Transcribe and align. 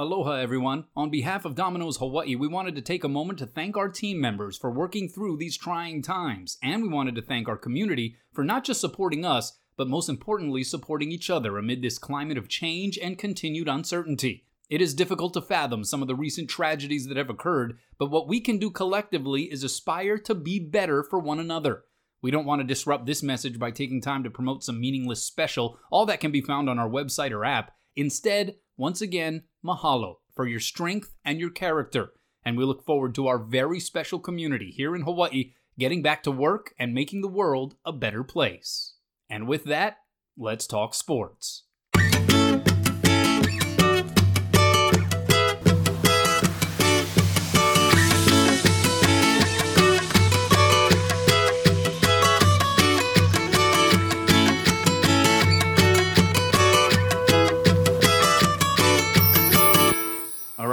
Aloha, 0.00 0.34
everyone. 0.34 0.84
On 0.94 1.10
behalf 1.10 1.44
of 1.44 1.56
Domino's 1.56 1.96
Hawaii, 1.96 2.36
we 2.36 2.46
wanted 2.46 2.76
to 2.76 2.80
take 2.80 3.02
a 3.02 3.08
moment 3.08 3.40
to 3.40 3.46
thank 3.46 3.76
our 3.76 3.88
team 3.88 4.20
members 4.20 4.56
for 4.56 4.70
working 4.70 5.08
through 5.08 5.38
these 5.38 5.56
trying 5.56 6.02
times, 6.02 6.56
and 6.62 6.84
we 6.84 6.88
wanted 6.88 7.16
to 7.16 7.22
thank 7.22 7.48
our 7.48 7.56
community 7.56 8.14
for 8.32 8.44
not 8.44 8.62
just 8.62 8.80
supporting 8.80 9.24
us, 9.24 9.58
but 9.76 9.88
most 9.88 10.08
importantly, 10.08 10.62
supporting 10.62 11.10
each 11.10 11.30
other 11.30 11.58
amid 11.58 11.82
this 11.82 11.98
climate 11.98 12.38
of 12.38 12.48
change 12.48 12.96
and 12.96 13.18
continued 13.18 13.66
uncertainty. 13.66 14.46
It 14.70 14.80
is 14.80 14.94
difficult 14.94 15.34
to 15.34 15.42
fathom 15.42 15.82
some 15.82 16.00
of 16.00 16.06
the 16.06 16.14
recent 16.14 16.48
tragedies 16.48 17.08
that 17.08 17.16
have 17.16 17.28
occurred, 17.28 17.76
but 17.98 18.08
what 18.08 18.28
we 18.28 18.38
can 18.38 18.58
do 18.58 18.70
collectively 18.70 19.50
is 19.50 19.64
aspire 19.64 20.16
to 20.18 20.34
be 20.36 20.60
better 20.60 21.02
for 21.02 21.18
one 21.18 21.40
another. 21.40 21.82
We 22.22 22.30
don't 22.30 22.46
want 22.46 22.60
to 22.60 22.64
disrupt 22.64 23.06
this 23.06 23.24
message 23.24 23.58
by 23.58 23.72
taking 23.72 24.00
time 24.00 24.22
to 24.22 24.30
promote 24.30 24.62
some 24.62 24.78
meaningless 24.78 25.24
special, 25.24 25.76
all 25.90 26.06
that 26.06 26.20
can 26.20 26.30
be 26.30 26.40
found 26.40 26.70
on 26.70 26.78
our 26.78 26.88
website 26.88 27.32
or 27.32 27.44
app. 27.44 27.72
Instead, 27.96 28.54
once 28.78 29.02
again, 29.02 29.42
mahalo 29.62 30.14
for 30.34 30.46
your 30.46 30.60
strength 30.60 31.14
and 31.24 31.38
your 31.38 31.50
character. 31.50 32.12
And 32.44 32.56
we 32.56 32.64
look 32.64 32.84
forward 32.84 33.14
to 33.16 33.26
our 33.26 33.38
very 33.38 33.80
special 33.80 34.20
community 34.20 34.70
here 34.70 34.96
in 34.96 35.02
Hawaii 35.02 35.52
getting 35.78 36.00
back 36.00 36.22
to 36.22 36.30
work 36.30 36.72
and 36.78 36.94
making 36.94 37.20
the 37.20 37.28
world 37.28 37.74
a 37.84 37.92
better 37.92 38.24
place. 38.24 38.94
And 39.28 39.46
with 39.46 39.64
that, 39.64 39.98
let's 40.36 40.66
talk 40.66 40.94
sports. 40.94 41.64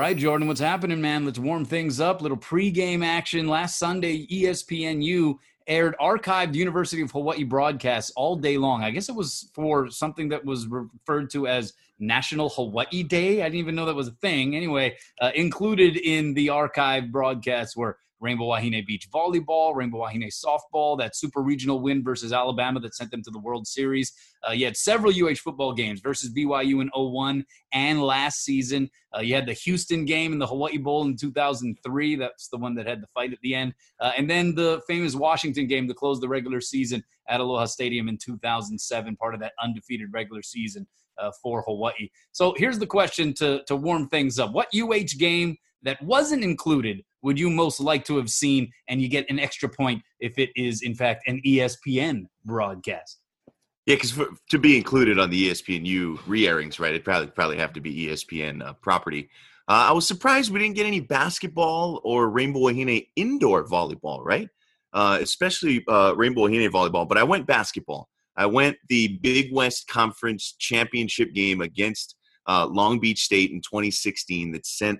Right, 0.05 0.17
Jordan, 0.17 0.47
what's 0.47 0.59
happening, 0.59 1.01
man? 1.01 1.25
Let's 1.25 1.39
warm 1.39 1.65
things 1.65 1.99
up. 1.99 2.21
Little 2.21 2.37
pregame 2.37 3.03
action. 3.03 3.47
Last 3.47 3.79
Sunday, 3.79 4.27
ESPNU 4.27 5.39
aired 5.65 5.95
archived 5.99 6.53
University 6.53 7.01
of 7.01 7.09
Hawaii 7.09 7.43
broadcasts 7.43 8.11
all 8.15 8.35
day 8.35 8.59
long. 8.59 8.83
I 8.83 8.91
guess 8.91 9.09
it 9.09 9.15
was 9.15 9.49
for 9.55 9.89
something 9.89 10.29
that 10.29 10.45
was 10.45 10.67
referred 10.67 11.31
to 11.31 11.47
as 11.47 11.73
National 11.97 12.49
Hawaii 12.49 13.01
Day. 13.01 13.41
I 13.41 13.45
didn't 13.45 13.61
even 13.61 13.73
know 13.73 13.87
that 13.87 13.95
was 13.95 14.09
a 14.09 14.17
thing. 14.21 14.55
Anyway, 14.55 14.95
uh, 15.21 15.31
included 15.33 15.97
in 15.97 16.35
the 16.35 16.47
archived 16.47 17.11
broadcasts 17.11 17.75
were 17.75 17.97
Rainbow 18.19 18.45
Wahine 18.45 18.85
Beach 18.85 19.09
volleyball, 19.13 19.75
Rainbow 19.75 19.99
Wahine 19.99 20.29
softball, 20.29 20.97
that 20.97 21.15
super 21.15 21.41
regional 21.41 21.79
win 21.81 22.03
versus 22.03 22.33
Alabama 22.33 22.79
that 22.79 22.95
sent 22.95 23.11
them 23.11 23.21
to 23.23 23.31
the 23.31 23.39
World 23.39 23.67
Series. 23.67 24.13
Uh, 24.47 24.51
you 24.51 24.65
had 24.65 24.77
several 24.77 25.11
UH 25.11 25.35
football 25.35 25.73
games 25.73 25.99
versus 25.99 26.31
BYU 26.33 26.81
in 26.81 26.89
01 26.93 27.45
and 27.73 28.01
last 28.01 28.43
season. 28.43 28.89
Uh, 29.15 29.19
you 29.19 29.35
had 29.35 29.45
the 29.45 29.53
Houston 29.53 30.05
game 30.05 30.33
in 30.33 30.39
the 30.39 30.47
Hawaii 30.47 30.77
Bowl 30.77 31.05
in 31.05 31.15
2003. 31.15 32.15
That's 32.15 32.47
the 32.49 32.57
one 32.57 32.75
that 32.75 32.87
had 32.87 33.01
the 33.01 33.07
fight 33.13 33.33
at 33.33 33.39
the 33.41 33.55
end. 33.55 33.73
Uh, 33.99 34.11
and 34.17 34.29
then 34.29 34.55
the 34.55 34.81
famous 34.87 35.15
Washington 35.15 35.67
game 35.67 35.87
to 35.87 35.93
close 35.93 36.19
the 36.19 36.27
regular 36.27 36.61
season 36.61 37.03
at 37.27 37.39
Aloha 37.39 37.65
Stadium 37.65 38.07
in 38.09 38.17
2007, 38.17 39.15
part 39.15 39.33
of 39.33 39.39
that 39.39 39.53
undefeated 39.61 40.09
regular 40.13 40.43
season 40.43 40.87
uh, 41.17 41.31
for 41.41 41.61
Hawaii. 41.63 42.09
So 42.31 42.53
here's 42.57 42.79
the 42.79 42.87
question 42.87 43.33
to, 43.35 43.63
to 43.67 43.75
warm 43.75 44.07
things 44.09 44.39
up 44.39 44.51
What 44.51 44.67
UH 44.75 45.17
game 45.17 45.57
that 45.83 46.01
wasn't 46.01 46.43
included 46.43 47.03
would 47.25 47.39
you 47.39 47.49
most 47.49 47.79
like 47.79 48.05
to 48.05 48.17
have 48.17 48.29
seen? 48.29 48.71
And 48.87 49.01
you 49.01 49.09
get 49.09 49.29
an 49.29 49.39
extra 49.39 49.67
point 49.67 50.03
if 50.19 50.37
it 50.37 50.51
is, 50.55 50.83
in 50.83 50.93
fact, 50.93 51.27
an 51.27 51.41
ESPN 51.45 52.27
broadcast. 52.45 53.19
Yeah, 53.85 53.95
because 53.95 54.19
to 54.49 54.57
be 54.57 54.77
included 54.77 55.19
on 55.19 55.29
the 55.29 55.49
ESPNU 55.49 56.19
re-airings, 56.25 56.79
right? 56.79 56.93
It 56.93 57.03
probably 57.03 57.27
probably 57.27 57.57
have 57.57 57.73
to 57.73 57.81
be 57.81 58.07
ESPN 58.07 58.65
uh, 58.65 58.73
property. 58.73 59.29
Uh, 59.67 59.89
I 59.89 59.91
was 59.91 60.07
surprised 60.07 60.51
we 60.51 60.59
didn't 60.59 60.75
get 60.75 60.85
any 60.85 60.99
basketball 60.99 61.99
or 62.03 62.29
Rainbow 62.29 62.59
Wahine 62.59 63.07
indoor 63.15 63.67
volleyball, 63.67 64.23
right? 64.23 64.47
Uh, 64.93 65.17
especially 65.21 65.83
uh, 65.87 66.13
Rainbow 66.15 66.47
Wahine 66.47 66.69
volleyball. 66.69 67.07
But 67.07 67.17
I 67.17 67.23
went 67.23 67.47
basketball. 67.47 68.07
I 68.37 68.45
went 68.45 68.77
the 68.89 69.19
Big 69.21 69.53
West 69.53 69.87
Conference 69.87 70.55
championship 70.59 71.33
game 71.33 71.61
against 71.61 72.15
uh, 72.47 72.67
Long 72.67 72.99
Beach 72.99 73.23
State 73.23 73.51
in 73.51 73.61
2016 73.61 74.51
that 74.51 74.65
sent 74.65 74.99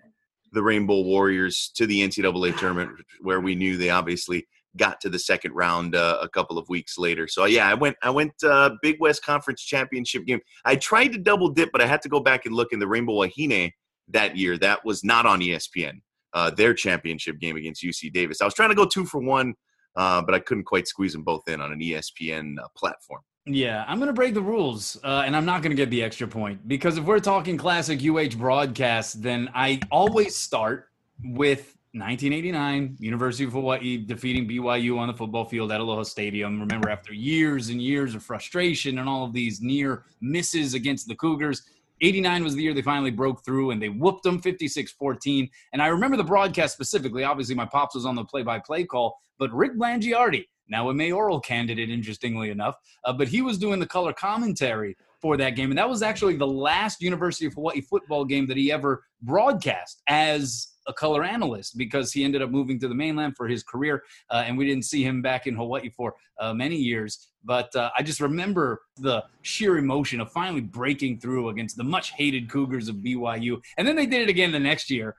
the 0.56 0.64
Rainbow 0.64 1.02
Warriors 1.02 1.72
to 1.76 1.86
the 1.86 2.02
NCAA 2.02 2.58
tournament, 2.58 2.92
where 3.22 3.40
we 3.40 3.54
knew 3.54 3.78
they 3.78 3.92
obviously 3.92 4.48
got 4.78 5.00
to 5.02 5.10
the 5.10 5.20
second 5.20 5.54
round 5.54 5.96
uh, 5.96 6.18
a 6.22 6.28
couple 6.28 6.58
of 6.58 6.68
weeks 6.70 6.98
later. 6.98 7.28
So 7.28 7.46
yeah, 7.46 7.68
I 7.68 7.74
went 7.74 7.96
I 8.02 8.10
went 8.10 8.34
uh, 8.44 8.72
Big 8.82 8.98
West 9.00 9.24
Conference 9.24 9.62
championship 9.62 10.26
game. 10.26 10.40
I 10.66 10.76
tried 10.76 11.10
to 11.10 11.20
double 11.20 11.50
dip, 11.50 11.72
but 11.72 11.82
I 11.82 11.86
had 11.86 12.02
to 12.04 12.10
go 12.10 12.20
back 12.20 12.46
and 12.46 12.56
look 12.56 12.74
in 12.74 12.80
the 12.80 12.88
Rainbow 12.88 13.14
Wahine 13.14 13.72
that 14.10 14.36
year. 14.36 14.58
That 14.58 14.84
was 14.84 15.04
not 15.04 15.26
on 15.26 15.40
ESPN. 15.40 16.02
Uh, 16.34 16.50
their 16.50 16.74
championship 16.74 17.40
game 17.40 17.56
against 17.56 17.84
UC 17.84 18.12
Davis. 18.12 18.42
I 18.42 18.46
was 18.46 18.54
trying 18.54 18.70
to 18.70 18.76
go 18.76 18.86
two 18.86 19.06
for 19.06 19.22
one, 19.22 19.54
uh, 19.96 20.22
but 20.22 20.36
I 20.36 20.40
couldn't 20.40 20.66
quite 20.66 20.88
squeeze 20.88 21.14
them 21.14 21.24
both 21.24 21.48
in 21.48 21.62
on 21.62 21.72
an 21.72 21.80
ESPN 21.80 22.56
uh, 22.60 22.68
platform. 22.76 23.22
Yeah, 23.48 23.86
I'm 23.88 24.00
going 24.00 24.08
to 24.08 24.14
break 24.14 24.34
the 24.34 24.42
rules, 24.42 24.98
uh, 25.04 25.22
and 25.24 25.36
I'm 25.36 25.46
not 25.46 25.62
going 25.62 25.70
to 25.70 25.76
get 25.76 25.92
the 25.92 26.02
extra 26.02 26.28
point 26.28 26.68
because 26.68 26.98
if 26.98 27.04
we're 27.04 27.20
talking 27.20 27.58
classic 27.58 28.04
UH 28.04 28.38
broadcast, 28.38 29.22
then 29.22 29.52
I 29.54 29.82
always 29.92 30.36
start 30.36 30.90
with 31.24 31.78
1989, 31.92 32.98
University 33.00 33.44
of 33.44 33.52
Hawaii 33.52 33.98
defeating 33.98 34.50
BYU 34.50 34.98
on 34.98 35.08
the 35.08 35.14
football 35.14 35.46
field 35.46 35.72
at 35.72 35.80
Aloha 35.80 36.02
Stadium. 36.02 36.60
Remember, 36.60 36.90
after 36.90 37.14
years 37.14 37.70
and 37.70 37.80
years 37.80 38.16
of 38.16 38.24
frustration 38.24 38.98
and 38.98 39.08
all 39.08 39.24
of 39.24 39.32
these 39.32 39.62
near 39.62 40.06
misses 40.22 40.74
against 40.74 41.08
the 41.08 41.16
Cougars, 41.16 41.62
89 42.02 42.44
was 42.44 42.56
the 42.56 42.64
year 42.64 42.74
they 42.74 42.82
finally 42.82 43.12
broke 43.12 43.46
through 43.46 43.70
and 43.72 43.80
they 43.80 43.90
whooped 43.90 44.24
them 44.24 44.42
56 44.42 44.92
14. 44.92 45.48
And 45.72 45.84
I 45.84 45.88
remember 45.88 46.18
the 46.18 46.24
broadcast 46.24 46.74
specifically. 46.74 47.24
Obviously, 47.24 47.54
my 47.54 47.66
pops 47.66 47.94
was 47.94 48.08
on 48.08 48.16
the 48.16 48.26
play 48.26 48.42
by 48.42 48.58
play 48.58 48.86
call, 48.86 49.20
but 49.38 49.54
Rick 49.54 49.76
Blangiardi, 49.78 50.46
now 50.68 50.90
a 50.90 50.94
mayoral 50.94 51.40
candidate, 51.40 51.90
interestingly 51.90 52.50
enough, 52.50 52.76
uh, 53.04 53.14
but 53.14 53.28
he 53.28 53.42
was 53.42 53.58
doing 53.58 53.80
the 53.80 53.86
color 53.86 54.14
commentary 54.14 54.96
for 55.22 55.38
that 55.38 55.56
game. 55.56 55.72
And 55.72 55.78
that 55.78 55.90
was 55.90 56.02
actually 56.02 56.36
the 56.36 56.48
last 56.48 57.02
University 57.02 57.46
of 57.46 57.54
Hawaii 57.54 57.82
football 57.82 58.26
game 58.26 58.48
that 58.48 58.58
he 58.58 58.72
ever 58.72 59.04
broadcast 59.22 60.02
as 60.08 60.68
a 60.88 60.94
color 60.94 61.24
analyst 61.24 61.78
because 61.78 62.12
he 62.12 62.24
ended 62.24 62.42
up 62.42 62.50
moving 62.50 62.80
to 62.80 62.88
the 62.88 62.96
mainland 62.96 63.36
for 63.36 63.48
his 63.48 63.64
career. 63.64 64.04
Uh, 64.30 64.44
and 64.46 64.58
we 64.58 64.66
didn't 64.66 64.86
see 64.86 65.04
him 65.04 65.22
back 65.22 65.48
in 65.48 65.56
Hawaii 65.56 65.90
for 65.90 66.14
uh, 66.40 66.54
many 66.54 66.76
years. 66.76 67.28
But 67.44 67.76
uh, 67.76 67.92
I 67.98 68.04
just 68.04 68.20
remember 68.20 68.82
the 68.98 69.24
sheer 69.42 69.78
emotion 69.78 70.20
of 70.20 70.32
finally 70.32 70.62
breaking 70.62 71.20
through 71.20 71.50
against 71.50 71.78
the 71.78 71.84
much 71.84 72.12
hated 72.12 72.50
Cougars 72.50 72.88
of 72.88 72.98
BYU. 72.98 73.62
And 73.78 73.88
then 73.88 73.96
they 73.96 74.06
did 74.06 74.22
it 74.22 74.30
again 74.30 74.52
the 74.52 74.60
next 74.60 74.90
year, 74.90 75.16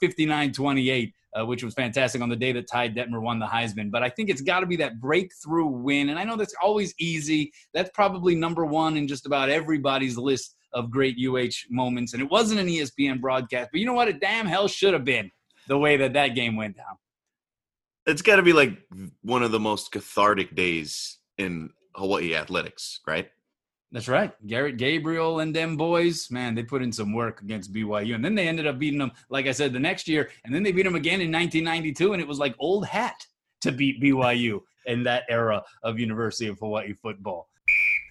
59 0.00 0.52
28. 0.52 1.14
Uh, 1.38 1.44
which 1.44 1.62
was 1.62 1.74
fantastic 1.74 2.22
on 2.22 2.30
the 2.30 2.34
day 2.34 2.52
that 2.52 2.66
Ty 2.66 2.88
Detmer 2.88 3.20
won 3.20 3.38
the 3.38 3.44
Heisman. 3.44 3.90
But 3.90 4.02
I 4.02 4.08
think 4.08 4.30
it's 4.30 4.40
got 4.40 4.60
to 4.60 4.66
be 4.66 4.76
that 4.76 4.98
breakthrough 4.98 5.66
win. 5.66 6.08
And 6.08 6.18
I 6.18 6.24
know 6.24 6.36
that's 6.36 6.54
always 6.60 6.94
easy. 6.98 7.52
That's 7.74 7.90
probably 7.92 8.34
number 8.34 8.64
one 8.64 8.96
in 8.96 9.06
just 9.06 9.26
about 9.26 9.50
everybody's 9.50 10.16
list 10.16 10.56
of 10.72 10.90
great 10.90 11.16
UH 11.18 11.66
moments. 11.70 12.12
And 12.12 12.22
it 12.22 12.30
wasn't 12.30 12.60
an 12.60 12.66
ESPN 12.66 13.20
broadcast, 13.20 13.70
but 13.72 13.80
you 13.80 13.86
know 13.86 13.94
what? 13.94 14.08
It 14.08 14.20
damn 14.20 14.46
hell 14.46 14.68
should 14.68 14.94
have 14.94 15.04
been 15.04 15.30
the 15.66 15.78
way 15.78 15.96
that 15.96 16.12
that 16.14 16.28
game 16.28 16.56
went 16.56 16.76
down. 16.76 16.96
It's 18.06 18.22
got 18.22 18.36
to 18.36 18.42
be 18.42 18.52
like 18.52 18.78
one 19.22 19.42
of 19.42 19.50
the 19.50 19.60
most 19.60 19.92
cathartic 19.92 20.54
days 20.54 21.18
in 21.36 21.70
Hawaii 21.94 22.34
athletics, 22.34 23.00
right? 23.06 23.28
That's 23.90 24.08
right. 24.08 24.32
Garrett 24.46 24.76
Gabriel 24.76 25.40
and 25.40 25.54
them 25.54 25.76
boys, 25.76 26.30
man, 26.30 26.54
they 26.54 26.62
put 26.62 26.82
in 26.82 26.92
some 26.92 27.14
work 27.14 27.40
against 27.40 27.72
BYU. 27.72 28.14
And 28.14 28.24
then 28.24 28.34
they 28.34 28.46
ended 28.46 28.66
up 28.66 28.78
beating 28.78 28.98
them, 28.98 29.12
like 29.30 29.46
I 29.46 29.52
said, 29.52 29.72
the 29.72 29.78
next 29.78 30.06
year. 30.06 30.30
And 30.44 30.54
then 30.54 30.62
they 30.62 30.72
beat 30.72 30.82
them 30.82 30.94
again 30.94 31.20
in 31.20 31.32
1992. 31.32 32.12
And 32.12 32.20
it 32.20 32.28
was 32.28 32.38
like 32.38 32.54
old 32.58 32.86
hat 32.86 33.16
to 33.62 33.72
beat 33.72 34.02
BYU 34.02 34.60
in 34.86 35.02
that 35.04 35.24
era 35.30 35.62
of 35.82 35.98
University 35.98 36.48
of 36.48 36.58
Hawaii 36.58 36.92
football. 36.92 37.48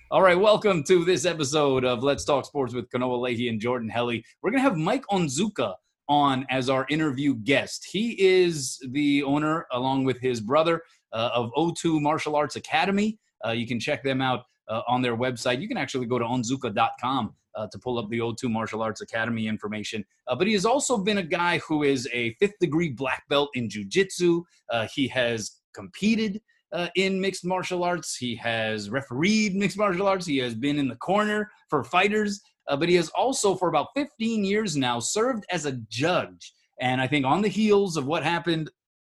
All 0.10 0.22
right, 0.22 0.40
welcome 0.40 0.86
to 0.86 1.04
this 1.04 1.26
episode 1.26 1.84
of 1.84 2.02
Let's 2.02 2.24
Talk 2.24 2.46
Sports 2.46 2.74
with 2.74 2.90
Kanoa 2.90 3.20
Leahy 3.20 3.50
and 3.50 3.60
Jordan 3.60 3.90
Helle. 3.90 4.14
We're 4.42 4.52
going 4.52 4.54
to 4.54 4.62
have 4.62 4.78
Mike 4.78 5.04
Onzuka 5.12 5.76
on 6.08 6.46
as 6.50 6.70
our 6.70 6.86
interview 6.90 7.36
guest. 7.36 7.86
He 7.92 8.16
is 8.18 8.82
the 8.92 9.22
owner, 9.24 9.68
along 9.74 10.06
with 10.06 10.18
his 10.22 10.40
brother, 10.40 10.82
uh, 11.12 11.32
of 11.34 11.52
O2 11.58 12.00
Martial 12.00 12.38
Arts 12.38 12.56
Academy. 12.56 13.20
Uh, 13.46 13.52
you 13.52 13.68
can 13.68 13.82
check 13.82 14.02
them 14.02 14.22
out 14.22 14.46
uh, 14.70 14.80
on 14.88 15.02
their 15.02 15.18
website. 15.18 15.60
You 15.60 15.68
can 15.68 15.76
actually 15.76 16.06
go 16.06 16.18
to 16.18 16.24
onzuka.com 16.24 17.36
uh, 17.56 17.68
to 17.68 17.78
pull 17.78 18.00
up 18.00 18.10
the 18.10 18.20
O2 18.20 18.50
Martial 18.50 18.82
Arts 18.82 19.02
Academy 19.02 19.46
information. 19.46 20.06
Uh, 20.28 20.38
but 20.38 20.48
he 20.48 20.54
has 20.54 20.66
also 20.66 20.98
been 20.98 21.18
a 21.18 21.24
guy 21.24 21.58
who 21.58 21.84
is 21.84 22.08
a 22.14 22.34
fifth 22.36 22.58
degree 22.62 22.90
black 22.90 23.28
belt 23.28 23.50
in 23.56 23.68
jujitsu. 23.68 24.42
Uh, 24.70 24.88
he 24.88 25.06
has 25.10 25.58
competed 25.74 26.42
uh, 26.74 26.88
in 26.96 27.20
mixed 27.20 27.46
martial 27.46 27.84
arts. 27.84 28.16
He 28.16 28.36
has 28.36 28.90
refereed 28.90 29.56
mixed 29.56 29.78
martial 29.78 30.08
arts. 30.08 30.26
He 30.26 30.38
has 30.38 30.56
been 30.56 30.80
in 30.80 30.88
the 30.88 30.96
corner 30.96 31.50
for 31.70 31.84
fighters. 31.84 32.42
Uh, 32.68 32.76
but 32.76 32.90
he 32.90 32.96
has 32.96 33.10
also, 33.10 33.56
for 33.56 33.70
about 33.70 33.88
15 33.96 34.44
years 34.44 34.76
now, 34.76 35.00
served 35.00 35.46
as 35.50 35.66
a 35.66 35.74
judge. 35.90 36.54
And 36.80 37.02
I 37.02 37.08
think 37.08 37.26
on 37.26 37.42
the 37.42 37.48
heels 37.48 37.98
of 37.98 38.06
what 38.06 38.24
happened 38.24 38.70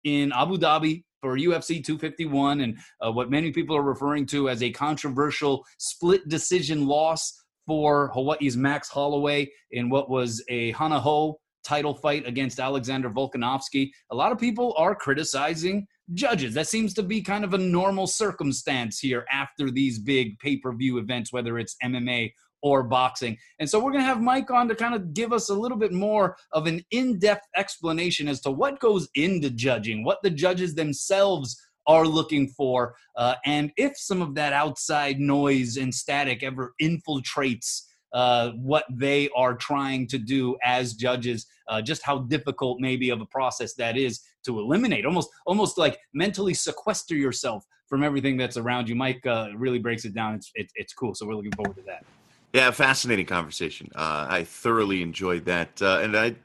in 0.03 0.31
Abu 0.31 0.57
Dhabi 0.57 1.03
for 1.21 1.37
UFC 1.37 1.83
251 1.83 2.61
and 2.61 2.77
uh, 3.05 3.11
what 3.11 3.29
many 3.29 3.51
people 3.51 3.75
are 3.75 3.83
referring 3.83 4.25
to 4.27 4.49
as 4.49 4.63
a 4.63 4.71
controversial 4.71 5.63
split 5.77 6.27
decision 6.27 6.87
loss 6.87 7.43
for 7.67 8.09
Hawaii's 8.13 8.57
Max 8.57 8.89
Holloway 8.89 9.49
in 9.71 9.89
what 9.89 10.09
was 10.09 10.43
a 10.49 10.71
Hana 10.71 10.99
Hou 10.99 11.35
title 11.63 11.93
fight 11.93 12.27
against 12.27 12.59
Alexander 12.59 13.09
Volkanovski. 13.09 13.91
A 14.11 14.15
lot 14.15 14.31
of 14.31 14.39
people 14.39 14.73
are 14.77 14.95
criticizing 14.95 15.85
judges. 16.13 16.53
That 16.53 16.67
seems 16.67 16.93
to 16.95 17.03
be 17.03 17.21
kind 17.21 17.43
of 17.43 17.53
a 17.53 17.57
normal 17.57 18.07
circumstance 18.07 18.99
here 18.99 19.25
after 19.31 19.71
these 19.71 19.99
big 19.99 20.39
pay 20.39 20.57
per 20.57 20.73
view 20.73 20.97
events, 20.97 21.31
whether 21.31 21.57
it's 21.57 21.75
MMA 21.83 22.31
or 22.61 22.83
boxing. 22.83 23.37
And 23.59 23.69
so 23.69 23.79
we're 23.79 23.91
going 23.91 24.03
to 24.03 24.07
have 24.07 24.21
Mike 24.21 24.51
on 24.51 24.67
to 24.67 24.75
kind 24.75 24.93
of 24.93 25.13
give 25.13 25.33
us 25.33 25.49
a 25.49 25.53
little 25.53 25.77
bit 25.77 25.91
more 25.91 26.37
of 26.51 26.67
an 26.67 26.83
in 26.91 27.17
depth 27.19 27.47
explanation 27.55 28.27
as 28.27 28.39
to 28.41 28.51
what 28.51 28.79
goes 28.79 29.09
into 29.15 29.49
judging, 29.49 30.03
what 30.03 30.19
the 30.21 30.29
judges 30.29 30.75
themselves 30.75 31.59
are 31.87 32.05
looking 32.05 32.47
for, 32.47 32.95
uh, 33.15 33.35
and 33.43 33.71
if 33.75 33.97
some 33.97 34.21
of 34.21 34.35
that 34.35 34.53
outside 34.53 35.19
noise 35.19 35.77
and 35.77 35.93
static 35.93 36.43
ever 36.43 36.73
infiltrates. 36.81 37.83
Uh, 38.13 38.51
what 38.57 38.83
they 38.91 39.29
are 39.37 39.55
trying 39.55 40.05
to 40.05 40.17
do 40.17 40.57
as 40.65 40.95
judges, 40.95 41.47
uh, 41.69 41.81
just 41.81 42.03
how 42.03 42.19
difficult 42.19 42.77
maybe 42.81 43.09
of 43.09 43.21
a 43.21 43.25
process 43.27 43.73
that 43.73 43.95
is 43.95 44.19
to 44.45 44.59
eliminate, 44.59 45.05
almost 45.05 45.29
almost 45.45 45.77
like 45.77 45.99
mentally 46.13 46.53
sequester 46.53 47.15
yourself 47.15 47.65
from 47.87 48.03
everything 48.03 48.37
that's 48.37 48.57
around 48.57 48.87
you. 48.87 48.95
Mike 48.95 49.25
uh, 49.25 49.49
really 49.55 49.79
breaks 49.79 50.05
it 50.05 50.13
down. 50.13 50.35
It's, 50.35 50.51
it's, 50.55 50.73
it's 50.75 50.93
cool, 50.93 51.13
so 51.13 51.25
we're 51.27 51.35
looking 51.35 51.51
forward 51.51 51.75
to 51.75 51.83
that. 51.83 52.05
Yeah, 52.53 52.71
fascinating 52.71 53.25
conversation. 53.25 53.89
Uh, 53.95 54.27
I 54.29 54.43
thoroughly 54.43 55.01
enjoyed 55.01 55.45
that, 55.45 55.81
uh, 55.81 55.99
and 56.01 56.17
I 56.17 56.35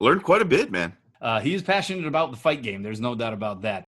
learned 0.00 0.22
quite 0.22 0.42
a 0.42 0.46
bit, 0.46 0.70
man. 0.70 0.92
Uh, 1.20 1.40
he 1.40 1.54
is 1.54 1.62
passionate 1.62 2.06
about 2.06 2.30
the 2.30 2.36
fight 2.36 2.62
game. 2.62 2.82
There's 2.82 3.00
no 3.00 3.14
doubt 3.14 3.32
about 3.32 3.62
that. 3.62 3.84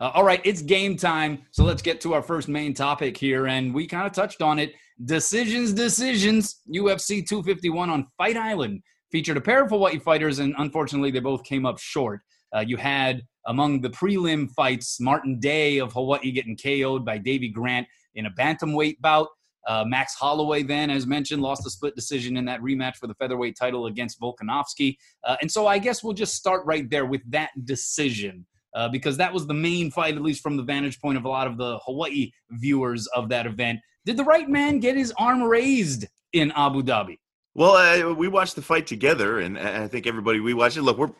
Uh, 0.00 0.10
all 0.14 0.24
right, 0.24 0.40
it's 0.44 0.62
game 0.62 0.96
time. 0.96 1.42
So 1.50 1.64
let's 1.64 1.82
get 1.82 2.00
to 2.02 2.14
our 2.14 2.22
first 2.22 2.48
main 2.48 2.74
topic 2.74 3.16
here. 3.16 3.46
And 3.46 3.74
we 3.74 3.86
kind 3.86 4.06
of 4.06 4.12
touched 4.12 4.42
on 4.42 4.58
it. 4.58 4.74
Decisions, 5.04 5.72
decisions. 5.72 6.60
UFC 6.68 7.26
251 7.26 7.90
on 7.90 8.06
Fight 8.18 8.36
Island 8.36 8.82
featured 9.16 9.38
a 9.38 9.40
pair 9.40 9.64
of 9.64 9.70
Hawaii 9.70 9.98
fighters, 9.98 10.40
and 10.40 10.54
unfortunately, 10.58 11.10
they 11.10 11.20
both 11.20 11.42
came 11.42 11.64
up 11.64 11.78
short. 11.78 12.20
Uh, 12.54 12.60
you 12.60 12.76
had 12.76 13.22
among 13.46 13.80
the 13.80 13.88
prelim 13.88 14.50
fights 14.50 15.00
Martin 15.00 15.40
Day 15.40 15.78
of 15.78 15.94
Hawaii 15.94 16.30
getting 16.32 16.54
KO'd 16.54 17.02
by 17.02 17.16
Davey 17.16 17.48
Grant 17.48 17.86
in 18.14 18.26
a 18.26 18.30
bantamweight 18.30 19.00
bout. 19.00 19.28
Uh, 19.66 19.84
Max 19.86 20.14
Holloway, 20.16 20.64
then, 20.64 20.90
as 20.90 21.06
mentioned, 21.06 21.40
lost 21.40 21.66
a 21.66 21.70
split 21.70 21.94
decision 21.94 22.36
in 22.36 22.44
that 22.44 22.60
rematch 22.60 22.96
for 22.96 23.06
the 23.06 23.14
featherweight 23.14 23.56
title 23.58 23.86
against 23.86 24.20
Volkanovski. 24.20 24.98
Uh, 25.24 25.36
and 25.40 25.50
so 25.50 25.66
I 25.66 25.78
guess 25.78 26.04
we'll 26.04 26.12
just 26.12 26.34
start 26.34 26.66
right 26.66 26.88
there 26.90 27.06
with 27.06 27.22
that 27.30 27.52
decision. 27.64 28.44
Uh, 28.74 28.86
because 28.86 29.16
that 29.16 29.32
was 29.32 29.46
the 29.46 29.54
main 29.54 29.90
fight, 29.90 30.14
at 30.14 30.20
least 30.20 30.42
from 30.42 30.58
the 30.58 30.62
vantage 30.62 31.00
point 31.00 31.16
of 31.16 31.24
a 31.24 31.28
lot 31.30 31.46
of 31.46 31.56
the 31.56 31.78
Hawaii 31.86 32.30
viewers 32.50 33.06
of 33.14 33.30
that 33.30 33.46
event. 33.46 33.80
Did 34.04 34.18
the 34.18 34.24
right 34.24 34.50
man 34.50 34.78
get 34.78 34.94
his 34.94 35.10
arm 35.16 35.42
raised 35.42 36.04
in 36.34 36.52
Abu 36.54 36.82
Dhabi? 36.82 37.16
Well, 37.56 38.12
we 38.12 38.28
watched 38.28 38.54
the 38.54 38.60
fight 38.60 38.86
together, 38.86 39.40
and 39.40 39.58
I 39.58 39.88
think 39.88 40.06
everybody 40.06 40.40
we 40.40 40.52
watched 40.52 40.76
it. 40.76 40.82
Look, 40.82 40.98
we're 40.98 41.12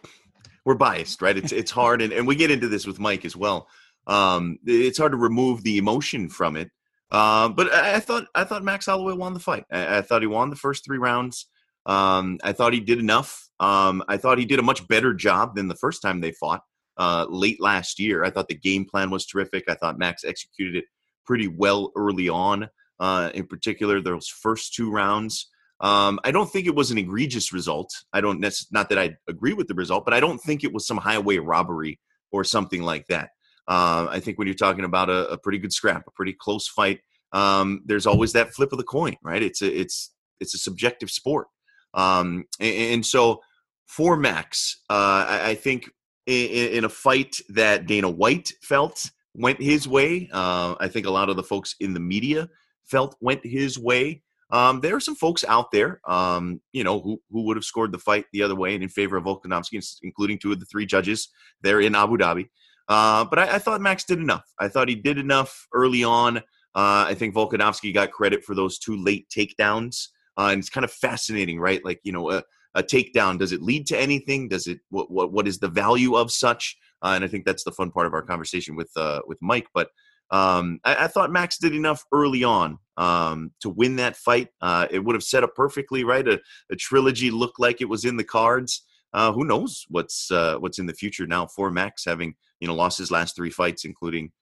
we're 0.67 0.75
biased, 0.75 1.23
right? 1.23 1.35
It's 1.35 1.50
it's 1.50 1.71
hard, 1.71 2.03
and, 2.03 2.12
and 2.12 2.27
we 2.27 2.37
get 2.37 2.50
into 2.50 2.69
this 2.69 2.87
with 2.87 3.00
Mike 3.00 3.25
as 3.25 3.35
well. 3.35 3.69
Um, 4.06 4.59
it's 4.67 4.99
hard 4.99 5.12
to 5.12 5.19
remove 5.19 5.62
the 5.62 5.79
emotion 5.79 6.29
from 6.29 6.59
it. 6.59 6.71
Um, 7.11 7.55
but 7.55 7.73
I, 7.73 7.94
I, 7.94 8.00
thought 8.00 8.27
I 8.35 8.44
thought 8.44 8.65
Max 8.65 8.85
Holloway 8.85 9.15
won 9.15 9.33
the 9.33 9.41
fight. 9.41 9.65
I, 9.73 9.99
I 9.99 10.03
thought 10.03 10.21
he 10.21 10.27
won 10.27 10.50
the 10.50 10.56
first 10.56 10.85
three 10.85 10.99
rounds. 10.99 11.47
Um, 11.87 12.39
I 12.44 12.53
thought 12.53 12.75
he 12.75 12.81
did 12.81 12.99
enough. 12.99 13.49
Um, 13.59 14.03
I 14.06 14.19
thought 14.19 14.37
he 14.37 14.44
did 14.44 14.59
a 14.59 14.62
much 14.62 14.87
better 14.89 15.15
job 15.15 15.56
than 15.56 15.69
the 15.69 15.75
first 15.77 16.03
time 16.03 16.21
they 16.21 16.32
fought 16.32 16.61
uh, 16.99 17.25
late 17.31 17.62
last 17.62 17.99
year. 17.99 18.25
I 18.25 18.31
thought 18.31 18.49
the 18.49 18.59
game 18.59 18.85
plan 18.85 19.09
was 19.09 19.25
terrific. 19.25 19.65
I 19.69 19.75
thought 19.75 19.99
Max 19.99 20.23
executed 20.23 20.77
it 20.77 20.85
pretty 21.25 21.49
well 21.49 21.93
early 21.97 22.29
on. 22.29 22.69
Uh, 23.00 23.31
in 23.32 23.47
particular, 23.47 24.03
those 24.03 24.29
first 24.29 24.75
two 24.75 24.91
rounds. 24.91 25.49
Um, 25.81 26.19
I 26.25 26.31
don't 26.31 26.50
think 26.50 26.67
it 26.67 26.75
was 26.75 26.90
an 26.90 26.99
egregious 26.99 27.52
result. 27.52 27.93
I 28.12 28.20
don't 28.20 28.40
not 28.70 28.88
that 28.88 28.99
I 28.99 29.17
agree 29.28 29.52
with 29.52 29.69
the 29.69 29.75
result, 29.75 30.05
but 30.05 30.14
I 30.14 30.20
don't 30.20 30.38
think 30.38 30.64
it 30.64 30.73
was 30.73 30.87
some 30.87 30.96
highway 30.96 31.38
robbery 31.38 32.00
or 32.32 32.44
something 32.44 32.82
like 32.82 33.06
that. 33.08 33.31
Uh, 33.69 34.06
I 34.08 34.20
think 34.20 34.38
when 34.38 34.46
you're 34.46 34.55
talking 34.55 34.84
about 34.84 35.11
a, 35.11 35.28
a, 35.28 35.38
pretty 35.38 35.58
good 35.58 35.73
scrap, 35.73 36.05
a 36.06 36.11
pretty 36.12 36.32
close 36.32 36.69
fight, 36.69 37.00
um, 37.32 37.82
there's 37.84 38.06
always 38.06 38.32
that 38.32 38.55
flip 38.55 38.73
of 38.73 38.78
the 38.78 38.84
coin, 38.84 39.17
right? 39.23 39.43
It's 39.43 39.61
a 39.61 39.81
it's 39.81 40.12
it's 40.40 40.55
a 40.55 40.58
subjective 40.58 41.11
sport, 41.11 41.49
um, 41.94 42.44
and, 42.61 42.75
and, 42.94 43.06
so 43.06 43.40
for 43.87 44.17
Max, 44.17 44.82
uh, 44.88 45.25
I, 45.29 45.40
I, 45.50 45.55
think 45.55 45.90
in, 46.26 46.69
in, 46.72 46.84
a 46.84 46.88
fight 46.88 47.40
that 47.49 47.87
Dana 47.87 48.08
White 48.11 48.52
felt 48.62 49.11
went 49.34 49.61
his 49.61 49.88
way, 49.88 50.29
uh, 50.32 50.76
I 50.79 50.88
think 50.88 51.06
a 51.06 51.11
lot 51.11 51.29
of 51.29 51.37
the 51.37 51.43
folks 51.43 51.75
in 51.81 51.94
the 51.94 52.00
media 52.00 52.49
felt 52.84 53.17
went 53.20 53.44
his 53.44 53.79
way. 53.79 54.22
Um, 54.50 54.81
there 54.81 54.94
are 54.94 55.00
some 55.00 55.16
folks 55.16 55.44
out 55.44 55.72
there, 55.72 56.00
um, 56.04 56.60
you 56.72 56.84
know, 56.84 57.00
who, 57.00 57.20
who 57.31 57.43
would 57.46 57.56
have 57.56 57.64
scored 57.64 57.93
the 57.93 57.98
fight 57.98 58.26
the 58.32 58.43
other 58.43 58.54
way 58.54 58.75
and 58.75 58.82
in 58.82 58.88
favor 58.88 59.16
of 59.16 59.25
Volkanovski, 59.25 59.82
including 60.02 60.38
two 60.38 60.52
of 60.52 60.60
the 60.60 60.66
three 60.66 60.87
judges 60.87 61.28
there 61.62 61.81
in 61.81 61.94
Abu 61.94 62.16
Dhabi. 62.16 62.48
Uh, 62.88 63.25
but 63.25 63.38
I, 63.38 63.56
I, 63.56 63.58
thought 63.58 63.81
Max 63.81 64.04
did 64.04 64.20
enough. 64.20 64.44
I 64.60 64.69
thought 64.69 64.88
he 64.88 64.94
did 64.94 65.19
enough 65.19 65.66
early 65.75 66.04
on. 66.04 66.38
Uh, 66.38 67.06
I 67.08 67.14
think 67.14 67.34
Volkanovski 67.34 67.93
got 67.93 68.12
credit 68.12 68.44
for 68.44 68.54
those 68.54 68.78
two 68.78 68.96
late 68.96 69.28
takedowns. 69.28 70.08
Uh, 70.37 70.50
and 70.52 70.60
it's 70.60 70.70
kind 70.70 70.84
of 70.84 70.93
fascinating, 70.93 71.58
right? 71.58 71.84
Like, 71.84 72.00
you 72.04 72.12
know, 72.12 72.31
a, 72.31 72.44
a, 72.75 72.82
takedown, 72.82 73.38
does 73.38 73.52
it 73.52 73.62
lead 73.62 73.87
to 73.88 73.98
anything? 73.98 74.48
Does 74.48 74.66
it, 74.66 74.78
what, 74.90 75.10
what, 75.10 75.32
what 75.32 75.48
is 75.48 75.58
the 75.58 75.69
value 75.69 76.14
of 76.14 76.31
such? 76.31 76.76
Uh, 77.02 77.12
and 77.14 77.25
I 77.25 77.28
think 77.28 77.44
that's 77.44 77.64
the 77.64 77.72
fun 77.72 77.90
part 77.90 78.06
of 78.06 78.12
our 78.12 78.22
conversation 78.22 78.76
with, 78.76 78.90
uh, 78.96 79.22
with 79.26 79.38
Mike. 79.40 79.66
But 79.75 79.88
um, 80.31 80.81
I, 80.84 81.05
I, 81.05 81.06
thought 81.06 81.31
Max 81.31 81.58
did 81.58 81.75
enough 81.75 82.05
early 82.12 82.43
on 82.43 82.78
um, 82.96 83.52
to 83.61 83.70
win 83.70 83.96
that 83.96 84.17
fight. 84.17 84.49
Uh, 84.61 84.87
it 84.90 84.99
would 84.99 85.14
have 85.14 85.23
set 85.23 85.44
up 85.44 85.55
perfectly, 85.55 86.02
right? 86.02 86.26
A, 86.26 86.40
a 86.70 86.76
trilogy 86.76 87.31
looked 87.31 87.61
like 87.61 87.81
it 87.81 87.88
was 87.88 88.05
in 88.05 88.17
the 88.17 88.25
cards. 88.25 88.82
Uh, 89.12 89.32
who 89.32 89.44
knows 89.44 89.87
what's 89.88 90.31
uh, 90.32 90.56
what's 90.58 90.81
in 90.81 90.87
the 90.87 90.93
future 90.93 91.26
now 91.26 91.46
for 91.46 91.70
Max, 91.70 92.05
having 92.05 92.34
you 92.61 92.67
know 92.67 92.75
lost 92.75 92.99
his 92.99 93.11
last 93.11 93.37
three 93.37 93.50
fights, 93.50 93.84
including 93.84 94.32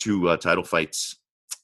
two 0.00 0.28
uh, 0.28 0.36
title 0.36 0.64
fights 0.64 1.16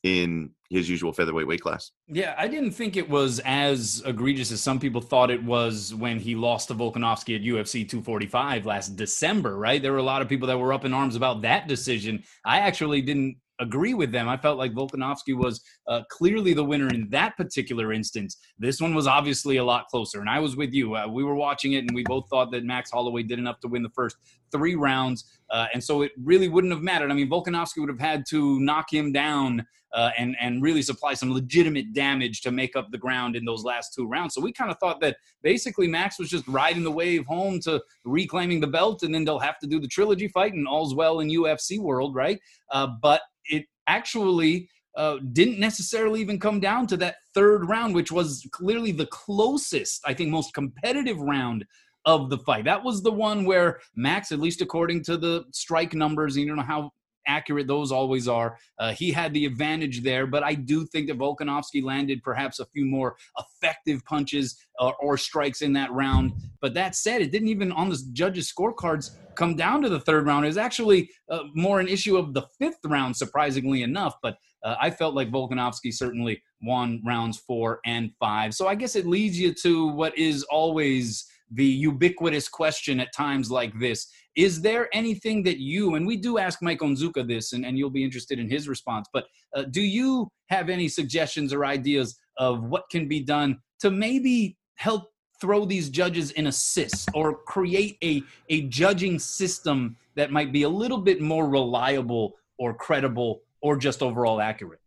in 0.03 0.51
his 0.71 0.89
usual 0.89 1.13
featherweight 1.13 1.47
weight 1.47 1.61
class. 1.61 1.91
Yeah, 2.07 2.35
I 2.39 2.47
didn't 2.47 2.71
think 2.71 2.97
it 2.97 3.09
was 3.09 3.41
as 3.41 4.03
egregious 4.07 4.53
as 4.53 4.61
some 4.61 4.79
people 4.79 5.01
thought 5.01 5.31
it 5.31 5.43
was 5.43 5.95
when 5.95 6.19
he 6.19 6.35
lost 6.35 6.69
to 6.69 6.75
Volkanovski 6.75 7.35
at 7.37 7.43
UFC 7.43 7.89
245 7.89 8.65
last 8.65 8.97
December, 8.97 9.57
right? 9.57 9.83
There 9.83 9.93
were 9.93 9.99
a 9.99 10.03
lot 10.03 10.23
of 10.23 10.29
people 10.29 10.49
that 10.49 10.59
were 10.59 10.73
up 10.73 10.85
in 10.85 10.95
arms 10.95 11.17
about 11.17 11.43
that 11.43 11.69
decision. 11.69 12.23
I 12.45 12.61
actually 12.61 13.03
didn't 13.03 13.39
agree 13.61 13.95
with 13.95 14.13
them. 14.13 14.29
I 14.29 14.37
felt 14.37 14.59
like 14.59 14.73
Volkanovski 14.73 15.37
was 15.37 15.63
uh, 15.87 16.03
clearly 16.11 16.55
the 16.55 16.65
winner 16.65 16.89
in 16.89 17.09
that 17.11 17.37
particular 17.37 17.93
instance. 17.93 18.37
This 18.59 18.81
one 18.81 18.95
was 18.95 19.07
obviously 19.07 19.57
a 19.57 19.65
lot 19.65 19.89
closer, 19.89 20.21
and 20.21 20.29
I 20.29 20.39
was 20.39 20.57
with 20.57 20.73
you. 20.73 20.97
Uh, 20.97 21.09
we 21.09 21.25
were 21.25 21.35
watching 21.35 21.73
it, 21.73 21.79
and 21.79 21.95
we 21.95 22.05
both 22.05 22.29
thought 22.29 22.51
that 22.53 22.65
Max 22.65 22.91
Holloway 22.91 23.23
did 23.23 23.39
enough 23.39 23.61
to 23.61 23.69
win 23.69 23.83
the 23.83 23.91
first 23.91 24.17
three 24.53 24.75
rounds, 24.75 25.38
uh, 25.51 25.67
and 25.73 25.83
so 25.83 26.03
it 26.03 26.13
really 26.23 26.49
wouldn't 26.49 26.73
have 26.73 26.83
mattered. 26.83 27.11
I 27.11 27.15
mean, 27.15 27.31
Volkanovski 27.31 27.79
would 27.79 27.89
have 27.89 28.01
had 28.01 28.25
to 28.31 28.61
knock 28.61 28.93
him 28.93 29.13
down 29.13 29.67
uh, 29.95 30.11
and 30.19 30.37
and 30.41 30.63
really 30.63 30.83
supply 30.83 31.15
some 31.15 31.33
legitimate 31.33 31.95
damage 31.95 32.43
to 32.43 32.51
make 32.51 32.77
up 32.77 32.91
the 32.91 32.99
ground 32.99 33.37
in 33.37 33.45
those 33.45 33.65
last 33.65 33.95
two 33.95 34.07
rounds. 34.07 34.35
So 34.35 34.41
we 34.41 34.53
kind 34.53 34.71
of 34.71 34.79
thought 34.79 35.01
that 35.01 35.17
basically 35.43 35.89
Max 35.89 36.19
was 36.19 36.29
just 36.29 36.47
riding 36.47 36.85
the 36.85 36.91
wave 36.91 37.25
home 37.25 37.61
to 37.61 37.83
reclaiming 38.05 38.61
the 38.61 38.67
belt, 38.67 39.03
and 39.03 39.15
then 39.15 39.25
they'll 39.25 39.39
have 39.39 39.59
to 39.61 39.67
do 39.67 39.81
the 39.81 39.89
trilogy 39.89 40.29
fight, 40.29 40.53
and 40.53 40.69
all's 40.69 40.95
well 40.95 41.21
in 41.21 41.29
UFC 41.29 41.81
world, 41.81 42.15
right? 42.15 42.39
Uh, 42.71 42.89
but 43.01 43.23
it 43.47 43.65
actually 43.87 44.69
uh, 44.97 45.19
didn't 45.33 45.59
necessarily 45.59 46.21
even 46.21 46.39
come 46.39 46.61
down 46.61 46.87
to 46.89 46.97
that 46.99 47.17
third 47.33 47.67
round, 47.69 47.95
which 47.95 48.13
was 48.13 48.47
clearly 48.51 48.93
the 48.93 49.07
closest, 49.07 50.03
I 50.05 50.13
think, 50.13 50.31
most 50.31 50.53
competitive 50.53 51.19
round 51.19 51.65
of 52.09 52.31
the 52.31 52.39
fight. 52.39 52.65
That 52.65 52.83
was 52.83 53.03
the 53.03 53.13
one 53.13 53.45
where 53.45 53.81
Max, 53.95 54.33
at 54.33 54.41
least 54.41 54.63
according 54.63 55.05
to 55.05 55.19
the 55.19 55.45
strike 55.53 55.93
numbers, 55.93 56.39
you 56.39 56.47
don't 56.47 56.57
know 56.57 56.63
how 56.63 56.91
accurate 57.27 57.67
those 57.67 57.93
always 57.93 58.27
are. 58.27 58.57
Uh, 58.79 58.93
he 58.95 59.13
had 59.13 59.35
the 59.35 59.45
advantage 59.45 60.03
there, 60.03 60.27
but 60.27 60.43
I 60.43 60.55
do 60.55 60.87
think 60.87 61.09
that 61.09 61.19
Volkanovski 61.19 61.85
landed 61.85 62.23
perhaps 62.23 62.61
a 62.61 62.65
few 62.65 62.87
more 62.87 63.17
effective 63.39 64.03
punches 64.07 64.57
uh, 64.81 64.93
or 65.01 65.19
strikes 65.19 65.61
in 65.61 65.75
that 65.75 65.93
round. 65.93 66.33
But 66.63 66.73
that 66.73 66.95
said, 66.97 67.21
it 67.21 67.31
didn't 67.31 67.49
even 67.49 67.73
on 67.73 67.91
the 67.91 68.03
judges' 68.15 68.51
scorecards 68.51 69.11
come 69.35 69.55
down 69.55 69.83
to 69.83 69.91
the 69.91 70.01
third 70.01 70.25
round. 70.27 70.47
It 70.47 70.49
was 70.49 70.57
actually 70.57 71.11
uh, 71.31 71.41
more 71.55 71.79
an 71.79 71.89
issue 71.89 72.17
of 72.17 72.33
the 72.33 72.47
fifth 72.59 72.81
round, 72.87 73.15
surprisingly 73.15 73.83
enough. 73.83 74.15
But 74.23 74.39
uh, 74.65 74.77
I 74.81 74.91
felt 74.91 75.15
like 75.15 75.31
Volkanovski 75.31 75.93
certainly 75.93 76.43
won 76.63 77.03
rounds 77.05 77.37
four 77.37 77.81
and 77.85 78.11
five. 78.19 78.55
So 78.55 78.67
I 78.67 78.75
guess 78.75 78.97
it 78.97 79.07
leads 79.07 79.39
you 79.39 79.53
to 79.63 79.89
what 79.89 80.17
is 80.17 80.43
always 80.45 81.27
the 81.51 81.65
ubiquitous 81.65 82.49
question 82.49 83.01
at 83.01 83.13
times 83.13 83.51
like 83.51 83.79
this. 83.79 84.09
Is 84.37 84.61
there 84.61 84.89
anything 84.93 85.43
that 85.45 85.59
you, 85.59 85.95
and 85.95 86.07
we 86.07 86.17
do 86.17 86.39
ask 86.39 86.61
Mike 86.63 86.81
Onzuka 86.81 87.27
this, 87.27 87.53
and, 87.53 87.65
and 87.65 87.79
you'll 87.79 87.91
be 87.91 88.05
interested 88.05 88.39
in 88.39 88.49
his 88.49 88.69
response, 88.69 89.09
but 89.13 89.27
uh, 89.55 89.65
do 89.71 89.81
you 89.81 90.31
have 90.47 90.69
any 90.69 90.89
suggestions 90.89 91.53
or 91.53 91.65
ideas 91.65 92.19
of 92.37 92.65
what 92.65 92.85
can 92.91 93.09
be 93.09 93.21
done 93.21 93.59
to 93.81 93.91
maybe 93.91 94.57
help 94.77 95.11
throw 95.41 95.65
these 95.65 95.89
judges 95.89 96.33
in 96.33 96.49
assists 96.49 97.07
or 97.15 97.35
create 97.35 97.97
a, 98.03 98.23
a 98.49 98.63
judging 98.63 99.19
system 99.19 99.97
that 100.17 100.31
might 100.31 100.53
be 100.53 100.65
a 100.65 100.69
little 100.69 100.99
bit 100.99 101.21
more 101.21 101.49
reliable 101.49 102.35
or 102.59 102.75
credible 102.75 103.43
or 103.61 103.77
just 103.77 104.03
overall 104.03 104.41
accurate? 104.41 104.81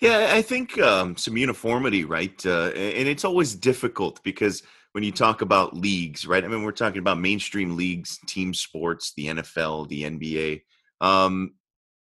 Yeah, 0.00 0.30
I 0.32 0.42
think 0.42 0.78
um, 0.80 1.16
some 1.16 1.36
uniformity, 1.36 2.04
right? 2.04 2.44
Uh, 2.44 2.70
and 2.74 3.08
it's 3.08 3.24
always 3.24 3.54
difficult 3.54 4.22
because 4.22 4.62
when 4.94 5.02
you 5.02 5.10
talk 5.10 5.42
about 5.42 5.74
leagues, 5.74 6.24
right? 6.24 6.44
I 6.44 6.46
mean, 6.46 6.62
we're 6.62 6.70
talking 6.70 7.00
about 7.00 7.18
mainstream 7.18 7.76
leagues, 7.76 8.20
team 8.28 8.54
sports, 8.54 9.12
the 9.16 9.26
NFL, 9.26 9.88
the 9.88 10.04
NBA. 10.04 10.62
Um, 11.00 11.54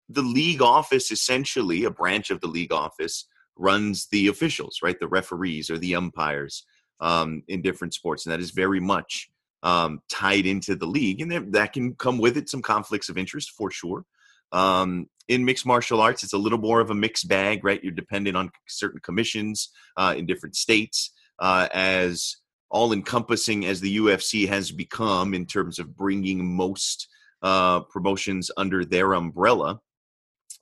the 0.09 0.23
league 0.23 0.61
office, 0.61 1.13
essentially, 1.13 1.85
a 1.85 1.91
branch 1.93 2.33
of 2.33 2.41
the 2.41 2.49
league 2.49 2.73
office, 2.73 3.29
runs 3.57 4.09
the 4.09 4.27
officials, 4.27 4.81
right? 4.83 4.99
The 4.99 5.07
referees 5.07 5.71
or 5.71 5.79
the 5.79 5.95
umpires 5.95 6.67
um, 6.99 7.45
in 7.47 7.63
different 7.63 7.95
sports. 7.95 8.27
And 8.27 8.33
that 8.33 8.41
is 8.41 8.51
very 8.51 8.81
much 8.81 9.31
um, 9.63 10.01
tied 10.09 10.47
into 10.47 10.75
the 10.75 10.87
league. 10.87 11.21
And 11.21 11.53
that 11.55 11.73
can 11.73 11.95
come 11.95 12.19
with 12.19 12.37
it 12.37 12.51
some 12.51 12.61
conflicts 12.61 13.09
of 13.09 13.17
interest 13.17 13.53
for 13.53 13.71
sure. 13.71 14.05
Um, 14.51 15.07
in 15.29 15.45
mixed 15.45 15.65
martial 15.65 16.01
arts, 16.01 16.25
it's 16.25 16.33
a 16.33 16.39
little 16.39 16.59
more 16.59 16.81
of 16.81 16.91
a 16.91 16.95
mixed 16.95 17.29
bag, 17.29 17.63
right? 17.63 17.83
You're 17.85 17.93
dependent 17.93 18.37
on 18.37 18.51
certain 18.67 18.99
commissions 19.01 19.71
uh, 19.97 20.17
in 20.19 20.27
different 20.27 20.57
states. 20.57 21.13
Uh, 21.39 21.69
as 21.73 22.37
all 22.71 22.93
encompassing 22.93 23.67
as 23.67 23.81
the 23.81 23.99
UFC 23.99 24.49
has 24.49 24.71
become 24.71 25.35
in 25.35 25.45
terms 25.45 25.79
of 25.79 25.97
bringing 25.97 26.45
most 26.57 27.09
uh, 27.43 27.81
promotions 27.81 28.51
under 28.57 28.85
their 28.85 29.15
umbrella, 29.15 29.81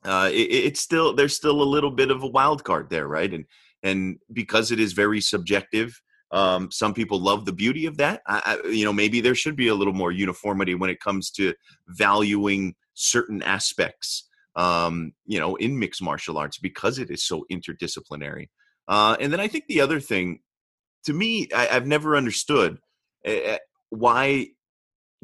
uh, 0.03 0.29
it, 0.31 0.47
it's 0.51 0.79
still 0.79 1.13
there's 1.13 1.35
still 1.35 1.61
a 1.61 1.63
little 1.63 1.91
bit 1.91 2.11
of 2.11 2.23
a 2.23 2.27
wild 2.27 2.63
card 2.63 2.89
there, 2.89 3.07
right? 3.07 3.33
And 3.33 3.45
and 3.83 4.17
because 4.33 4.71
it 4.71 4.79
is 4.79 4.93
very 4.93 5.21
subjective, 5.21 5.99
um, 6.31 6.71
some 6.71 6.93
people 6.93 7.19
love 7.19 7.45
the 7.45 7.53
beauty 7.53 7.85
of 7.85 7.97
that. 7.97 8.21
I, 8.27 8.59
I, 8.63 8.67
you 8.67 8.85
know, 8.85 8.93
maybe 8.93 9.21
there 9.21 9.35
should 9.35 9.55
be 9.55 9.67
a 9.67 9.75
little 9.75 9.93
more 9.93 10.11
uniformity 10.11 10.75
when 10.75 10.89
it 10.89 10.99
comes 10.99 11.31
to 11.31 11.53
valuing 11.87 12.75
certain 12.93 13.41
aspects. 13.43 14.25
Um, 14.55 15.13
you 15.25 15.39
know, 15.39 15.55
in 15.55 15.79
mixed 15.79 16.01
martial 16.01 16.37
arts 16.37 16.57
because 16.57 16.97
it 16.99 17.11
is 17.11 17.23
so 17.23 17.45
interdisciplinary. 17.51 18.47
Uh, 18.89 19.15
and 19.19 19.31
then 19.31 19.39
I 19.39 19.47
think 19.47 19.65
the 19.67 19.79
other 19.79 19.99
thing, 19.99 20.39
to 21.05 21.13
me, 21.13 21.47
I, 21.55 21.65
have 21.65 21.87
never 21.87 22.15
understood 22.15 22.79
uh, 23.27 23.57
why 23.89 24.47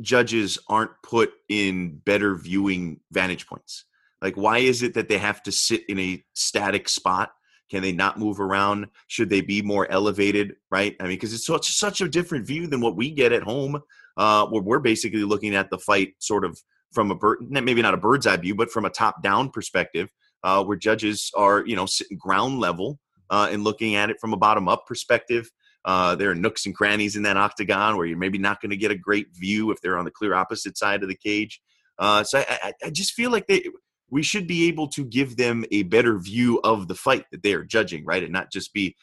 judges 0.01 0.58
aren't 0.67 0.91
put 1.03 1.32
in 1.50 2.01
better 2.05 2.36
viewing 2.36 3.00
vantage 3.12 3.48
points. 3.48 3.86
Like, 4.22 4.36
why 4.36 4.60
is 4.60 4.82
it 4.84 4.94
that 4.96 5.10
they 5.10 5.17
have 5.17 5.44
to 5.44 5.51
sit 5.51 5.84
in 5.88 6.00
a 6.00 6.24
static 6.34 6.89
spot? 6.89 7.32
Can 7.70 7.82
they 7.82 7.91
not 7.91 8.20
move 8.20 8.39
around? 8.39 8.88
Should 9.08 9.29
they 9.29 9.41
be 9.41 9.62
more 9.62 9.89
elevated? 9.91 10.55
Right? 10.70 10.96
I 11.00 11.03
mean, 11.03 11.13
because 11.13 11.34
it's 11.34 11.46
such 11.46 11.72
such 11.72 12.01
a 12.01 12.10
different 12.10 12.46
view 12.46 12.67
than 12.67 12.82
what 12.82 12.96
we 12.96 13.12
get 13.12 13.32
at 13.32 13.44
home, 13.44 13.82
uh, 14.17 14.46
where 14.48 14.62
we're 14.62 14.79
basically 14.79 15.24
looking 15.24 15.55
at 15.55 15.70
the 15.70 15.79
fight 15.79 16.13
sort 16.20 16.46
of 16.46 16.60
from 16.94 17.12
a 17.12 17.15
bird, 17.15 17.39
maybe 17.50 17.82
not 17.82 17.94
a 17.94 17.98
bird's 17.98 18.27
eye 18.27 18.38
view, 18.38 18.55
but 18.55 18.72
from 18.72 18.86
a 18.86 18.89
top 18.89 19.22
down 19.24 19.50
perspective, 19.50 20.10
uh, 20.44 20.63
where 20.63 20.77
judges 20.77 21.32
are 21.36 21.65
you 21.65 21.75
know 21.75 21.86
sitting 21.86 22.17
ground 22.17 22.60
level 22.60 23.00
uh, 23.29 23.50
and 23.51 23.63
looking 23.63 23.96
at 23.96 24.10
it 24.10 24.17
from 24.20 24.34
a 24.34 24.38
bottom 24.38 24.67
up 24.67 24.86
perspective. 24.86 25.50
Uh, 25.86 26.15
there 26.15 26.32
are 26.32 26.36
nooks 26.36 26.65
and 26.65 26.75
crannies 26.75 27.15
in 27.15 27.24
that 27.24 27.38
octagon 27.38 27.96
where 27.96 28.08
you're 28.08 28.18
maybe 28.18 28.39
not 28.39 28.60
going 28.60 28.72
to 28.72 28.77
get 28.77 28.92
a 28.92 28.98
great 28.98 29.27
view 29.34 29.70
if 29.72 29.80
they're 29.82 29.98
on 29.98 30.06
the 30.06 30.12
clear 30.12 30.34
opposite 30.34 30.77
side 30.77 31.04
of 31.04 31.10
the 31.10 31.15
cage. 31.15 31.62
Uh, 32.00 32.24
so 32.24 32.39
I, 32.39 32.74
I, 32.84 32.89
just 32.89 33.13
feel 33.13 33.32
like 33.32 33.48
they 33.48 33.70
we 34.10 34.24
should 34.24 34.48
be 34.48 34.68
able 34.68 34.88
to 34.89 35.06
give 35.06 35.38
them 35.38 35.63
a 35.72 35.84
better 35.84 36.18
view 36.20 36.60
of 36.63 36.88
the 36.88 36.96
fight 36.96 37.25
that 37.32 37.44
they 37.44 37.54
are 37.54 37.63
judging, 37.63 38.04
right? 38.04 38.24
And 38.24 38.34
not 38.34 38.51
just 38.51 38.74
be 38.74 38.96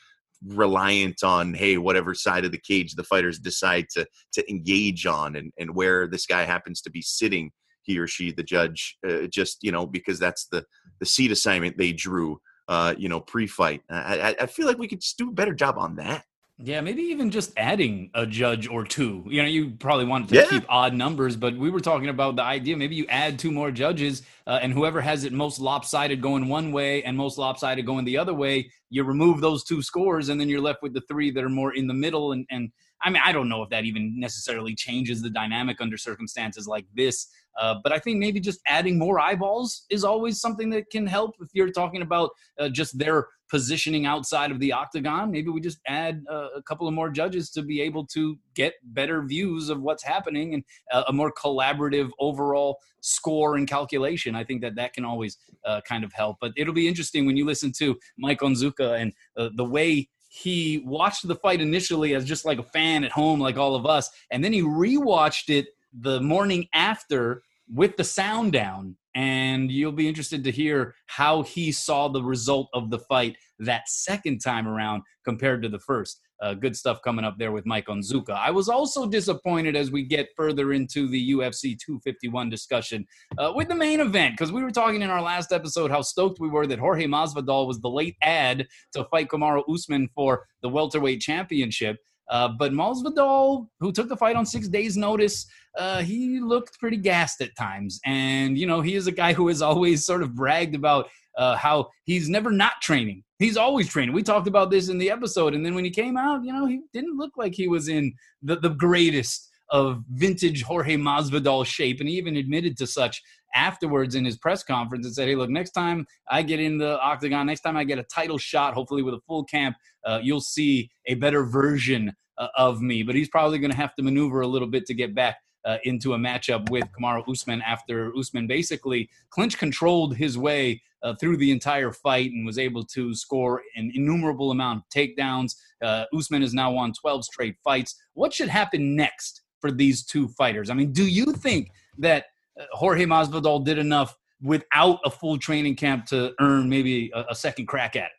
reliant 0.44 1.22
on 1.22 1.54
hey 1.54 1.78
whatever 1.78 2.14
side 2.14 2.44
of 2.44 2.50
the 2.50 2.58
cage 2.58 2.94
the 2.94 3.04
fighters 3.04 3.38
decide 3.38 3.86
to 3.88 4.04
to 4.32 4.50
engage 4.50 5.06
on 5.06 5.36
and 5.36 5.52
and 5.56 5.74
where 5.74 6.08
this 6.08 6.26
guy 6.26 6.42
happens 6.42 6.80
to 6.80 6.90
be 6.90 7.00
sitting 7.00 7.50
he 7.82 7.96
or 7.96 8.08
she 8.08 8.32
the 8.32 8.42
judge 8.42 8.96
uh, 9.08 9.26
just 9.28 9.58
you 9.62 9.70
know 9.70 9.86
because 9.86 10.18
that's 10.18 10.46
the 10.46 10.64
the 10.98 11.06
seat 11.06 11.30
assignment 11.30 11.78
they 11.78 11.92
drew 11.92 12.40
uh 12.66 12.92
you 12.98 13.08
know 13.08 13.20
pre-fight 13.20 13.82
i 13.88 14.34
i 14.40 14.46
feel 14.46 14.66
like 14.66 14.78
we 14.78 14.88
could 14.88 15.02
do 15.16 15.28
a 15.28 15.32
better 15.32 15.54
job 15.54 15.78
on 15.78 15.94
that 15.94 16.24
yeah, 16.64 16.80
maybe 16.80 17.02
even 17.02 17.30
just 17.30 17.52
adding 17.56 18.10
a 18.14 18.24
judge 18.24 18.68
or 18.68 18.84
two. 18.84 19.24
You 19.26 19.42
know, 19.42 19.48
you 19.48 19.70
probably 19.70 20.04
wanted 20.04 20.28
to 20.28 20.34
yeah. 20.36 20.48
keep 20.48 20.64
odd 20.68 20.94
numbers, 20.94 21.36
but 21.36 21.56
we 21.56 21.70
were 21.70 21.80
talking 21.80 22.08
about 22.08 22.36
the 22.36 22.42
idea 22.42 22.76
maybe 22.76 22.94
you 22.94 23.06
add 23.08 23.38
two 23.38 23.50
more 23.50 23.70
judges, 23.70 24.22
uh, 24.46 24.60
and 24.62 24.72
whoever 24.72 25.00
has 25.00 25.24
it 25.24 25.32
most 25.32 25.60
lopsided 25.60 26.20
going 26.20 26.48
one 26.48 26.72
way 26.72 27.02
and 27.02 27.16
most 27.16 27.38
lopsided 27.38 27.84
going 27.84 28.04
the 28.04 28.16
other 28.16 28.34
way, 28.34 28.70
you 28.90 29.02
remove 29.04 29.40
those 29.40 29.64
two 29.64 29.82
scores, 29.82 30.28
and 30.28 30.40
then 30.40 30.48
you're 30.48 30.60
left 30.60 30.82
with 30.82 30.94
the 30.94 31.00
three 31.02 31.30
that 31.30 31.42
are 31.42 31.48
more 31.48 31.74
in 31.74 31.86
the 31.86 31.94
middle. 31.94 32.32
And, 32.32 32.46
and 32.50 32.70
I 33.02 33.10
mean, 33.10 33.22
I 33.24 33.32
don't 33.32 33.48
know 33.48 33.62
if 33.62 33.70
that 33.70 33.84
even 33.84 34.18
necessarily 34.18 34.74
changes 34.74 35.22
the 35.22 35.30
dynamic 35.30 35.80
under 35.80 35.96
circumstances 35.96 36.66
like 36.66 36.86
this. 36.94 37.28
Uh, 37.60 37.76
but 37.82 37.92
I 37.92 37.98
think 37.98 38.18
maybe 38.18 38.40
just 38.40 38.60
adding 38.66 38.98
more 38.98 39.20
eyeballs 39.20 39.84
is 39.90 40.04
always 40.04 40.40
something 40.40 40.70
that 40.70 40.88
can 40.90 41.06
help. 41.06 41.34
If 41.40 41.48
you're 41.52 41.70
talking 41.70 42.02
about 42.02 42.30
uh, 42.58 42.68
just 42.68 42.98
their 42.98 43.26
positioning 43.52 44.06
outside 44.06 44.50
of 44.50 44.58
the 44.60 44.72
octagon, 44.72 45.30
maybe 45.30 45.50
we 45.50 45.60
just 45.60 45.78
add 45.86 46.24
uh, 46.30 46.48
a 46.56 46.62
couple 46.62 46.88
of 46.88 46.94
more 46.94 47.10
judges 47.10 47.50
to 47.50 47.60
be 47.60 47.82
able 47.82 48.06
to 48.06 48.38
get 48.54 48.72
better 48.82 49.22
views 49.22 49.68
of 49.68 49.82
what's 49.82 50.02
happening 50.02 50.54
and 50.54 50.64
uh, 50.90 51.04
a 51.08 51.12
more 51.12 51.30
collaborative 51.30 52.08
overall 52.18 52.78
score 53.02 53.56
and 53.56 53.68
calculation. 53.68 54.34
I 54.34 54.42
think 54.42 54.62
that 54.62 54.74
that 54.76 54.94
can 54.94 55.04
always 55.04 55.36
uh, 55.66 55.82
kind 55.86 56.02
of 56.02 56.14
help. 56.14 56.38
But 56.40 56.52
it'll 56.56 56.72
be 56.72 56.88
interesting 56.88 57.26
when 57.26 57.36
you 57.36 57.44
listen 57.44 57.72
to 57.72 57.98
Mike 58.16 58.40
Onzuka 58.40 58.98
and 58.98 59.12
the 59.54 59.64
way 59.64 60.08
he 60.30 60.82
watched 60.86 61.28
the 61.28 61.36
fight 61.36 61.60
initially 61.60 62.14
as 62.14 62.24
just 62.24 62.46
like 62.46 62.58
a 62.58 62.62
fan 62.62 63.04
at 63.04 63.12
home, 63.12 63.38
like 63.38 63.58
all 63.58 63.74
of 63.74 63.84
us, 63.84 64.08
and 64.30 64.42
then 64.42 64.54
he 64.54 64.62
rewatched 64.62 65.54
it 65.54 65.66
the 65.92 66.22
morning 66.22 66.66
after 66.72 67.42
with 67.72 67.96
the 67.96 68.04
sound 68.04 68.52
down 68.52 68.96
and 69.14 69.70
you'll 69.70 69.92
be 69.92 70.08
interested 70.08 70.42
to 70.44 70.50
hear 70.50 70.94
how 71.06 71.42
he 71.42 71.70
saw 71.70 72.08
the 72.08 72.22
result 72.22 72.68
of 72.72 72.90
the 72.90 72.98
fight 72.98 73.36
that 73.58 73.88
second 73.88 74.38
time 74.38 74.66
around 74.66 75.02
compared 75.24 75.62
to 75.62 75.68
the 75.68 75.78
first. 75.78 76.20
Uh, 76.42 76.54
good 76.54 76.74
stuff 76.74 77.00
coming 77.02 77.24
up 77.24 77.36
there 77.38 77.52
with 77.52 77.64
Mike 77.66 77.86
Onzuka. 77.86 78.30
I 78.30 78.50
was 78.50 78.68
also 78.68 79.06
disappointed 79.06 79.76
as 79.76 79.92
we 79.92 80.02
get 80.02 80.28
further 80.36 80.72
into 80.72 81.06
the 81.06 81.30
UFC 81.34 81.78
251 81.78 82.50
discussion 82.50 83.06
uh, 83.38 83.52
with 83.54 83.68
the 83.68 83.76
main 83.76 84.00
event 84.00 84.34
because 84.34 84.50
we 84.50 84.64
were 84.64 84.72
talking 84.72 85.02
in 85.02 85.10
our 85.10 85.22
last 85.22 85.52
episode 85.52 85.92
how 85.92 86.02
stoked 86.02 86.40
we 86.40 86.48
were 86.48 86.66
that 86.66 86.80
Jorge 86.80 87.06
Masvidal 87.06 87.68
was 87.68 87.80
the 87.80 87.88
late 87.88 88.16
ad 88.22 88.66
to 88.92 89.04
fight 89.04 89.28
Kamaru 89.28 89.62
Usman 89.72 90.08
for 90.16 90.46
the 90.62 90.68
welterweight 90.68 91.20
championship. 91.20 91.98
Uh, 92.30 92.48
but 92.48 92.72
Masvidal, 92.72 93.68
who 93.80 93.92
took 93.92 94.08
the 94.08 94.16
fight 94.16 94.36
on 94.36 94.46
six 94.46 94.68
days' 94.68 94.96
notice, 94.96 95.46
uh, 95.76 96.02
he 96.02 96.40
looked 96.40 96.78
pretty 96.78 96.96
gassed 96.96 97.40
at 97.40 97.56
times. 97.56 98.00
And, 98.04 98.56
you 98.56 98.66
know, 98.66 98.80
he 98.80 98.94
is 98.94 99.06
a 99.06 99.12
guy 99.12 99.32
who 99.32 99.48
has 99.48 99.62
always 99.62 100.06
sort 100.06 100.22
of 100.22 100.34
bragged 100.34 100.74
about 100.74 101.08
uh, 101.36 101.56
how 101.56 101.88
he's 102.04 102.28
never 102.28 102.50
not 102.50 102.80
training. 102.82 103.22
He's 103.38 103.56
always 103.56 103.88
training. 103.88 104.14
We 104.14 104.22
talked 104.22 104.46
about 104.46 104.70
this 104.70 104.88
in 104.88 104.98
the 104.98 105.10
episode. 105.10 105.54
And 105.54 105.64
then 105.64 105.74
when 105.74 105.84
he 105.84 105.90
came 105.90 106.16
out, 106.16 106.44
you 106.44 106.52
know, 106.52 106.66
he 106.66 106.80
didn't 106.92 107.16
look 107.16 107.32
like 107.36 107.54
he 107.54 107.68
was 107.68 107.88
in 107.88 108.14
the, 108.42 108.56
the 108.56 108.70
greatest 108.70 109.50
of 109.72 110.04
vintage 110.10 110.62
Jorge 110.62 110.96
Masvidal 110.96 111.66
shape. 111.66 111.98
And 111.98 112.08
he 112.08 112.16
even 112.16 112.36
admitted 112.36 112.76
to 112.76 112.86
such 112.86 113.22
afterwards 113.54 114.14
in 114.14 114.24
his 114.24 114.36
press 114.36 114.62
conference 114.62 115.06
and 115.06 115.14
said, 115.14 115.28
Hey, 115.28 115.34
look, 115.34 115.50
next 115.50 115.72
time 115.72 116.06
I 116.30 116.42
get 116.42 116.60
in 116.60 116.78
the 116.78 117.00
octagon, 117.00 117.46
next 117.46 117.62
time 117.62 117.76
I 117.76 117.84
get 117.84 117.98
a 117.98 118.04
title 118.04 118.38
shot, 118.38 118.74
hopefully 118.74 119.02
with 119.02 119.14
a 119.14 119.20
full 119.26 119.44
camp, 119.44 119.76
uh, 120.04 120.20
you'll 120.22 120.40
see 120.40 120.90
a 121.06 121.14
better 121.14 121.44
version 121.44 122.12
uh, 122.38 122.48
of 122.56 122.82
me. 122.82 123.02
But 123.02 123.14
he's 123.14 123.28
probably 123.28 123.58
going 123.58 123.70
to 123.70 123.76
have 123.76 123.94
to 123.94 124.02
maneuver 124.02 124.42
a 124.42 124.46
little 124.46 124.68
bit 124.68 124.86
to 124.86 124.94
get 124.94 125.14
back 125.14 125.38
uh, 125.64 125.78
into 125.84 126.14
a 126.14 126.18
matchup 126.18 126.70
with 126.70 126.84
Kamaru 126.92 127.28
Usman 127.28 127.62
after 127.62 128.12
Usman 128.16 128.46
basically 128.46 129.08
clinch 129.30 129.58
controlled 129.58 130.16
his 130.16 130.36
way 130.36 130.82
uh, 131.02 131.14
through 131.14 131.36
the 131.36 131.50
entire 131.50 131.92
fight 131.92 132.30
and 132.32 132.44
was 132.46 132.58
able 132.58 132.84
to 132.84 133.14
score 133.14 133.62
an 133.76 133.90
innumerable 133.94 134.50
amount 134.50 134.78
of 134.78 134.84
takedowns. 134.94 135.54
Uh, 135.82 136.04
Usman 136.16 136.42
has 136.42 136.54
now 136.54 136.72
won 136.72 136.92
12 136.92 137.24
straight 137.24 137.56
fights. 137.64 137.96
What 138.14 138.32
should 138.32 138.48
happen 138.48 138.96
next 138.96 139.41
for 139.62 139.70
these 139.70 140.04
two 140.04 140.28
fighters? 140.28 140.68
I 140.68 140.74
mean, 140.74 140.92
do 140.92 141.06
you 141.06 141.32
think 141.32 141.70
that 141.98 142.26
uh, 142.60 142.64
Jorge 142.72 143.06
Masvidal 143.06 143.64
did 143.64 143.78
enough 143.78 144.14
without 144.42 144.98
a 145.06 145.10
full 145.10 145.38
training 145.38 145.76
camp 145.76 146.04
to 146.06 146.34
earn 146.40 146.68
maybe 146.68 147.10
a, 147.14 147.24
a 147.30 147.34
second 147.34 147.66
crack 147.66 147.96
at 147.96 148.06
it? 148.06 148.10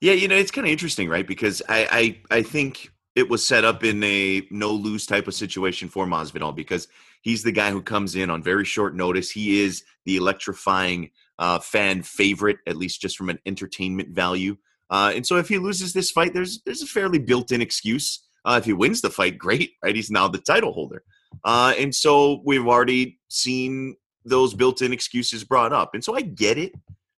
Yeah, 0.00 0.14
you 0.14 0.26
know, 0.26 0.34
it's 0.34 0.50
kind 0.50 0.66
of 0.66 0.72
interesting, 0.72 1.08
right? 1.08 1.26
Because 1.26 1.62
I, 1.68 2.18
I, 2.30 2.36
I 2.38 2.42
think 2.42 2.90
it 3.14 3.28
was 3.28 3.46
set 3.46 3.64
up 3.64 3.84
in 3.84 4.02
a 4.02 4.42
no 4.50 4.70
lose 4.72 5.06
type 5.06 5.28
of 5.28 5.34
situation 5.34 5.88
for 5.88 6.06
Masvidal 6.06 6.56
because 6.56 6.88
he's 7.22 7.42
the 7.42 7.52
guy 7.52 7.70
who 7.70 7.82
comes 7.82 8.16
in 8.16 8.30
on 8.30 8.42
very 8.42 8.64
short 8.64 8.94
notice. 8.94 9.30
He 9.30 9.62
is 9.62 9.84
the 10.06 10.16
electrifying 10.16 11.10
uh, 11.38 11.58
fan 11.58 12.02
favorite, 12.02 12.58
at 12.66 12.76
least 12.76 13.02
just 13.02 13.16
from 13.16 13.28
an 13.28 13.38
entertainment 13.44 14.10
value. 14.10 14.56
Uh, 14.88 15.12
and 15.14 15.26
so 15.26 15.36
if 15.36 15.48
he 15.48 15.58
loses 15.58 15.92
this 15.92 16.10
fight, 16.10 16.32
there's 16.32 16.62
there's 16.62 16.82
a 16.82 16.86
fairly 16.86 17.18
built-in 17.18 17.60
excuse. 17.60 18.26
Uh, 18.44 18.56
if 18.58 18.64
he 18.64 18.72
wins 18.72 19.00
the 19.00 19.10
fight, 19.10 19.38
great, 19.38 19.72
right? 19.82 19.94
He's 19.94 20.10
now 20.10 20.28
the 20.28 20.38
title 20.38 20.72
holder. 20.72 21.02
Uh, 21.44 21.74
and 21.78 21.94
so 21.94 22.42
we've 22.44 22.66
already 22.66 23.18
seen 23.28 23.96
those 24.24 24.54
built-in 24.54 24.92
excuses 24.92 25.44
brought 25.44 25.72
up. 25.72 25.94
And 25.94 26.04
so 26.04 26.14
I 26.14 26.22
get 26.22 26.58
it 26.58 26.72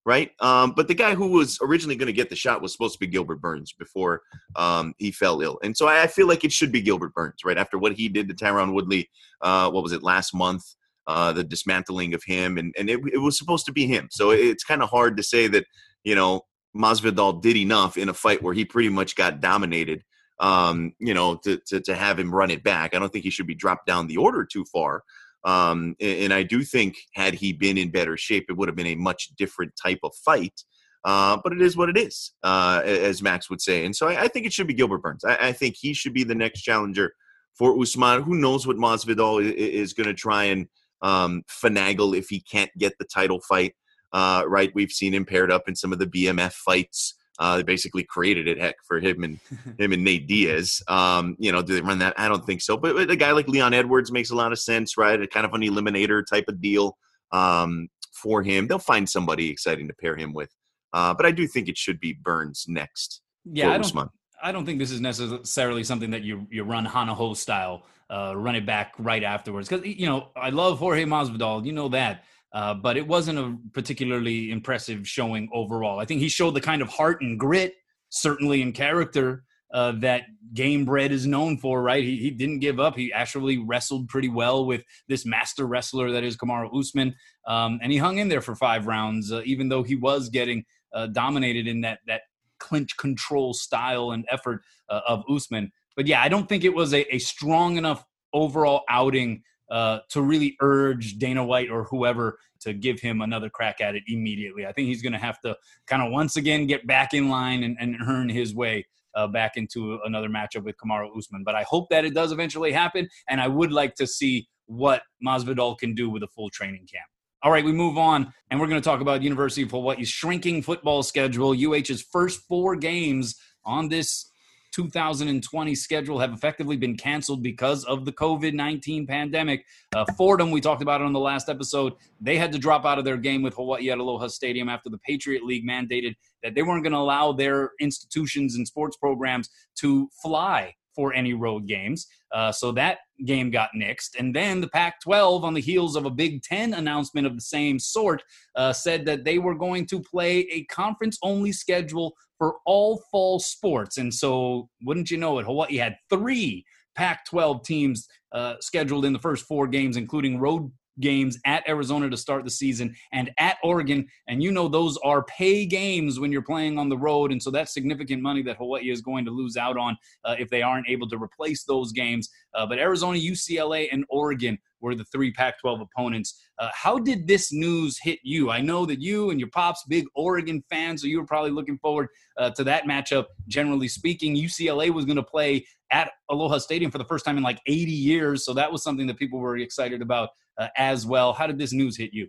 right? 0.05 0.31
Um, 0.39 0.73
but 0.75 0.87
the 0.87 0.93
guy 0.93 1.15
who 1.15 1.27
was 1.27 1.59
originally 1.61 1.95
going 1.95 2.07
to 2.07 2.13
get 2.13 2.29
the 2.29 2.35
shot 2.35 2.61
was 2.61 2.71
supposed 2.71 2.93
to 2.93 2.99
be 2.99 3.07
Gilbert 3.07 3.41
Burns 3.41 3.73
before 3.73 4.21
um, 4.55 4.93
he 4.97 5.11
fell 5.11 5.41
ill, 5.41 5.59
and 5.63 5.75
so 5.75 5.87
I, 5.87 6.07
feel 6.07 6.27
like 6.27 6.43
it 6.43 6.51
should 6.51 6.71
be 6.71 6.81
Gilbert 6.81 7.13
Burns, 7.13 7.45
right? 7.45 7.57
After 7.57 7.77
what 7.77 7.93
he 7.93 8.09
did 8.09 8.27
to 8.27 8.33
Tyron 8.33 8.73
Woodley, 8.73 9.09
uh, 9.41 9.69
what 9.69 9.83
was 9.83 9.91
it 9.91 10.03
last 10.03 10.33
month? 10.33 10.63
Uh, 11.07 11.33
the 11.33 11.43
dismantling 11.43 12.13
of 12.13 12.23
him, 12.23 12.57
and 12.57 12.73
and 12.77 12.89
it, 12.89 12.99
it 13.13 13.17
was 13.17 13.37
supposed 13.37 13.65
to 13.65 13.71
be 13.71 13.87
him. 13.87 14.07
So 14.11 14.31
it's 14.31 14.63
kind 14.63 14.83
of 14.83 14.89
hard 14.89 15.17
to 15.17 15.23
say 15.23 15.47
that 15.47 15.65
you 16.03 16.15
know 16.15 16.41
Masvidal 16.75 17.41
did 17.41 17.57
enough 17.57 17.97
in 17.97 18.09
a 18.09 18.13
fight 18.13 18.41
where 18.41 18.53
he 18.53 18.65
pretty 18.65 18.89
much 18.89 19.15
got 19.15 19.41
dominated. 19.41 20.03
Um, 20.41 20.93
you 20.99 21.13
know, 21.13 21.35
to, 21.43 21.61
to 21.67 21.79
to 21.81 21.95
have 21.95 22.19
him 22.19 22.33
run 22.33 22.49
it 22.49 22.63
back. 22.63 22.95
I 22.95 22.99
don't 22.99 23.13
think 23.13 23.23
he 23.23 23.29
should 23.29 23.47
be 23.47 23.55
dropped 23.55 23.85
down 23.85 24.07
the 24.07 24.17
order 24.17 24.43
too 24.43 24.65
far. 24.65 25.03
Um, 25.43 25.95
and, 25.99 26.33
I 26.33 26.43
do 26.43 26.63
think 26.63 26.97
had 27.13 27.33
he 27.33 27.51
been 27.53 27.77
in 27.77 27.89
better 27.89 28.15
shape, 28.15 28.45
it 28.49 28.57
would 28.57 28.69
have 28.69 28.75
been 28.75 28.87
a 28.87 28.95
much 28.95 29.29
different 29.37 29.73
type 29.81 29.99
of 30.03 30.13
fight. 30.23 30.63
Uh, 31.03 31.37
but 31.43 31.51
it 31.51 31.61
is 31.61 31.75
what 31.75 31.89
it 31.89 31.97
is, 31.97 32.33
uh, 32.43 32.81
as 32.85 33.23
Max 33.23 33.49
would 33.49 33.61
say. 33.61 33.85
And 33.85 33.95
so 33.95 34.07
I, 34.07 34.23
I, 34.23 34.27
think 34.27 34.45
it 34.45 34.53
should 34.53 34.67
be 34.67 34.75
Gilbert 34.75 35.01
Burns. 35.01 35.25
I, 35.25 35.47
I, 35.47 35.51
think 35.51 35.75
he 35.75 35.93
should 35.93 36.13
be 36.13 36.23
the 36.23 36.35
next 36.35 36.61
challenger 36.61 37.15
for 37.57 37.79
Usman. 37.81 38.21
Who 38.21 38.35
knows 38.35 38.67
what 38.67 38.77
Masvidal 38.77 39.43
is, 39.43 39.53
is 39.53 39.93
going 39.93 40.05
to 40.05 40.13
try 40.13 40.43
and 40.43 40.67
um, 41.01 41.41
finagle 41.49 42.15
if 42.15 42.29
he 42.29 42.39
can't 42.39 42.69
get 42.77 42.93
the 42.99 43.05
title 43.05 43.41
fight. 43.41 43.73
Uh, 44.13 44.43
right, 44.45 44.71
we've 44.75 44.91
seen 44.91 45.13
him 45.13 45.25
paired 45.25 45.51
up 45.51 45.67
in 45.67 45.75
some 45.75 45.91
of 45.91 45.97
the 45.97 46.05
BMF 46.05 46.53
fights. 46.53 47.15
Uh, 47.39 47.57
they 47.57 47.63
basically 47.63 48.03
created 48.03 48.47
it, 48.47 48.59
heck, 48.59 48.75
for 48.87 48.99
him 48.99 49.23
and 49.23 49.39
him 49.79 49.93
and 49.93 50.03
Nate 50.03 50.27
Diaz. 50.27 50.81
Um, 50.87 51.35
you 51.39 51.51
know, 51.51 51.61
do 51.61 51.73
they 51.73 51.81
run 51.81 51.99
that? 51.99 52.13
I 52.17 52.27
don't 52.27 52.45
think 52.45 52.61
so. 52.61 52.77
But, 52.77 52.95
but, 52.95 53.09
a 53.09 53.15
guy 53.15 53.31
like 53.31 53.47
Leon 53.47 53.73
Edwards 53.73 54.11
makes 54.11 54.29
a 54.29 54.35
lot 54.35 54.51
of 54.51 54.59
sense, 54.59 54.97
right? 54.97 55.19
A 55.19 55.27
kind 55.27 55.45
of 55.45 55.53
an 55.53 55.61
eliminator 55.61 56.23
type 56.25 56.45
of 56.47 56.61
deal 56.61 56.97
um, 57.31 57.87
for 58.13 58.43
him. 58.43 58.67
They'll 58.67 58.79
find 58.79 59.09
somebody 59.09 59.49
exciting 59.49 59.87
to 59.87 59.93
pair 59.93 60.15
him 60.15 60.33
with. 60.33 60.49
Uh, 60.93 61.13
but 61.13 61.25
I 61.25 61.31
do 61.31 61.47
think 61.47 61.69
it 61.69 61.77
should 61.77 61.99
be 61.99 62.13
Burns 62.13 62.65
next. 62.67 63.21
Yeah, 63.45 63.71
I 63.71 63.77
don't. 63.77 64.11
I 64.43 64.51
don't 64.51 64.65
think 64.65 64.79
this 64.79 64.91
is 64.91 64.99
necessarily 65.01 65.83
something 65.83 66.11
that 66.11 66.23
you 66.23 66.47
you 66.49 66.63
run 66.63 66.85
Hana 66.85 67.15
Hou 67.15 67.35
style, 67.35 67.83
uh, 68.09 68.33
run 68.35 68.55
it 68.55 68.65
back 68.65 68.93
right 68.97 69.23
afterwards. 69.23 69.69
Because 69.69 69.85
you 69.85 70.05
know, 70.05 70.29
I 70.35 70.49
love 70.49 70.79
Jorge 70.79 71.05
Masvidal, 71.05 71.65
you 71.65 71.71
know 71.71 71.89
that. 71.89 72.23
Uh, 72.53 72.73
but 72.73 72.97
it 72.97 73.07
wasn't 73.07 73.39
a 73.39 73.57
particularly 73.73 74.51
impressive 74.51 75.07
showing 75.07 75.49
overall. 75.53 75.99
I 75.99 76.05
think 76.05 76.19
he 76.19 76.29
showed 76.29 76.53
the 76.53 76.61
kind 76.61 76.81
of 76.81 76.89
heart 76.89 77.21
and 77.21 77.39
grit, 77.39 77.75
certainly 78.09 78.61
in 78.61 78.73
character, 78.73 79.43
uh, 79.73 79.93
that 79.93 80.23
Gamebred 80.53 81.11
is 81.11 81.25
known 81.25 81.57
for, 81.57 81.81
right? 81.81 82.03
He, 82.03 82.17
he 82.17 82.29
didn't 82.29 82.59
give 82.59 82.79
up. 82.79 82.97
He 82.97 83.13
actually 83.13 83.57
wrestled 83.57 84.09
pretty 84.09 84.27
well 84.27 84.65
with 84.65 84.83
this 85.07 85.25
master 85.25 85.65
wrestler 85.65 86.11
that 86.11 86.25
is 86.25 86.35
Kamaru 86.35 86.77
Usman. 86.77 87.15
Um, 87.47 87.79
and 87.81 87.91
he 87.91 87.97
hung 87.97 88.17
in 88.17 88.27
there 88.27 88.41
for 88.41 88.55
five 88.55 88.85
rounds, 88.85 89.31
uh, 89.31 89.41
even 89.45 89.69
though 89.69 89.83
he 89.83 89.95
was 89.95 90.27
getting 90.27 90.65
uh, 90.93 91.07
dominated 91.07 91.67
in 91.67 91.81
that, 91.81 91.99
that 92.07 92.23
clinch 92.59 92.97
control 92.97 93.53
style 93.53 94.11
and 94.11 94.25
effort 94.29 94.61
uh, 94.89 94.99
of 95.07 95.23
Usman. 95.29 95.71
But 95.95 96.05
yeah, 96.07 96.21
I 96.21 96.27
don't 96.27 96.49
think 96.49 96.65
it 96.65 96.73
was 96.73 96.93
a, 96.93 97.15
a 97.15 97.19
strong 97.19 97.77
enough 97.77 98.03
overall 98.33 98.83
outing 98.89 99.43
uh, 99.71 99.99
to 100.09 100.21
really 100.21 100.57
urge 100.59 101.17
Dana 101.17 101.43
White 101.43 101.71
or 101.71 101.85
whoever 101.85 102.37
to 102.59 102.73
give 102.73 102.99
him 102.99 103.21
another 103.21 103.49
crack 103.49 103.81
at 103.81 103.95
it 103.95 104.03
immediately. 104.07 104.67
I 104.67 104.73
think 104.73 104.87
he's 104.87 105.01
going 105.01 105.13
to 105.13 105.19
have 105.19 105.39
to 105.41 105.55
kind 105.87 106.03
of 106.03 106.11
once 106.11 106.35
again 106.35 106.67
get 106.67 106.85
back 106.85 107.13
in 107.13 107.29
line 107.29 107.63
and, 107.63 107.77
and 107.79 107.95
earn 108.07 108.29
his 108.29 108.53
way 108.53 108.85
uh, 109.15 109.27
back 109.27 109.53
into 109.55 109.99
another 110.05 110.29
matchup 110.29 110.63
with 110.63 110.75
Kamaru 110.77 111.17
Usman. 111.17 111.43
But 111.43 111.55
I 111.55 111.63
hope 111.63 111.89
that 111.89 112.05
it 112.05 112.13
does 112.13 112.31
eventually 112.31 112.71
happen, 112.71 113.07
and 113.29 113.41
I 113.41 113.47
would 113.47 113.71
like 113.71 113.95
to 113.95 114.05
see 114.05 114.47
what 114.65 115.03
Masvidal 115.25 115.77
can 115.77 115.95
do 115.95 116.09
with 116.09 116.23
a 116.23 116.27
full 116.27 116.49
training 116.49 116.87
camp. 116.91 117.05
All 117.43 117.51
right, 117.51 117.65
we 117.65 117.71
move 117.71 117.97
on, 117.97 118.31
and 118.49 118.59
we're 118.59 118.67
going 118.67 118.79
to 118.79 118.87
talk 118.87 119.01
about 119.01 119.23
University 119.23 119.63
of 119.63 119.71
Hawaii's 119.71 120.09
shrinking 120.09 120.61
football 120.61 121.01
schedule. 121.01 121.55
UH's 121.55 122.03
first 122.11 122.41
four 122.47 122.75
games 122.75 123.35
on 123.65 123.89
this 123.89 124.30
2020 124.71 125.75
schedule 125.75 126.19
have 126.19 126.33
effectively 126.33 126.77
been 126.77 126.95
canceled 126.95 127.43
because 127.43 127.83
of 127.85 128.05
the 128.05 128.11
COVID 128.11 128.53
19 128.53 129.05
pandemic. 129.07 129.65
Uh, 129.95 130.05
Fordham, 130.17 130.51
we 130.51 130.61
talked 130.61 130.81
about 130.81 131.01
it 131.01 131.05
on 131.05 131.13
the 131.13 131.19
last 131.19 131.49
episode, 131.49 131.93
they 132.19 132.37
had 132.37 132.51
to 132.51 132.59
drop 132.59 132.85
out 132.85 132.97
of 132.97 133.05
their 133.05 133.17
game 133.17 133.41
with 133.41 133.53
Hawaii 133.55 133.89
at 133.89 133.97
Aloha 133.97 134.27
Stadium 134.27 134.69
after 134.69 134.89
the 134.89 134.97
Patriot 134.99 135.43
League 135.43 135.67
mandated 135.67 136.15
that 136.43 136.55
they 136.55 136.63
weren't 136.63 136.83
going 136.83 136.93
to 136.93 136.99
allow 136.99 137.31
their 137.31 137.71
institutions 137.79 138.55
and 138.55 138.67
sports 138.67 138.97
programs 138.97 139.49
to 139.75 140.09
fly 140.21 140.73
for 140.95 141.13
any 141.13 141.33
road 141.33 141.67
games. 141.67 142.07
Uh, 142.33 142.51
so 142.51 142.71
that 142.71 142.99
game 143.25 143.51
got 143.51 143.69
nixed. 143.75 144.11
And 144.17 144.35
then 144.35 144.61
the 144.61 144.69
Pac 144.69 145.01
12, 145.01 145.43
on 145.43 145.53
the 145.53 145.61
heels 145.61 145.95
of 145.95 146.05
a 146.05 146.09
Big 146.09 146.41
Ten 146.43 146.73
announcement 146.73 147.27
of 147.27 147.35
the 147.35 147.41
same 147.41 147.79
sort, 147.79 148.23
uh, 148.55 148.73
said 148.73 149.05
that 149.05 149.23
they 149.23 149.37
were 149.37 149.55
going 149.55 149.85
to 149.87 149.99
play 149.99 150.39
a 150.51 150.63
conference 150.65 151.17
only 151.23 151.51
schedule 151.51 152.13
for 152.37 152.55
all 152.65 153.03
fall 153.11 153.39
sports. 153.39 153.97
And 153.97 154.13
so, 154.13 154.69
wouldn't 154.83 155.11
you 155.11 155.17
know 155.17 155.39
it, 155.39 155.45
Hawaii 155.45 155.77
had 155.77 155.97
three 156.09 156.65
Pac 156.95 157.25
12 157.25 157.63
teams 157.63 158.07
uh, 158.31 158.55
scheduled 158.59 159.05
in 159.05 159.13
the 159.13 159.19
first 159.19 159.45
four 159.45 159.67
games, 159.67 159.97
including 159.97 160.39
road 160.39 160.71
games 160.99 161.37
at 161.45 161.67
Arizona 161.67 162.09
to 162.09 162.17
start 162.17 162.43
the 162.43 162.51
season 162.51 162.95
and 163.11 163.31
at 163.39 163.57
Oregon. 163.63 164.05
And 164.27 164.43
you 164.43 164.51
know, 164.51 164.67
those 164.67 164.97
are 165.03 165.23
pay 165.23 165.65
games 165.65 166.19
when 166.19 166.31
you're 166.31 166.41
playing 166.41 166.77
on 166.77 166.89
the 166.89 166.97
road. 166.97 167.31
And 167.31 167.41
so 167.41 167.51
that's 167.51 167.73
significant 167.73 168.21
money 168.21 168.41
that 168.43 168.57
Hawaii 168.57 168.89
is 168.89 169.01
going 169.01 169.25
to 169.25 169.31
lose 169.31 169.57
out 169.57 169.77
on 169.77 169.97
uh, 170.25 170.35
if 170.37 170.49
they 170.49 170.61
aren't 170.61 170.89
able 170.89 171.07
to 171.09 171.17
replace 171.17 171.63
those 171.63 171.91
games. 171.91 172.29
Uh, 172.53 172.65
but 172.65 172.79
Arizona, 172.79 173.17
UCLA, 173.17 173.87
and 173.91 174.05
Oregon 174.09 174.57
were 174.81 174.95
the 174.95 175.05
three 175.05 175.31
Pac 175.31 175.59
12 175.61 175.81
opponents. 175.81 176.41
Uh, 176.59 176.69
how 176.73 176.97
did 176.97 177.27
this 177.27 177.53
news 177.53 177.97
hit 178.01 178.19
you? 178.23 178.49
I 178.49 178.61
know 178.61 178.85
that 178.85 178.99
you 178.99 179.29
and 179.29 179.39
your 179.39 179.49
pops, 179.49 179.85
big 179.87 180.05
Oregon 180.15 180.63
fans, 180.69 181.01
so 181.01 181.07
you 181.07 181.19
were 181.19 181.25
probably 181.25 181.51
looking 181.51 181.77
forward 181.77 182.09
uh, 182.37 182.49
to 182.51 182.63
that 182.63 182.85
matchup, 182.85 183.25
generally 183.47 183.87
speaking. 183.87 184.35
UCLA 184.35 184.89
was 184.89 185.05
going 185.05 185.17
to 185.17 185.23
play 185.23 185.65
at 185.91 186.11
Aloha 186.29 186.57
Stadium 186.57 186.89
for 186.89 186.97
the 186.97 187.05
first 187.05 187.25
time 187.25 187.37
in 187.37 187.43
like 187.43 187.59
80 187.67 187.91
years. 187.91 188.45
So 188.45 188.53
that 188.53 188.71
was 188.71 188.83
something 188.83 189.07
that 189.07 189.17
people 189.17 189.39
were 189.39 189.57
excited 189.57 190.01
about 190.01 190.29
uh, 190.57 190.67
as 190.75 191.05
well. 191.05 191.33
How 191.33 191.47
did 191.47 191.57
this 191.57 191.73
news 191.73 191.97
hit 191.97 192.13
you? 192.13 192.27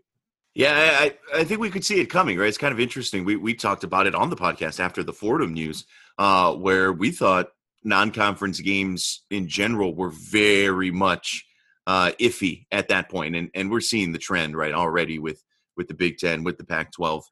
Yeah, 0.55 0.75
I, 0.75 1.17
I 1.35 1.45
think 1.45 1.61
we 1.61 1.71
could 1.71 1.85
see 1.85 2.01
it 2.01 2.07
coming, 2.07 2.39
right? 2.39 2.49
It's 2.49 2.59
kind 2.59 2.73
of 2.73 2.81
interesting. 2.81 3.25
We, 3.25 3.37
we 3.37 3.55
talked 3.55 3.85
about 3.85 4.07
it 4.07 4.15
on 4.15 4.29
the 4.29 4.37
podcast 4.37 4.81
after 4.81 5.03
the 5.03 5.13
Fordham 5.13 5.55
news, 5.55 5.87
uh, 6.19 6.55
where 6.55 6.93
we 6.93 7.11
thought 7.11 7.49
non 7.83 8.11
conference 8.11 8.61
games 8.61 9.25
in 9.31 9.49
general 9.49 9.95
were 9.95 10.11
very 10.11 10.91
much 10.91 11.47
uh, 11.87 12.13
iffy 12.21 12.67
at 12.71 12.89
that 12.89 13.09
point, 13.09 13.35
and 13.35 13.51
and 13.55 13.71
we're 13.71 13.81
seeing 13.81 14.13
the 14.13 14.19
trend 14.19 14.57
right 14.57 14.75
already 14.75 15.19
with 15.19 15.43
with 15.77 15.89
the 15.89 15.95
Big 15.95 16.19
Ten, 16.19 16.45
with 16.45 16.59
the 16.59 16.65
Pac-12, 16.65 17.23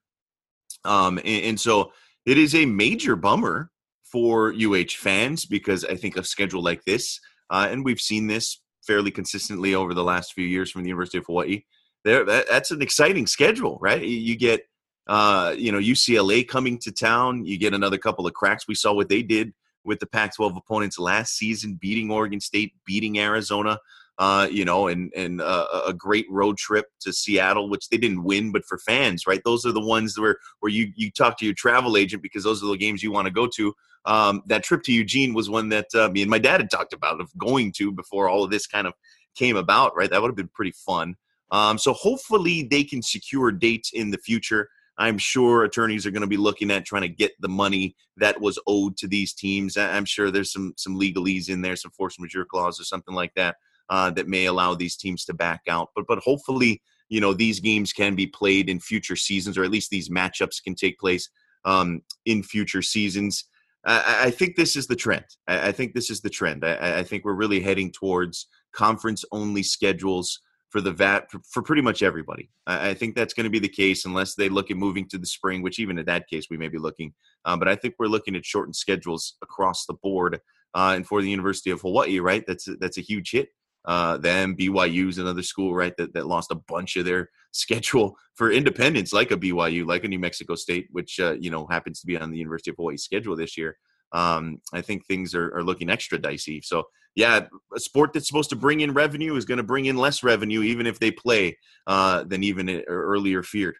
um, 0.86 1.18
and, 1.18 1.44
and 1.44 1.60
so 1.60 1.92
it 2.24 2.38
is 2.38 2.54
a 2.54 2.64
major 2.64 3.16
bummer 3.16 3.70
for 4.10 4.52
UH 4.52 4.96
fans 4.96 5.44
because 5.44 5.84
I 5.84 5.94
think 5.94 6.16
a 6.16 6.24
schedule 6.24 6.62
like 6.62 6.84
this, 6.84 7.20
uh, 7.50 7.68
and 7.70 7.84
we've 7.84 8.00
seen 8.00 8.26
this 8.26 8.59
fairly 8.86 9.10
consistently 9.10 9.74
over 9.74 9.94
the 9.94 10.04
last 10.04 10.32
few 10.32 10.46
years 10.46 10.70
from 10.70 10.82
the 10.82 10.88
University 10.88 11.18
of 11.18 11.26
Hawaii. 11.26 11.62
There, 12.04 12.24
that, 12.24 12.46
that's 12.48 12.70
an 12.70 12.82
exciting 12.82 13.26
schedule, 13.26 13.78
right? 13.80 14.02
You 14.02 14.36
get, 14.36 14.62
uh, 15.06 15.54
you 15.56 15.70
know, 15.70 15.78
UCLA 15.78 16.46
coming 16.46 16.78
to 16.78 16.92
town. 16.92 17.44
You 17.44 17.58
get 17.58 17.74
another 17.74 17.98
couple 17.98 18.26
of 18.26 18.32
cracks. 18.32 18.66
We 18.66 18.74
saw 18.74 18.92
what 18.92 19.08
they 19.08 19.22
did 19.22 19.52
with 19.84 19.98
the 20.00 20.06
Pac-12 20.06 20.56
opponents 20.56 20.98
last 20.98 21.36
season, 21.36 21.78
beating 21.80 22.10
Oregon 22.10 22.40
State, 22.40 22.72
beating 22.86 23.18
Arizona 23.18 23.78
uh, 24.20 24.46
you 24.50 24.66
know, 24.66 24.86
and 24.86 25.10
and 25.16 25.40
uh, 25.40 25.66
a 25.86 25.94
great 25.94 26.26
road 26.30 26.58
trip 26.58 26.84
to 27.00 27.10
Seattle, 27.10 27.70
which 27.70 27.88
they 27.88 27.96
didn't 27.96 28.22
win, 28.22 28.52
but 28.52 28.66
for 28.66 28.76
fans, 28.76 29.26
right? 29.26 29.40
Those 29.46 29.64
are 29.64 29.72
the 29.72 29.80
ones 29.80 30.20
where 30.20 30.36
where 30.60 30.70
you 30.70 30.92
you 30.94 31.10
talk 31.10 31.38
to 31.38 31.46
your 31.46 31.54
travel 31.54 31.96
agent 31.96 32.22
because 32.22 32.44
those 32.44 32.62
are 32.62 32.66
the 32.66 32.76
games 32.76 33.02
you 33.02 33.10
want 33.10 33.28
to 33.28 33.32
go 33.32 33.48
to. 33.56 33.72
Um, 34.04 34.42
that 34.46 34.62
trip 34.62 34.82
to 34.84 34.92
Eugene 34.92 35.32
was 35.32 35.48
one 35.48 35.70
that 35.70 35.86
uh, 35.94 36.10
me 36.10 36.20
and 36.20 36.30
my 36.30 36.38
dad 36.38 36.60
had 36.60 36.70
talked 36.70 36.92
about 36.92 37.22
of 37.22 37.30
going 37.38 37.72
to 37.78 37.92
before 37.92 38.28
all 38.28 38.44
of 38.44 38.50
this 38.50 38.66
kind 38.66 38.86
of 38.86 38.92
came 39.34 39.56
about, 39.56 39.96
right? 39.96 40.10
That 40.10 40.20
would 40.20 40.28
have 40.28 40.36
been 40.36 40.48
pretty 40.48 40.72
fun. 40.72 41.16
Um, 41.50 41.78
so 41.78 41.94
hopefully 41.94 42.68
they 42.70 42.84
can 42.84 43.00
secure 43.00 43.50
dates 43.50 43.90
in 43.94 44.10
the 44.10 44.18
future. 44.18 44.68
I'm 44.98 45.16
sure 45.16 45.64
attorneys 45.64 46.04
are 46.04 46.10
going 46.10 46.20
to 46.20 46.26
be 46.26 46.36
looking 46.36 46.70
at 46.70 46.84
trying 46.84 47.02
to 47.02 47.08
get 47.08 47.32
the 47.40 47.48
money 47.48 47.96
that 48.18 48.38
was 48.38 48.58
owed 48.66 48.98
to 48.98 49.08
these 49.08 49.32
teams. 49.32 49.78
I'm 49.78 50.04
sure 50.04 50.30
there's 50.30 50.52
some 50.52 50.74
some 50.76 51.00
legalese 51.00 51.48
in 51.48 51.62
there, 51.62 51.76
some 51.76 51.90
force 51.92 52.18
majeure 52.20 52.44
clause 52.44 52.78
or 52.78 52.84
something 52.84 53.14
like 53.14 53.32
that 53.36 53.56
uh, 53.90 54.10
that 54.12 54.28
may 54.28 54.46
allow 54.46 54.74
these 54.74 54.96
teams 54.96 55.24
to 55.26 55.34
back 55.34 55.62
out. 55.68 55.90
But 55.94 56.06
but 56.08 56.20
hopefully, 56.20 56.80
you 57.08 57.20
know, 57.20 57.34
these 57.34 57.60
games 57.60 57.92
can 57.92 58.14
be 58.14 58.26
played 58.26 58.70
in 58.70 58.80
future 58.80 59.16
seasons, 59.16 59.58
or 59.58 59.64
at 59.64 59.70
least 59.70 59.90
these 59.90 60.08
matchups 60.08 60.62
can 60.62 60.74
take 60.74 60.98
place 60.98 61.28
um, 61.64 62.00
in 62.24 62.42
future 62.42 62.82
seasons. 62.82 63.44
I, 63.84 64.26
I, 64.26 64.30
think 64.30 64.56
this 64.56 64.76
is 64.76 64.86
the 64.86 64.96
trend. 64.96 65.24
I, 65.48 65.68
I 65.68 65.72
think 65.72 65.94
this 65.94 66.10
is 66.10 66.20
the 66.20 66.30
trend. 66.30 66.64
I, 66.64 66.98
I, 66.98 67.02
think 67.02 67.24
we're 67.24 67.32
really 67.32 67.60
heading 67.60 67.90
towards 67.90 68.46
conference 68.72 69.24
only 69.32 69.62
schedules 69.62 70.40
for 70.68 70.80
the 70.82 70.92
VAT 70.92 71.30
for, 71.30 71.40
for 71.50 71.62
pretty 71.62 71.82
much 71.82 72.02
everybody. 72.02 72.50
I, 72.66 72.94
think 72.94 73.16
that's 73.16 73.34
going 73.34 73.44
to 73.44 73.50
be 73.50 73.58
the 73.58 73.68
case 73.68 74.04
unless 74.04 74.34
they 74.34 74.48
look 74.48 74.70
at 74.70 74.76
moving 74.76 75.08
to 75.08 75.18
the 75.18 75.26
spring, 75.26 75.62
which 75.62 75.78
even 75.78 75.98
in 75.98 76.04
that 76.06 76.28
case 76.28 76.46
we 76.50 76.58
may 76.58 76.68
be 76.68 76.78
looking. 76.78 77.14
Um, 77.46 77.58
but 77.58 77.68
I 77.68 77.74
think 77.74 77.94
we're 77.98 78.06
looking 78.06 78.36
at 78.36 78.44
shortened 78.44 78.76
schedules 78.76 79.36
across 79.42 79.86
the 79.86 79.94
board. 79.94 80.40
Uh, 80.74 80.92
and 80.94 81.06
for 81.06 81.22
the 81.22 81.30
University 81.30 81.70
of 81.70 81.80
Hawaii, 81.80 82.20
right, 82.20 82.44
that's 82.46 82.68
that's 82.78 82.98
a 82.98 83.02
huge 83.02 83.32
hit 83.32 83.48
uh, 83.84 84.18
then 84.18 84.56
BYU's 84.56 85.18
another 85.18 85.42
school, 85.42 85.74
right, 85.74 85.96
that, 85.96 86.12
that 86.14 86.26
lost 86.26 86.50
a 86.50 86.60
bunch 86.68 86.96
of 86.96 87.04
their 87.04 87.30
schedule 87.52 88.16
for 88.34 88.50
independence, 88.50 89.12
like 89.12 89.30
a 89.30 89.36
BYU, 89.36 89.86
like 89.86 90.04
a 90.04 90.08
New 90.08 90.18
Mexico 90.18 90.54
State, 90.54 90.88
which, 90.90 91.18
uh, 91.20 91.32
you 91.40 91.50
know, 91.50 91.66
happens 91.66 92.00
to 92.00 92.06
be 92.06 92.16
on 92.16 92.30
the 92.30 92.38
University 92.38 92.70
of 92.70 92.76
Hawaii 92.76 92.96
schedule 92.96 93.36
this 93.36 93.56
year. 93.56 93.76
Um, 94.12 94.60
I 94.72 94.80
think 94.80 95.06
things 95.06 95.34
are, 95.34 95.54
are 95.56 95.62
looking 95.62 95.90
extra 95.90 96.18
dicey. 96.18 96.60
So, 96.62 96.84
yeah, 97.14 97.46
a 97.74 97.80
sport 97.80 98.12
that's 98.12 98.26
supposed 98.28 98.50
to 98.50 98.56
bring 98.56 98.80
in 98.80 98.92
revenue 98.92 99.34
is 99.34 99.44
going 99.44 99.58
to 99.58 99.64
bring 99.64 99.86
in 99.86 99.96
less 99.96 100.22
revenue, 100.22 100.62
even 100.62 100.86
if 100.86 100.98
they 100.98 101.10
play 101.10 101.58
uh, 101.86 102.24
than 102.24 102.44
even 102.44 102.82
earlier 102.86 103.42
feared. 103.42 103.76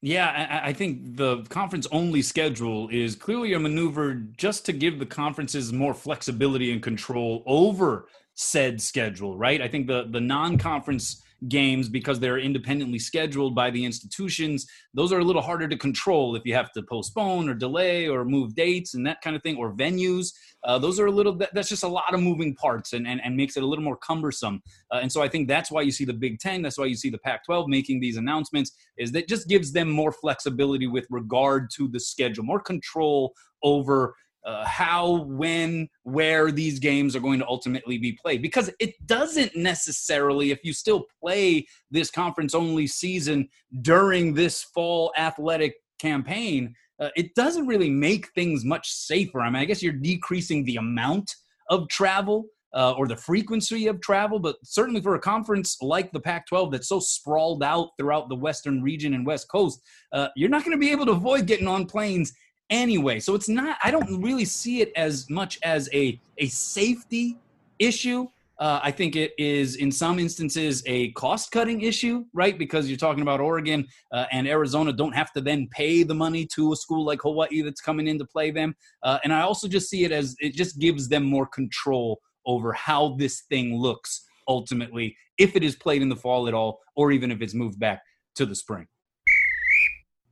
Yeah, 0.00 0.60
I 0.62 0.72
think 0.72 1.16
the 1.16 1.42
conference 1.48 1.88
only 1.90 2.22
schedule 2.22 2.88
is 2.88 3.16
clearly 3.16 3.54
a 3.54 3.58
maneuver 3.58 4.14
just 4.14 4.64
to 4.66 4.72
give 4.72 5.00
the 5.00 5.06
conferences 5.06 5.72
more 5.72 5.92
flexibility 5.92 6.72
and 6.72 6.80
control 6.80 7.42
over 7.46 8.06
said 8.38 8.80
schedule, 8.80 9.36
right? 9.36 9.60
I 9.60 9.68
think 9.68 9.88
the 9.88 10.08
the 10.10 10.20
non-conference 10.20 11.22
games 11.46 11.88
because 11.88 12.18
they're 12.18 12.38
independently 12.38 12.98
scheduled 12.98 13.54
by 13.54 13.70
the 13.70 13.84
institutions. 13.84 14.66
Those 14.94 15.12
are 15.12 15.20
a 15.20 15.24
little 15.24 15.42
harder 15.42 15.68
to 15.68 15.76
control 15.76 16.34
if 16.34 16.44
you 16.44 16.54
have 16.54 16.72
to 16.72 16.82
postpone 16.82 17.48
or 17.48 17.54
delay 17.54 18.08
or 18.08 18.24
move 18.24 18.54
dates 18.54 18.94
and 18.94 19.06
that 19.06 19.20
kind 19.22 19.36
of 19.36 19.42
thing, 19.42 19.56
or 19.56 19.72
venues. 19.72 20.32
Uh, 20.64 20.78
those 20.78 20.98
are 20.98 21.06
a 21.06 21.10
little, 21.12 21.38
that's 21.52 21.68
just 21.68 21.84
a 21.84 21.88
lot 21.88 22.12
of 22.12 22.20
moving 22.20 22.56
parts 22.56 22.92
and, 22.92 23.06
and, 23.06 23.20
and 23.22 23.36
makes 23.36 23.56
it 23.56 23.62
a 23.62 23.66
little 23.66 23.84
more 23.84 23.96
cumbersome. 23.98 24.60
Uh, 24.90 24.96
and 24.96 25.12
so 25.12 25.22
I 25.22 25.28
think 25.28 25.46
that's 25.46 25.70
why 25.70 25.82
you 25.82 25.92
see 25.92 26.04
the 26.04 26.12
Big 26.12 26.40
Ten, 26.40 26.60
that's 26.60 26.78
why 26.78 26.86
you 26.86 26.96
see 26.96 27.10
the 27.10 27.18
Pac 27.18 27.44
12 27.44 27.68
making 27.68 28.00
these 28.00 28.16
announcements, 28.16 28.72
is 28.96 29.12
that 29.12 29.28
just 29.28 29.48
gives 29.48 29.70
them 29.72 29.88
more 29.88 30.10
flexibility 30.10 30.88
with 30.88 31.06
regard 31.08 31.70
to 31.76 31.86
the 31.86 32.00
schedule, 32.00 32.42
more 32.42 32.60
control 32.60 33.32
over 33.62 34.14
uh, 34.48 34.64
how, 34.64 35.24
when, 35.24 35.86
where 36.04 36.50
these 36.50 36.78
games 36.78 37.14
are 37.14 37.20
going 37.20 37.38
to 37.38 37.46
ultimately 37.46 37.98
be 37.98 38.12
played. 38.12 38.40
Because 38.40 38.70
it 38.80 38.94
doesn't 39.06 39.54
necessarily, 39.54 40.50
if 40.50 40.64
you 40.64 40.72
still 40.72 41.04
play 41.20 41.66
this 41.90 42.10
conference 42.10 42.54
only 42.54 42.86
season 42.86 43.46
during 43.82 44.32
this 44.32 44.62
fall 44.62 45.12
athletic 45.18 45.74
campaign, 45.98 46.74
uh, 46.98 47.10
it 47.14 47.34
doesn't 47.34 47.66
really 47.66 47.90
make 47.90 48.32
things 48.32 48.64
much 48.64 48.90
safer. 48.90 49.40
I 49.40 49.50
mean, 49.50 49.60
I 49.60 49.66
guess 49.66 49.82
you're 49.82 49.92
decreasing 49.92 50.64
the 50.64 50.76
amount 50.76 51.34
of 51.68 51.88
travel. 51.88 52.46
Uh, 52.74 52.92
or 52.98 53.08
the 53.08 53.16
frequency 53.16 53.86
of 53.86 53.98
travel, 54.02 54.38
but 54.38 54.56
certainly 54.62 55.00
for 55.00 55.14
a 55.14 55.18
conference 55.18 55.78
like 55.80 56.12
the 56.12 56.20
Pac 56.20 56.46
12 56.48 56.70
that's 56.70 56.88
so 56.90 57.00
sprawled 57.00 57.62
out 57.62 57.92
throughout 57.98 58.28
the 58.28 58.36
Western 58.36 58.82
region 58.82 59.14
and 59.14 59.24
West 59.24 59.48
Coast, 59.48 59.80
uh, 60.12 60.28
you're 60.36 60.50
not 60.50 60.66
going 60.66 60.76
to 60.76 60.78
be 60.78 60.92
able 60.92 61.06
to 61.06 61.12
avoid 61.12 61.46
getting 61.46 61.66
on 61.66 61.86
planes 61.86 62.34
anyway. 62.70 63.20
So 63.20 63.34
it's 63.34 63.48
not, 63.48 63.78
I 63.82 63.90
don't 63.90 64.22
really 64.22 64.44
see 64.44 64.80
it 64.80 64.92
as 64.96 65.28
much 65.30 65.58
as 65.62 65.88
a, 65.92 66.20
a 66.38 66.46
safety 66.48 67.38
issue. 67.78 68.28
Uh, 68.58 68.80
I 68.82 68.90
think 68.90 69.14
it 69.14 69.34
is, 69.38 69.76
in 69.76 69.92
some 69.92 70.18
instances, 70.18 70.82
a 70.86 71.12
cost 71.12 71.52
cutting 71.52 71.82
issue, 71.82 72.24
right? 72.34 72.58
Because 72.58 72.88
you're 72.88 72.98
talking 72.98 73.22
about 73.22 73.38
Oregon 73.38 73.86
uh, 74.12 74.26
and 74.32 74.48
Arizona 74.48 74.92
don't 74.92 75.14
have 75.14 75.32
to 75.34 75.40
then 75.40 75.68
pay 75.70 76.02
the 76.02 76.14
money 76.14 76.44
to 76.54 76.72
a 76.72 76.76
school 76.76 77.04
like 77.04 77.22
Hawaii 77.22 77.62
that's 77.62 77.80
coming 77.80 78.08
in 78.08 78.18
to 78.18 78.24
play 78.24 78.50
them. 78.50 78.74
Uh, 79.04 79.18
and 79.22 79.32
I 79.32 79.42
also 79.42 79.68
just 79.68 79.88
see 79.88 80.04
it 80.04 80.10
as 80.10 80.34
it 80.40 80.54
just 80.54 80.80
gives 80.80 81.08
them 81.08 81.22
more 81.22 81.46
control 81.46 82.20
over 82.46 82.72
how 82.72 83.14
this 83.16 83.42
thing 83.42 83.76
looks 83.76 84.24
ultimately, 84.48 85.16
if 85.36 85.54
it 85.54 85.62
is 85.62 85.76
played 85.76 86.02
in 86.02 86.08
the 86.08 86.16
fall 86.16 86.48
at 86.48 86.54
all, 86.54 86.80
or 86.96 87.12
even 87.12 87.30
if 87.30 87.40
it's 87.40 87.54
moved 87.54 87.78
back 87.78 88.02
to 88.34 88.44
the 88.44 88.54
spring. 88.54 88.88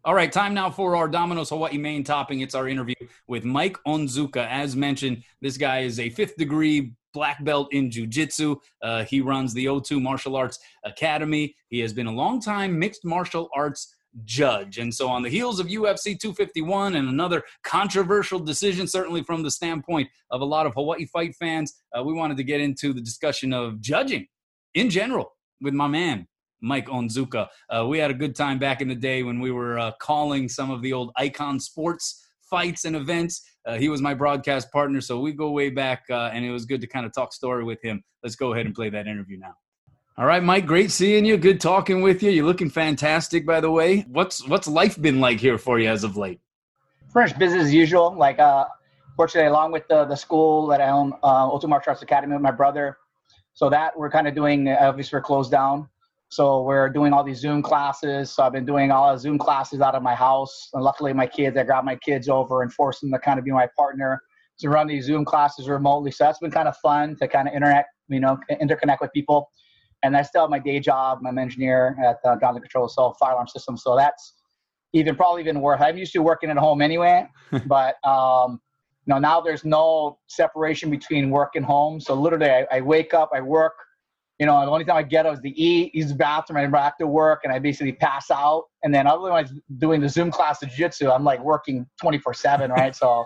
All 0.06 0.14
right, 0.14 0.30
time 0.30 0.54
now 0.54 0.70
for 0.70 0.94
our 0.94 1.08
Domino's 1.08 1.48
Hawaii 1.48 1.78
main 1.78 2.04
topping. 2.04 2.38
It's 2.38 2.54
our 2.54 2.68
interview 2.68 2.94
with 3.26 3.44
Mike 3.44 3.76
Onzuka. 3.88 4.46
As 4.48 4.76
mentioned, 4.76 5.24
this 5.40 5.56
guy 5.56 5.80
is 5.80 5.98
a 5.98 6.10
fifth 6.10 6.36
degree 6.36 6.92
black 7.12 7.42
belt 7.42 7.66
in 7.72 7.90
jiu-jitsu. 7.90 8.54
Uh, 8.82 9.02
he 9.02 9.20
runs 9.20 9.52
the 9.52 9.64
O2 9.64 10.00
Martial 10.00 10.36
Arts 10.36 10.60
Academy. 10.84 11.56
He 11.70 11.80
has 11.80 11.92
been 11.92 12.06
a 12.06 12.12
long 12.12 12.40
time 12.40 12.78
mixed 12.78 13.04
martial 13.04 13.48
arts 13.52 13.96
judge. 14.24 14.78
And 14.78 14.94
so 14.94 15.08
on 15.08 15.24
the 15.24 15.28
heels 15.28 15.58
of 15.58 15.66
UFC 15.66 16.16
251 16.16 16.94
and 16.94 17.08
another 17.08 17.42
controversial 17.64 18.38
decision, 18.38 18.86
certainly 18.86 19.24
from 19.24 19.42
the 19.42 19.50
standpoint 19.50 20.08
of 20.30 20.40
a 20.40 20.44
lot 20.44 20.66
of 20.66 20.74
Hawaii 20.74 21.06
fight 21.06 21.34
fans, 21.34 21.82
uh, 21.98 22.04
we 22.04 22.12
wanted 22.12 22.36
to 22.36 22.44
get 22.44 22.60
into 22.60 22.92
the 22.92 23.00
discussion 23.00 23.52
of 23.52 23.80
judging 23.80 24.28
in 24.74 24.88
general 24.88 25.32
with 25.60 25.74
my 25.74 25.88
man, 25.88 26.28
Mike 26.60 26.86
Onzuka. 26.86 27.48
Uh, 27.68 27.86
we 27.86 27.98
had 27.98 28.10
a 28.10 28.14
good 28.14 28.34
time 28.34 28.58
back 28.58 28.80
in 28.80 28.88
the 28.88 28.94
day 28.94 29.22
when 29.22 29.40
we 29.40 29.50
were 29.50 29.78
uh, 29.78 29.92
calling 30.00 30.48
some 30.48 30.70
of 30.70 30.82
the 30.82 30.92
old 30.92 31.12
icon 31.16 31.60
sports 31.60 32.26
fights 32.48 32.84
and 32.84 32.96
events. 32.96 33.42
Uh, 33.66 33.76
he 33.76 33.88
was 33.88 34.00
my 34.00 34.14
broadcast 34.14 34.70
partner, 34.70 35.00
so 35.00 35.20
we 35.20 35.32
go 35.32 35.50
way 35.50 35.70
back, 35.70 36.04
uh, 36.10 36.30
and 36.32 36.44
it 36.44 36.50
was 36.50 36.64
good 36.64 36.80
to 36.80 36.86
kind 36.86 37.04
of 37.04 37.12
talk 37.12 37.32
story 37.32 37.64
with 37.64 37.82
him. 37.82 38.02
Let's 38.22 38.36
go 38.36 38.52
ahead 38.52 38.66
and 38.66 38.74
play 38.74 38.90
that 38.90 39.06
interview 39.06 39.38
now. 39.38 39.54
All 40.18 40.24
right, 40.24 40.42
Mike. 40.42 40.64
Great 40.64 40.90
seeing 40.90 41.26
you. 41.26 41.36
Good 41.36 41.60
talking 41.60 42.00
with 42.00 42.22
you. 42.22 42.30
You're 42.30 42.46
looking 42.46 42.70
fantastic, 42.70 43.44
by 43.44 43.60
the 43.60 43.70
way. 43.70 44.00
What's 44.08 44.46
what's 44.48 44.66
life 44.66 45.00
been 45.00 45.20
like 45.20 45.38
here 45.38 45.58
for 45.58 45.78
you 45.78 45.90
as 45.90 46.04
of 46.04 46.16
late? 46.16 46.40
Pretty 47.12 47.32
much 47.32 47.38
business 47.38 47.64
as 47.64 47.74
usual. 47.74 48.16
Like, 48.16 48.38
uh, 48.38 48.64
fortunately, 49.14 49.48
along 49.48 49.72
with 49.72 49.86
the 49.88 50.06
the 50.06 50.16
school 50.16 50.66
that 50.68 50.80
I 50.80 50.88
own, 50.88 51.12
uh, 51.22 51.50
O2 51.50 51.68
Martial 51.68 51.90
Arts 51.90 52.02
Academy 52.02 52.32
with 52.32 52.42
my 52.42 52.50
brother. 52.50 52.96
So 53.52 53.68
that 53.68 53.98
we're 53.98 54.10
kind 54.10 54.26
of 54.26 54.34
doing. 54.34 54.68
Obviously, 54.68 55.18
we're 55.18 55.22
closed 55.22 55.50
down. 55.50 55.88
So 56.36 56.60
we're 56.60 56.90
doing 56.90 57.14
all 57.14 57.24
these 57.24 57.38
Zoom 57.38 57.62
classes. 57.62 58.30
So 58.30 58.42
I've 58.42 58.52
been 58.52 58.66
doing 58.66 58.90
all 58.90 59.10
the 59.10 59.18
Zoom 59.18 59.38
classes 59.38 59.80
out 59.80 59.94
of 59.94 60.02
my 60.02 60.14
house. 60.14 60.68
And 60.74 60.84
luckily, 60.84 61.14
my 61.14 61.26
kids, 61.26 61.56
I 61.56 61.62
got 61.62 61.82
my 61.82 61.96
kids 61.96 62.28
over 62.28 62.60
and 62.60 62.70
forced 62.70 63.00
them 63.00 63.10
to 63.12 63.18
kind 63.18 63.38
of 63.38 63.46
be 63.46 63.52
my 63.52 63.66
partner 63.74 64.20
to 64.58 64.68
run 64.68 64.86
these 64.86 65.06
Zoom 65.06 65.24
classes 65.24 65.66
remotely. 65.66 66.10
So 66.10 66.24
that's 66.24 66.38
been 66.38 66.50
kind 66.50 66.68
of 66.68 66.76
fun 66.76 67.16
to 67.20 67.26
kind 67.26 67.48
of 67.48 67.54
interact, 67.54 67.88
you 68.08 68.20
know, 68.20 68.38
interconnect 68.50 69.00
with 69.00 69.14
people. 69.14 69.48
And 70.02 70.14
I 70.14 70.20
still 70.20 70.42
have 70.42 70.50
my 70.50 70.58
day 70.58 70.78
job. 70.78 71.20
I'm 71.26 71.38
an 71.38 71.42
engineer 71.42 71.96
at 72.04 72.18
uh, 72.22 72.36
Ground 72.36 72.60
Control 72.60 72.86
Cell 72.86 73.16
Fire 73.18 73.32
Alarm 73.32 73.48
System. 73.48 73.78
So 73.78 73.96
that's 73.96 74.34
even 74.92 75.16
probably 75.16 75.40
even 75.40 75.62
worse. 75.62 75.80
I'm 75.80 75.96
used 75.96 76.12
to 76.12 76.18
working 76.18 76.50
at 76.50 76.58
home 76.58 76.82
anyway, 76.82 77.26
but 77.66 77.96
um, 78.06 78.60
you 79.06 79.14
know 79.14 79.18
now 79.18 79.40
there's 79.40 79.64
no 79.64 80.18
separation 80.26 80.90
between 80.90 81.30
work 81.30 81.52
and 81.54 81.64
home. 81.64 81.98
So 81.98 82.12
literally, 82.12 82.50
I, 82.50 82.66
I 82.70 82.80
wake 82.82 83.14
up, 83.14 83.30
I 83.34 83.40
work 83.40 83.72
you 84.38 84.46
know, 84.46 84.60
the 84.60 84.70
only 84.70 84.84
time 84.84 84.96
I 84.96 85.02
get 85.02 85.24
out 85.24 85.34
is 85.34 85.40
to 85.40 85.48
eat, 85.48 85.94
use 85.94 86.08
the 86.08 86.14
bathroom, 86.14 86.62
and 86.62 86.70
back 86.70 86.98
to 86.98 87.06
work, 87.06 87.40
and 87.44 87.52
I 87.52 87.58
basically 87.58 87.92
pass 87.92 88.30
out. 88.30 88.64
And 88.82 88.94
then 88.94 89.06
otherwise, 89.06 89.50
doing 89.78 90.00
the 90.00 90.08
Zoom 90.08 90.30
class 90.30 90.62
of 90.62 90.68
jiu-jitsu, 90.68 91.10
I'm 91.10 91.24
like 91.24 91.42
working 91.42 91.86
24/7, 92.02 92.70
right? 92.70 92.94
so 92.94 93.24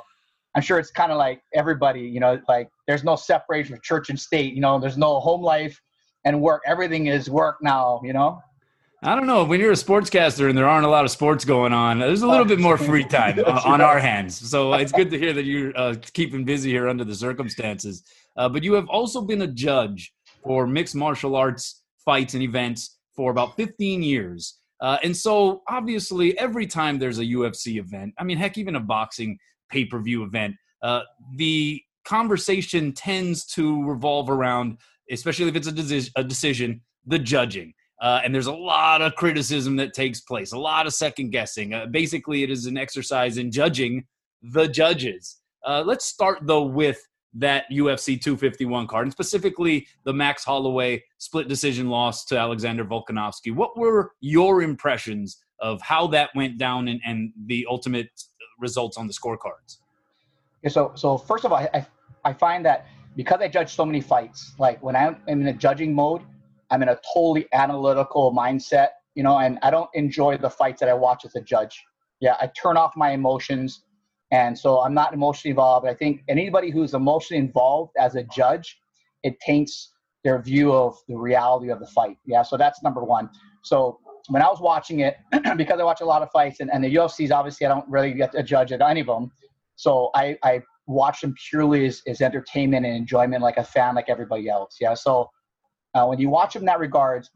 I'm 0.54 0.62
sure 0.62 0.78
it's 0.78 0.90
kind 0.90 1.10
of 1.10 1.18
like 1.18 1.42
everybody, 1.54 2.02
you 2.02 2.20
know, 2.20 2.40
like 2.48 2.68
there's 2.86 3.04
no 3.04 3.16
separation 3.16 3.74
of 3.74 3.82
church 3.82 4.10
and 4.10 4.18
state. 4.18 4.54
You 4.54 4.60
know, 4.60 4.78
there's 4.78 4.98
no 4.98 5.20
home 5.20 5.42
life 5.42 5.80
and 6.24 6.40
work. 6.40 6.62
Everything 6.66 7.06
is 7.06 7.28
work 7.28 7.56
now. 7.60 8.00
You 8.04 8.12
know. 8.12 8.40
I 9.02 9.14
don't 9.14 9.26
know. 9.26 9.44
When 9.44 9.60
you're 9.60 9.72
a 9.72 9.76
sportscaster 9.76 10.50
and 10.50 10.58
there 10.58 10.68
aren't 10.68 10.84
a 10.84 10.88
lot 10.88 11.06
of 11.06 11.10
sports 11.10 11.42
going 11.42 11.72
on, 11.72 12.00
there's 12.00 12.20
a 12.20 12.28
little 12.28 12.44
bit 12.44 12.58
more 12.58 12.76
free 12.76 13.04
time 13.04 13.38
on 13.64 13.80
our 13.80 13.98
hands. 13.98 14.50
So 14.50 14.74
it's 14.74 14.92
good 14.92 15.10
to 15.10 15.18
hear 15.18 15.32
that 15.32 15.44
you're 15.44 15.72
uh, 15.74 15.94
keeping 16.12 16.44
busy 16.44 16.70
here 16.70 16.86
under 16.86 17.04
the 17.04 17.14
circumstances. 17.14 18.04
Uh, 18.36 18.48
but 18.48 18.62
you 18.62 18.74
have 18.74 18.86
also 18.88 19.22
been 19.22 19.40
a 19.42 19.46
judge 19.46 20.12
for 20.42 20.66
mixed 20.66 20.94
martial 20.94 21.36
arts 21.36 21.82
fights 22.04 22.34
and 22.34 22.42
events 22.42 22.98
for 23.14 23.30
about 23.30 23.56
15 23.56 24.02
years. 24.02 24.58
Uh, 24.80 24.96
and 25.02 25.14
so, 25.14 25.62
obviously, 25.68 26.36
every 26.38 26.66
time 26.66 26.98
there's 26.98 27.18
a 27.18 27.24
UFC 27.24 27.78
event, 27.78 28.14
I 28.18 28.24
mean, 28.24 28.38
heck, 28.38 28.56
even 28.56 28.76
a 28.76 28.80
boxing 28.80 29.38
pay 29.70 29.84
per 29.84 30.00
view 30.00 30.24
event, 30.24 30.56
uh, 30.82 31.02
the 31.36 31.82
conversation 32.04 32.92
tends 32.92 33.44
to 33.44 33.84
revolve 33.84 34.30
around, 34.30 34.78
especially 35.10 35.48
if 35.48 35.56
it's 35.56 35.68
a, 35.68 35.72
deci- 35.72 36.10
a 36.16 36.24
decision, 36.24 36.80
the 37.06 37.18
judging. 37.18 37.74
Uh, 38.00 38.22
and 38.24 38.34
there's 38.34 38.46
a 38.46 38.52
lot 38.52 39.02
of 39.02 39.14
criticism 39.16 39.76
that 39.76 39.92
takes 39.92 40.22
place, 40.22 40.52
a 40.52 40.58
lot 40.58 40.86
of 40.86 40.94
second 40.94 41.30
guessing. 41.30 41.74
Uh, 41.74 41.84
basically, 41.84 42.42
it 42.42 42.50
is 42.50 42.64
an 42.64 42.78
exercise 42.78 43.36
in 43.36 43.50
judging 43.50 44.06
the 44.42 44.66
judges. 44.66 45.36
Uh, 45.66 45.82
let's 45.84 46.06
start, 46.06 46.38
though, 46.44 46.64
with 46.64 47.06
that 47.34 47.64
UFC 47.70 48.20
251 48.20 48.86
card, 48.86 49.06
and 49.06 49.12
specifically 49.12 49.86
the 50.04 50.12
Max 50.12 50.44
Holloway 50.44 51.02
split 51.18 51.48
decision 51.48 51.88
loss 51.88 52.24
to 52.26 52.38
Alexander 52.38 52.84
Volkanovski. 52.84 53.54
What 53.54 53.78
were 53.78 54.12
your 54.20 54.62
impressions 54.62 55.38
of 55.60 55.80
how 55.82 56.06
that 56.08 56.30
went 56.34 56.58
down 56.58 56.88
and, 56.88 57.00
and 57.04 57.32
the 57.46 57.66
ultimate 57.70 58.08
results 58.58 58.96
on 58.96 59.06
the 59.06 59.12
scorecards? 59.12 59.78
Yeah, 60.62 60.70
so, 60.70 60.92
so 60.94 61.16
first 61.16 61.44
of 61.44 61.52
all, 61.52 61.58
I, 61.58 61.86
I 62.24 62.32
find 62.32 62.64
that 62.66 62.86
because 63.16 63.40
I 63.40 63.48
judge 63.48 63.74
so 63.74 63.84
many 63.84 64.00
fights, 64.00 64.54
like 64.58 64.82
when 64.82 64.96
I'm 64.96 65.16
in 65.26 65.46
a 65.46 65.52
judging 65.52 65.94
mode, 65.94 66.22
I'm 66.70 66.82
in 66.82 66.88
a 66.88 66.98
totally 67.12 67.46
analytical 67.52 68.32
mindset, 68.32 68.88
you 69.14 69.22
know, 69.22 69.38
and 69.38 69.58
I 69.62 69.70
don't 69.70 69.90
enjoy 69.94 70.36
the 70.36 70.50
fights 70.50 70.80
that 70.80 70.88
I 70.88 70.94
watch 70.94 71.24
as 71.24 71.34
a 71.34 71.40
judge. 71.40 71.82
Yeah, 72.20 72.36
I 72.40 72.48
turn 72.48 72.76
off 72.76 72.92
my 72.96 73.10
emotions. 73.10 73.84
And 74.32 74.56
so 74.56 74.80
I'm 74.80 74.94
not 74.94 75.12
emotionally 75.12 75.50
involved. 75.50 75.86
I 75.86 75.94
think 75.94 76.22
anybody 76.28 76.70
who's 76.70 76.94
emotionally 76.94 77.40
involved 77.40 77.92
as 77.98 78.14
a 78.14 78.22
judge, 78.24 78.78
it 79.22 79.38
taints 79.40 79.92
their 80.22 80.40
view 80.40 80.72
of 80.72 80.96
the 81.08 81.16
reality 81.16 81.70
of 81.70 81.80
the 81.80 81.86
fight. 81.86 82.16
Yeah, 82.26 82.42
so 82.42 82.56
that's 82.56 82.82
number 82.82 83.02
one. 83.02 83.28
So 83.64 83.98
when 84.28 84.42
I 84.42 84.46
was 84.46 84.60
watching 84.60 85.00
it, 85.00 85.16
because 85.56 85.80
I 85.80 85.84
watch 85.84 86.00
a 86.00 86.04
lot 86.04 86.22
of 86.22 86.30
fights, 86.30 86.60
and, 86.60 86.70
and 86.70 86.84
the 86.84 86.94
UFCs, 86.94 87.32
obviously, 87.32 87.66
I 87.66 87.70
don't 87.70 87.88
really 87.88 88.12
get 88.12 88.32
to 88.32 88.42
judge 88.42 88.70
at 88.72 88.82
any 88.82 89.00
of 89.00 89.06
them. 89.06 89.30
So 89.76 90.10
I, 90.14 90.36
I 90.42 90.62
watch 90.86 91.22
them 91.22 91.34
purely 91.48 91.86
as, 91.86 92.02
as 92.06 92.20
entertainment 92.20 92.86
and 92.86 92.94
enjoyment, 92.94 93.42
like 93.42 93.56
a 93.56 93.64
fan, 93.64 93.94
like 93.94 94.08
everybody 94.08 94.48
else. 94.48 94.76
Yeah. 94.80 94.94
So 94.94 95.30
uh, 95.94 96.06
when 96.06 96.18
you 96.18 96.28
watch 96.28 96.52
them 96.52 96.62
in 96.62 96.66
that 96.66 96.78
regards, 96.78 97.30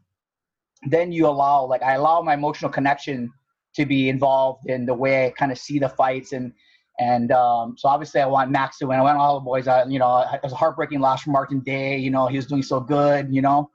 then 0.89 1.11
you 1.11 1.27
allow, 1.27 1.65
like, 1.65 1.81
I 1.81 1.93
allow 1.93 2.21
my 2.21 2.35
emotional 2.35 2.71
connection 2.71 3.31
to 3.75 3.85
be 3.85 4.09
involved 4.09 4.69
in 4.69 4.85
the 4.85 4.93
way 4.93 5.25
I 5.25 5.29
kind 5.31 5.51
of 5.51 5.57
see 5.57 5.79
the 5.79 5.89
fights 5.89 6.31
and 6.31 6.53
and 6.99 7.31
um, 7.31 7.75
so 7.77 7.89
obviously 7.89 8.21
I 8.21 8.25
want 8.25 8.51
Max 8.51 8.77
to 8.79 8.87
win. 8.87 8.99
I 8.99 9.01
want 9.01 9.17
all 9.17 9.39
the 9.39 9.43
boys. 9.43 9.67
I, 9.67 9.85
you 9.85 9.99
know, 9.99 10.25
it 10.33 10.39
was 10.43 10.53
a 10.53 10.55
heartbreaking 10.55 10.99
loss 10.99 11.23
for 11.23 11.31
Martin 11.31 11.59
Day. 11.59 11.97
You 11.97 12.11
know, 12.11 12.27
he 12.27 12.37
was 12.37 12.45
doing 12.45 12.63
so 12.63 12.79
good. 12.79 13.33
You 13.33 13.41
know, 13.41 13.69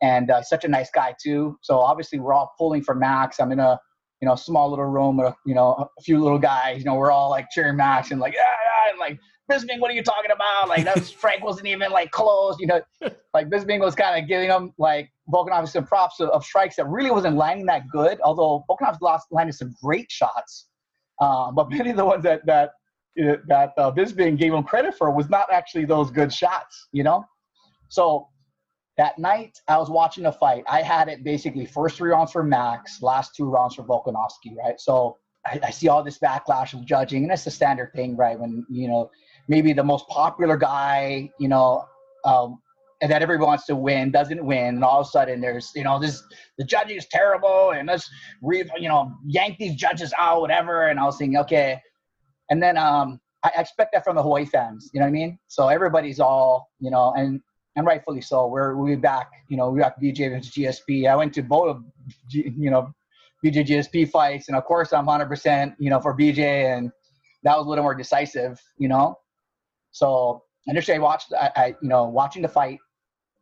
and 0.00 0.30
uh, 0.30 0.42
such 0.42 0.64
a 0.64 0.68
nice 0.68 0.90
guy 0.90 1.14
too. 1.22 1.58
So 1.62 1.78
obviously 1.78 2.18
we're 2.20 2.34
all 2.34 2.52
pulling 2.58 2.82
for 2.82 2.94
Max. 2.94 3.40
I'm 3.40 3.52
in 3.52 3.58
a 3.58 3.80
you 4.22 4.28
know, 4.28 4.36
small 4.36 4.70
little 4.70 4.84
room, 4.84 5.16
with, 5.16 5.34
you 5.44 5.52
know, 5.52 5.90
a 5.98 6.02
few 6.02 6.22
little 6.22 6.38
guys. 6.38 6.78
You 6.78 6.84
know, 6.84 6.94
we're 6.94 7.10
all 7.10 7.28
like 7.28 7.50
cheering 7.50 7.76
Max 7.76 8.12
and 8.12 8.20
like, 8.20 8.34
yeah, 8.34 8.42
yeah, 8.42 8.90
and 8.92 8.98
like 9.00 9.18
Bisping, 9.50 9.80
what 9.80 9.90
are 9.90 9.94
you 9.94 10.02
talking 10.02 10.30
about? 10.30 10.68
Like 10.68 10.84
that 10.84 10.94
was 10.94 11.10
Frank 11.20 11.44
wasn't 11.44 11.66
even 11.66 11.90
like 11.90 12.12
close. 12.12 12.56
You 12.60 12.68
know, 12.68 12.80
like 13.34 13.50
Bisping 13.50 13.80
was 13.80 13.96
kind 13.96 14.22
of 14.22 14.28
giving 14.28 14.48
him 14.48 14.72
like 14.78 15.10
Volkanovski 15.28 15.70
some 15.70 15.86
props 15.86 16.20
of, 16.20 16.28
of, 16.30 16.44
strikes 16.44 16.76
that 16.76 16.86
really 16.86 17.10
wasn't 17.10 17.36
landing 17.36 17.66
that 17.66 17.88
good. 17.88 18.20
Although 18.22 18.64
Volkanovski 18.70 19.00
lost 19.00 19.26
landed 19.32 19.54
some 19.54 19.74
great 19.82 20.08
shots, 20.08 20.68
uh, 21.20 21.50
but 21.52 21.70
many 21.70 21.90
of 21.90 21.96
the 21.96 22.04
ones 22.04 22.22
that 22.22 22.44
that 22.46 22.72
that 23.16 23.72
uh, 23.76 23.92
Bisping 23.92 24.38
gave 24.38 24.54
him 24.54 24.62
credit 24.62 24.94
for 24.94 25.10
was 25.10 25.28
not 25.28 25.46
actually 25.52 25.84
those 25.84 26.10
good 26.10 26.32
shots. 26.32 26.88
You 26.92 27.02
know, 27.04 27.24
so 27.88 28.28
that 28.96 29.18
night 29.18 29.58
I 29.68 29.78
was 29.78 29.90
watching 29.90 30.24
the 30.24 30.32
fight. 30.32 30.64
I 30.68 30.82
had 30.82 31.08
it 31.08 31.24
basically 31.24 31.66
first 31.66 31.96
three 31.96 32.10
rounds 32.10 32.32
for 32.32 32.42
Max, 32.42 33.02
last 33.02 33.34
two 33.36 33.44
rounds 33.44 33.74
for 33.74 33.84
Volkanovski. 33.84 34.56
Right, 34.56 34.78
so. 34.78 35.18
I, 35.44 35.58
I 35.64 35.70
see 35.70 35.88
all 35.88 36.04
this 36.04 36.20
backlash 36.20 36.72
of 36.72 36.86
judging, 36.86 37.22
and 37.24 37.30
that's 37.32 37.42
the 37.42 37.50
standard 37.50 37.90
thing, 37.96 38.16
right? 38.16 38.38
When 38.38 38.64
you 38.70 38.86
know 38.86 39.10
maybe 39.48 39.72
the 39.72 39.82
most 39.82 40.06
popular 40.06 40.56
guy, 40.56 41.32
you 41.40 41.48
know, 41.48 41.84
um, 42.24 42.61
and 43.02 43.10
that 43.10 43.20
everyone 43.20 43.48
wants 43.48 43.66
to 43.66 43.76
win 43.76 44.12
doesn't 44.12 44.42
win, 44.42 44.76
and 44.76 44.84
all 44.84 45.00
of 45.00 45.06
a 45.06 45.10
sudden 45.10 45.40
there's, 45.40 45.72
you 45.74 45.82
know, 45.82 45.98
this 45.98 46.22
the 46.56 46.64
judging 46.64 46.96
is 46.96 47.06
terrible, 47.10 47.72
and 47.72 47.88
let's 47.88 48.08
re, 48.40 48.64
you 48.78 48.88
know, 48.88 49.12
yank 49.26 49.58
these 49.58 49.74
judges 49.74 50.14
out, 50.16 50.40
whatever. 50.40 50.86
And 50.86 51.00
I 51.00 51.04
was 51.04 51.18
thinking, 51.18 51.36
okay, 51.38 51.80
and 52.48 52.62
then 52.62 52.78
um, 52.78 53.20
I 53.42 53.50
expect 53.58 53.90
that 53.92 54.04
from 54.04 54.14
the 54.14 54.22
Hawaii 54.22 54.46
fans, 54.46 54.88
you 54.94 55.00
know 55.00 55.06
what 55.06 55.10
I 55.10 55.12
mean? 55.12 55.38
So 55.48 55.68
everybody's 55.68 56.20
all, 56.20 56.70
you 56.78 56.90
know, 56.90 57.12
and 57.16 57.40
and 57.74 57.84
rightfully 57.84 58.20
so. 58.20 58.46
We're 58.46 58.76
we 58.76 58.94
back, 58.94 59.30
you 59.48 59.56
know, 59.56 59.70
we 59.70 59.80
got 59.80 60.00
BJ 60.00 60.30
versus 60.30 60.52
GSP. 60.52 61.10
I 61.10 61.16
went 61.16 61.34
to 61.34 61.42
both, 61.42 61.82
you 62.30 62.70
know, 62.70 62.94
BJ 63.44 63.66
GSP 63.66 64.10
fights, 64.10 64.48
and 64.48 64.56
of 64.56 64.64
course 64.64 64.92
I'm 64.92 65.06
100%, 65.06 65.74
you 65.80 65.90
know, 65.90 66.00
for 66.00 66.16
BJ, 66.16 66.38
and 66.76 66.92
that 67.42 67.56
was 67.56 67.66
a 67.66 67.68
little 67.68 67.82
more 67.82 67.96
decisive, 67.96 68.60
you 68.78 68.86
know. 68.88 69.18
So 69.90 70.44
initially, 70.68 70.96
I 70.96 71.00
watched, 71.00 71.32
I, 71.32 71.50
I, 71.56 71.66
you 71.82 71.88
know, 71.88 72.04
watching 72.04 72.42
the 72.42 72.48
fight, 72.48 72.78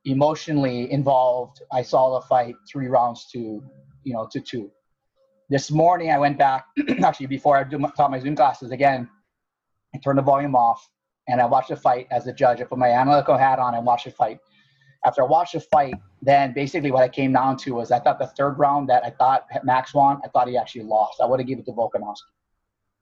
emotionally 0.04 0.90
involved. 0.90 1.62
I 1.72 1.82
saw 1.82 2.18
the 2.18 2.26
fight 2.26 2.54
three 2.70 2.88
rounds 2.88 3.26
to, 3.32 3.62
you 4.04 4.12
know, 4.12 4.28
to 4.30 4.40
two. 4.40 4.70
This 5.48 5.70
morning, 5.70 6.10
I 6.10 6.18
went 6.18 6.38
back. 6.38 6.66
actually, 7.04 7.26
before 7.26 7.56
I 7.56 7.64
taught 7.64 8.10
my 8.10 8.20
Zoom 8.20 8.36
classes 8.36 8.70
again, 8.70 9.08
I 9.94 9.98
turned 9.98 10.18
the 10.18 10.22
volume 10.22 10.54
off 10.54 10.88
and 11.28 11.40
I 11.40 11.46
watched 11.46 11.68
the 11.68 11.76
fight 11.76 12.06
as 12.10 12.26
a 12.26 12.32
judge. 12.32 12.60
I 12.60 12.64
put 12.64 12.78
my 12.78 12.90
analytical 12.90 13.36
hat 13.36 13.58
on 13.58 13.74
and 13.74 13.84
watched 13.84 14.04
the 14.04 14.12
fight. 14.12 14.38
After 15.04 15.22
I 15.22 15.26
watched 15.26 15.54
the 15.54 15.60
fight, 15.60 15.94
then 16.22 16.52
basically 16.52 16.90
what 16.90 17.02
I 17.02 17.08
came 17.08 17.32
down 17.32 17.56
to 17.58 17.74
was 17.74 17.90
I 17.90 17.98
thought 17.98 18.18
the 18.18 18.26
third 18.26 18.58
round 18.58 18.88
that 18.90 19.04
I 19.04 19.10
thought 19.10 19.46
Max 19.64 19.94
won, 19.94 20.20
I 20.24 20.28
thought 20.28 20.48
he 20.48 20.56
actually 20.56 20.84
lost. 20.84 21.20
I 21.20 21.26
would 21.26 21.40
have 21.40 21.46
given 21.46 21.62
it 21.62 21.66
to 21.66 21.72
Volkanovski. 21.72 22.30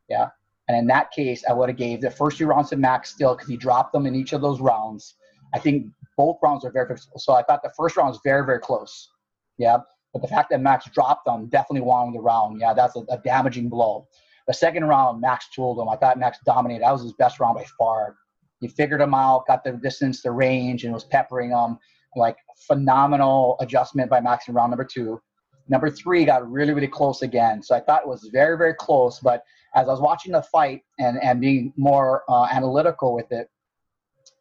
Yeah. 0.08 0.28
And 0.68 0.76
in 0.76 0.87
that 0.88 1.11
case, 1.11 1.44
I 1.48 1.52
would 1.52 1.68
have 1.68 1.78
gave 1.78 2.00
the 2.00 2.11
first 2.11 2.38
two 2.38 2.46
rounds 2.46 2.70
to 2.70 2.76
Max 2.76 3.11
still 3.11 3.34
because 3.34 3.48
he 3.48 3.56
dropped 3.56 3.92
them 3.92 4.06
in 4.06 4.14
each 4.14 4.32
of 4.32 4.40
those 4.40 4.61
rounds. 4.61 5.14
I 5.54 5.58
think 5.58 5.87
both 6.18 6.37
rounds 6.42 6.64
are 6.64 6.72
very, 6.72 6.88
very 6.88 6.98
so 7.16 7.33
I 7.33 7.42
thought 7.44 7.62
the 7.62 7.72
first 7.76 7.96
round 7.96 8.11
was 8.11 8.20
very, 8.24 8.44
very 8.44 8.59
close. 8.59 9.09
Yeah. 9.57 9.78
But 10.12 10.22
the 10.22 10.28
fact 10.28 10.50
that 10.50 10.61
Max 10.61 10.90
dropped 10.90 11.24
them 11.26 11.48
definitely 11.48 11.83
won 11.83 12.12
the 12.12 12.20
round. 12.20 12.61
Yeah, 12.61 12.74
that's 12.74 12.96
a, 12.96 13.00
a 13.11 13.18
damaging 13.18 13.68
blow. 13.68 14.09
The 14.48 14.54
second 14.54 14.85
round, 14.85 15.20
Max 15.20 15.48
tooled 15.54 15.78
him. 15.78 15.88
I 15.88 15.96
thought 15.96 16.18
Max 16.18 16.38
dominated. 16.44 16.83
That 16.83 16.92
was 16.92 17.02
his 17.02 17.12
best 17.12 17.38
round 17.38 17.57
by 17.57 17.64
far. 17.78 18.16
He 18.61 18.68
figured 18.68 19.00
him 19.00 19.14
out, 19.14 19.46
got 19.46 19.62
the 19.62 19.72
distance, 19.72 20.22
the 20.22 20.33
range, 20.33 20.85
and 20.85 20.92
was 20.92 21.04
peppering 21.04 21.50
them. 21.50 21.78
Like 22.16 22.37
phenomenal 22.66 23.57
adjustment 23.61 24.11
by 24.11 24.20
Max 24.20 24.48
in 24.48 24.54
round 24.54 24.70
number 24.70 24.88
two. 24.90 25.20
Number 25.68 25.90
three 25.90 26.24
got 26.24 26.50
really, 26.50 26.72
really 26.72 26.88
close 26.88 27.22
again. 27.22 27.62
So 27.62 27.76
I 27.76 27.81
thought 27.81 28.02
it 28.02 28.09
was 28.09 28.28
very, 28.33 28.57
very 28.57 28.74
close. 28.74 29.20
But 29.20 29.44
as 29.76 29.87
I 29.87 29.90
was 29.92 30.00
watching 30.00 30.33
the 30.33 30.42
fight 30.42 30.81
and, 30.98 31.22
and 31.22 31.40
being 31.40 31.74
more 31.76 32.22
uh, 32.28 32.46
analytical 32.50 33.14
with 33.14 33.31
it, 33.31 33.48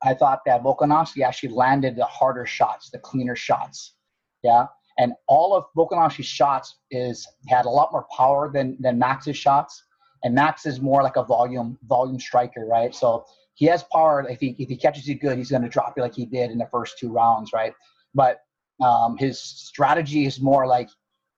I 0.04 0.14
thought 0.14 0.42
that 0.46 0.64
Volkanovski 0.64 1.24
actually 1.24 1.50
landed 1.50 1.96
the 1.96 2.06
harder 2.06 2.46
shots, 2.46 2.90
the 2.90 3.00
cleaner 3.00 3.36
shots. 3.36 3.94
Yeah. 4.44 4.68
And 5.00 5.14
all 5.28 5.56
of 5.56 5.66
Volkanovski's 5.76 6.26
shots 6.26 6.76
is 6.92 7.28
had 7.48 7.66
a 7.66 7.70
lot 7.70 7.92
more 7.92 8.06
power 8.16 8.52
than 8.52 8.78
than 8.80 8.98
Max's 8.98 9.38
shots. 9.38 9.84
And 10.24 10.34
Max 10.34 10.66
is 10.66 10.82
more 10.82 11.04
like 11.04 11.16
a 11.16 11.24
volume 11.24 11.78
volume 11.84 12.20
striker, 12.20 12.66
right? 12.66 12.94
So 12.94 13.26
he 13.54 13.66
has 13.66 13.84
power. 13.92 14.28
If 14.28 14.40
he 14.40 14.56
if 14.60 14.70
he 14.70 14.76
catches 14.76 15.08
you 15.08 15.16
good, 15.16 15.38
he's 15.38 15.52
going 15.52 15.64
to 15.64 15.70
drop 15.70 15.94
you 15.96 16.04
like 16.04 16.16
he 16.16 16.26
did 16.26 16.52
in 16.52 16.58
the 16.58 16.68
first 16.68 16.98
two 17.00 17.12
rounds, 17.12 17.54
right? 17.54 17.74
But 18.14 18.42
um, 18.84 19.18
his 19.18 19.40
strategy 19.40 20.26
is 20.26 20.40
more 20.40 20.68
like 20.68 20.90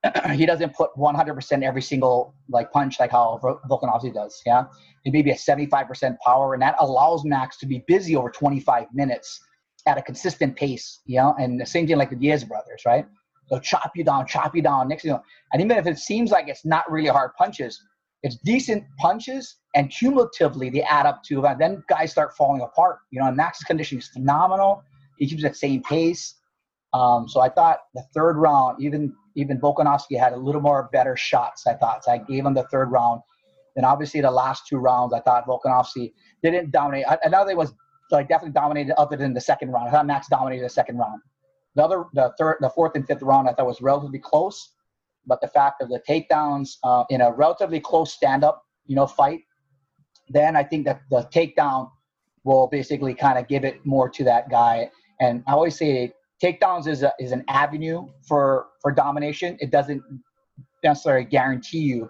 he 0.33 0.45
doesn't 0.45 0.73
put 0.73 0.91
100% 0.97 1.63
every 1.63 1.81
single 1.81 2.33
like 2.49 2.71
punch 2.71 2.99
like 2.99 3.11
how 3.11 3.39
Volkanovski 3.69 4.13
does. 4.13 4.41
Yeah, 4.45 4.65
he 5.03 5.11
maybe 5.11 5.31
a 5.31 5.35
75% 5.35 6.17
power, 6.25 6.53
and 6.53 6.61
that 6.63 6.75
allows 6.79 7.25
Max 7.25 7.57
to 7.57 7.65
be 7.65 7.83
busy 7.87 8.15
over 8.15 8.29
25 8.29 8.85
minutes 8.93 9.39
at 9.87 9.97
a 9.97 10.01
consistent 10.01 10.55
pace. 10.55 11.01
You 11.05 11.17
know, 11.17 11.35
and 11.39 11.59
the 11.59 11.65
same 11.65 11.87
thing 11.87 11.97
like 11.97 12.09
the 12.11 12.15
Diaz 12.15 12.43
brothers, 12.43 12.83
right? 12.85 13.05
They'll 13.49 13.59
chop 13.59 13.91
you 13.95 14.03
down, 14.03 14.27
chop 14.27 14.55
you 14.55 14.61
down. 14.61 14.87
Next, 14.87 15.03
you 15.03 15.11
know, 15.11 15.21
and 15.51 15.61
even 15.61 15.77
if 15.77 15.85
it 15.85 15.97
seems 15.97 16.31
like 16.31 16.47
it's 16.47 16.65
not 16.65 16.89
really 16.89 17.09
hard 17.09 17.31
punches, 17.37 17.81
it's 18.23 18.37
decent 18.37 18.83
punches, 18.99 19.57
and 19.75 19.89
cumulatively 19.89 20.69
they 20.69 20.81
add 20.83 21.05
up 21.07 21.23
to. 21.23 21.45
And 21.45 21.59
then 21.59 21.83
guys 21.89 22.11
start 22.11 22.35
falling 22.37 22.61
apart. 22.61 22.99
You 23.11 23.19
know, 23.19 23.27
and 23.27 23.35
Max's 23.35 23.65
conditioning 23.65 24.01
is 24.01 24.07
phenomenal. 24.07 24.83
He 25.17 25.27
keeps 25.27 25.43
that 25.43 25.57
same 25.57 25.83
pace. 25.83 26.35
Um, 26.93 27.27
so 27.27 27.41
I 27.41 27.49
thought 27.49 27.79
the 27.93 28.03
third 28.13 28.37
round, 28.37 28.81
even 28.81 29.13
even 29.39 29.59
Volkanovski 29.59 30.19
had 30.19 30.33
a 30.33 30.37
little 30.37 30.61
more 30.61 30.89
better 30.91 31.15
shots. 31.15 31.65
I 31.67 31.73
thought 31.73 32.03
so. 32.03 32.11
I 32.11 32.17
gave 32.17 32.45
him 32.45 32.53
the 32.53 32.67
third 32.71 32.91
round. 32.91 33.21
And 33.75 33.85
obviously 33.85 34.21
the 34.21 34.31
last 34.31 34.67
two 34.67 34.77
rounds, 34.77 35.13
I 35.13 35.21
thought 35.21 35.47
Volkanovski 35.47 36.13
didn't 36.43 36.71
dominate. 36.71 37.05
Another 37.23 37.55
was 37.55 37.73
like 38.11 38.27
definitely 38.27 38.53
dominated 38.53 38.99
other 38.99 39.15
than 39.15 39.33
the 39.33 39.41
second 39.41 39.71
round. 39.71 39.87
I 39.87 39.91
thought 39.91 40.05
Max 40.05 40.27
dominated 40.27 40.65
the 40.65 40.69
second 40.69 40.97
round. 40.97 41.21
The 41.75 41.83
other, 41.83 42.05
the 42.13 42.33
third, 42.37 42.57
the 42.59 42.69
fourth 42.69 42.93
and 42.95 43.05
fifth 43.07 43.21
round, 43.21 43.47
I 43.47 43.53
thought 43.53 43.67
was 43.67 43.81
relatively 43.81 44.19
close. 44.19 44.73
But 45.25 45.39
the 45.41 45.47
fact 45.47 45.81
of 45.81 45.89
the 45.89 46.01
takedowns 46.09 46.77
uh, 46.83 47.03
in 47.09 47.21
a 47.21 47.31
relatively 47.31 47.79
close 47.79 48.11
stand-up, 48.13 48.63
you 48.85 48.95
know, 48.95 49.05
fight, 49.05 49.41
then 50.27 50.55
I 50.55 50.63
think 50.63 50.85
that 50.85 51.01
the 51.09 51.29
takedown 51.33 51.89
will 52.43 52.67
basically 52.67 53.13
kind 53.13 53.37
of 53.37 53.47
give 53.47 53.63
it 53.63 53.85
more 53.85 54.09
to 54.09 54.23
that 54.23 54.49
guy. 54.49 54.89
And 55.19 55.43
I 55.47 55.51
always 55.51 55.77
say 55.77 56.13
takedowns 56.43 56.87
is 56.87 57.03
a, 57.03 57.13
is 57.19 57.31
an 57.31 57.43
avenue 57.47 58.07
for 58.27 58.67
for 58.81 58.91
domination. 58.91 59.57
It 59.59 59.71
doesn't 59.71 60.01
necessarily 60.83 61.25
guarantee 61.25 61.79
you 61.79 62.09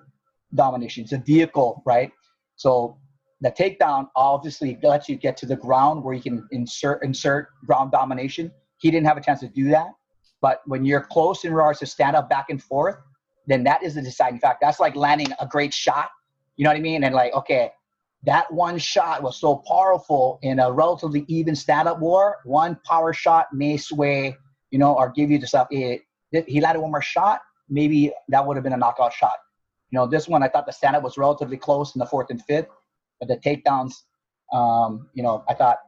domination. 0.53 1.03
It's 1.03 1.13
a 1.13 1.17
vehicle, 1.17 1.81
right? 1.85 2.11
So 2.55 2.97
the 3.41 3.51
takedown 3.51 4.07
obviously 4.15 4.77
lets 4.83 5.07
you 5.07 5.15
get 5.15 5.37
to 5.37 5.45
the 5.45 5.55
ground 5.55 6.03
where 6.03 6.13
you 6.13 6.21
can 6.21 6.47
insert 6.51 7.03
insert 7.03 7.47
ground 7.65 7.91
domination. 7.91 8.51
He 8.79 8.91
didn't 8.91 9.07
have 9.07 9.17
a 9.17 9.21
chance 9.21 9.39
to 9.41 9.47
do 9.47 9.69
that. 9.69 9.87
But 10.41 10.61
when 10.65 10.85
you're 10.85 11.01
close 11.01 11.43
in 11.43 11.53
regards 11.53 11.79
to 11.79 11.85
stand 11.85 12.15
up 12.15 12.29
back 12.29 12.49
and 12.49 12.61
forth, 12.61 12.97
then 13.47 13.63
that 13.63 13.83
is 13.83 13.95
the 13.95 14.01
deciding 14.01 14.39
factor. 14.39 14.59
That's 14.61 14.79
like 14.79 14.95
landing 14.95 15.27
a 15.39 15.47
great 15.47 15.73
shot. 15.73 16.09
You 16.55 16.63
know 16.63 16.69
what 16.69 16.77
I 16.77 16.81
mean? 16.81 17.03
And 17.03 17.15
like, 17.15 17.33
okay, 17.33 17.71
that 18.23 18.51
one 18.53 18.77
shot 18.77 19.23
was 19.23 19.39
so 19.39 19.63
powerful 19.67 20.39
in 20.41 20.59
a 20.59 20.71
relatively 20.71 21.25
even 21.27 21.55
stand-up 21.55 21.99
war. 21.99 22.37
One 22.43 22.77
power 22.85 23.13
shot 23.13 23.47
may 23.53 23.77
sway, 23.77 24.35
you 24.71 24.79
know, 24.79 24.93
or 24.93 25.09
give 25.09 25.31
you 25.31 25.39
the 25.39 25.47
stuff. 25.47 25.67
He 26.31 26.61
landed 26.61 26.81
one 26.81 26.91
more 26.91 27.01
shot, 27.01 27.41
maybe 27.69 28.11
that 28.27 28.45
would 28.45 28.57
have 28.57 28.63
been 28.63 28.73
a 28.73 28.77
knockout 28.77 29.13
shot. 29.13 29.35
You 29.91 29.97
know, 29.97 30.07
this 30.07 30.27
one 30.27 30.43
I 30.43 30.49
thought 30.49 30.65
the 30.65 30.71
stand-up 30.71 31.03
was 31.03 31.17
relatively 31.17 31.57
close 31.57 31.95
in 31.95 31.99
the 31.99 32.05
fourth 32.05 32.29
and 32.29 32.43
fifth, 32.43 32.67
but 33.19 33.27
the 33.27 33.37
takedowns, 33.37 33.93
um, 34.53 35.09
you 35.13 35.23
know, 35.23 35.43
I 35.49 35.53
thought 35.53 35.79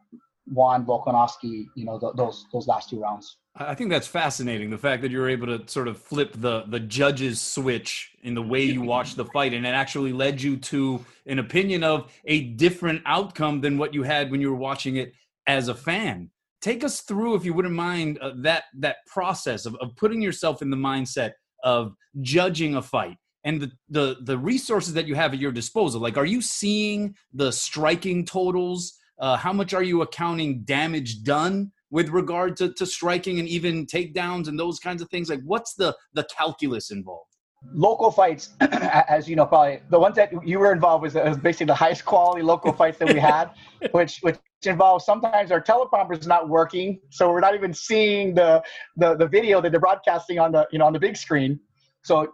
won 0.47 0.85
Volkanovski, 0.85 1.67
you 1.75 1.85
know, 1.85 1.99
th- 1.99 2.13
those 2.15 2.45
those 2.51 2.67
last 2.67 2.89
two 2.89 2.99
rounds. 2.99 3.37
I 3.55 3.75
think 3.75 3.89
that's 3.89 4.07
fascinating. 4.07 4.69
The 4.69 4.77
fact 4.77 5.01
that 5.01 5.11
you're 5.11 5.29
able 5.29 5.47
to 5.47 5.67
sort 5.67 5.87
of 5.87 5.97
flip 5.97 6.33
the 6.35 6.63
the 6.67 6.79
judge's 6.79 7.39
switch 7.39 8.11
in 8.23 8.33
the 8.33 8.41
way 8.41 8.63
you 8.63 8.81
watch 8.81 9.15
the 9.15 9.25
fight, 9.25 9.53
and 9.53 9.65
it 9.65 9.69
actually 9.69 10.13
led 10.13 10.41
you 10.41 10.57
to 10.57 11.05
an 11.25 11.39
opinion 11.39 11.83
of 11.83 12.11
a 12.25 12.41
different 12.41 13.01
outcome 13.05 13.61
than 13.61 13.77
what 13.77 13.93
you 13.93 14.03
had 14.03 14.31
when 14.31 14.41
you 14.41 14.49
were 14.49 14.57
watching 14.57 14.95
it 14.95 15.13
as 15.47 15.67
a 15.67 15.75
fan. 15.75 16.29
Take 16.61 16.83
us 16.83 17.01
through, 17.01 17.35
if 17.35 17.45
you 17.45 17.53
wouldn't 17.53 17.73
mind, 17.73 18.19
uh, 18.19 18.31
that 18.37 18.65
that 18.79 18.97
process 19.07 19.65
of, 19.65 19.75
of 19.81 19.95
putting 19.95 20.21
yourself 20.21 20.61
in 20.61 20.69
the 20.69 20.77
mindset 20.77 21.31
of 21.63 21.93
judging 22.21 22.75
a 22.75 22.81
fight 22.81 23.17
and 23.43 23.61
the, 23.61 23.71
the 23.89 24.17
the 24.23 24.37
resources 24.37 24.93
that 24.93 25.07
you 25.07 25.15
have 25.15 25.33
at 25.33 25.39
your 25.39 25.51
disposal. 25.51 26.01
Like, 26.01 26.17
are 26.17 26.25
you 26.25 26.41
seeing 26.41 27.15
the 27.33 27.51
striking 27.51 28.25
totals? 28.25 28.93
Uh, 29.19 29.37
how 29.37 29.53
much 29.53 29.73
are 29.73 29.83
you 29.83 30.01
accounting 30.01 30.63
damage 30.63 31.23
done? 31.23 31.71
with 31.91 32.07
regard 32.07 32.55
to, 32.55 32.73
to 32.73 32.85
striking 32.85 33.37
and 33.37 33.47
even 33.47 33.85
takedowns 33.85 34.47
and 34.47 34.57
those 34.57 34.79
kinds 34.79 35.01
of 35.01 35.09
things? 35.09 35.29
Like, 35.29 35.41
what's 35.43 35.75
the 35.75 35.95
the 36.13 36.25
calculus 36.35 36.89
involved? 36.89 37.30
Local 37.73 38.11
fights, 38.11 38.49
as 38.59 39.29
you 39.29 39.35
know, 39.35 39.45
probably 39.45 39.81
the 39.89 39.99
ones 39.99 40.15
that 40.15 40.31
you 40.45 40.59
were 40.59 40.73
involved 40.73 41.03
with 41.03 41.15
was 41.15 41.37
basically 41.37 41.67
the 41.67 41.75
highest 41.75 42.05
quality 42.05 42.41
local 42.41 42.73
fights 42.73 42.97
that 42.97 43.13
we 43.13 43.19
had, 43.19 43.51
which 43.91 44.19
which 44.21 44.39
involves 44.65 45.05
sometimes 45.05 45.51
our 45.51 45.61
teleprompter 45.61 46.17
is 46.17 46.27
not 46.27 46.49
working, 46.49 46.99
so 47.09 47.29
we're 47.29 47.39
not 47.39 47.53
even 47.53 47.73
seeing 47.73 48.33
the, 48.33 48.63
the 48.97 49.15
the 49.15 49.27
video 49.27 49.61
that 49.61 49.71
they're 49.71 49.79
broadcasting 49.79 50.39
on 50.39 50.51
the 50.51 50.67
you 50.71 50.79
know 50.79 50.85
on 50.85 50.93
the 50.93 50.99
big 50.99 51.15
screen. 51.15 51.59
So 52.03 52.31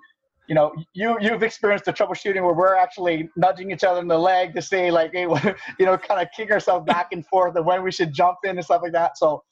you 0.48 0.56
know, 0.56 0.74
you 0.94 1.18
you've 1.20 1.44
experienced 1.44 1.86
the 1.86 1.94
troubleshooting 1.94 2.42
where 2.42 2.54
we're 2.54 2.76
actually 2.76 3.30
nudging 3.36 3.72
each 3.72 3.84
other 3.84 4.00
in 4.00 4.08
the 4.08 4.18
leg 4.18 4.54
to 4.56 4.62
say 4.62 4.92
like, 4.92 5.12
hey, 5.12 5.24
you 5.80 5.86
know, 5.86 5.98
kind 5.98 6.22
of 6.22 6.28
kick 6.36 6.52
ourselves 6.52 6.86
back 6.86 7.10
and 7.12 7.26
forth 7.28 7.56
and 7.56 7.66
when 7.66 7.84
we 7.84 7.92
should 7.92 8.14
jump 8.14 8.38
in 8.44 8.52
and 8.52 8.64
stuff 8.64 8.82
like 8.82 8.94
that. 8.94 9.18
So 9.18 9.44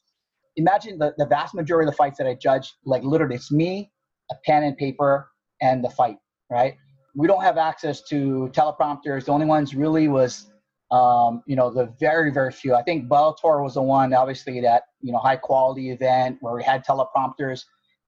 imagine 0.56 0.98
the, 0.98 1.14
the 1.18 1.26
vast 1.26 1.54
majority 1.54 1.88
of 1.88 1.94
the 1.94 1.98
fights 1.98 2.18
that 2.18 2.28
I 2.28 2.36
judge, 2.36 2.74
like 2.86 3.04
literally 3.04 3.36
it's 3.36 3.52
me, 3.52 3.92
a 4.32 4.36
pen 4.46 4.64
and 4.64 4.78
paper, 4.78 5.30
and 5.66 5.84
the 5.86 5.92
fight, 6.00 6.18
right? 6.58 6.74
We 7.22 7.26
don't 7.28 7.46
have 7.50 7.58
access 7.58 7.98
to 8.12 8.18
teleprompters. 8.58 9.22
The 9.26 9.34
only 9.38 9.50
ones 9.56 9.68
really 9.84 10.08
was 10.08 10.32
um, 10.92 11.44
you 11.46 11.56
know, 11.56 11.70
the 11.72 11.94
very, 12.00 12.32
very 12.32 12.52
few. 12.52 12.76
I 12.76 12.84
think 12.84 13.10
Bellator 13.10 13.64
was 13.64 13.74
the 13.74 13.82
one, 13.82 14.14
obviously, 14.14 14.62
that, 14.62 14.84
you 15.02 15.12
know, 15.12 15.18
high 15.18 15.36
quality 15.36 15.92
event 15.92 16.38
where 16.42 16.54
we 16.54 16.64
had 16.64 16.86
teleprompters. 16.86 17.64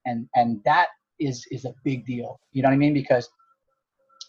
And, 0.05 0.27
and 0.35 0.61
that 0.63 0.87
is, 1.19 1.45
is 1.51 1.65
a 1.65 1.73
big 1.83 2.05
deal. 2.05 2.39
You 2.51 2.61
know 2.61 2.69
what 2.69 2.75
I 2.75 2.77
mean? 2.77 2.93
Because 2.93 3.27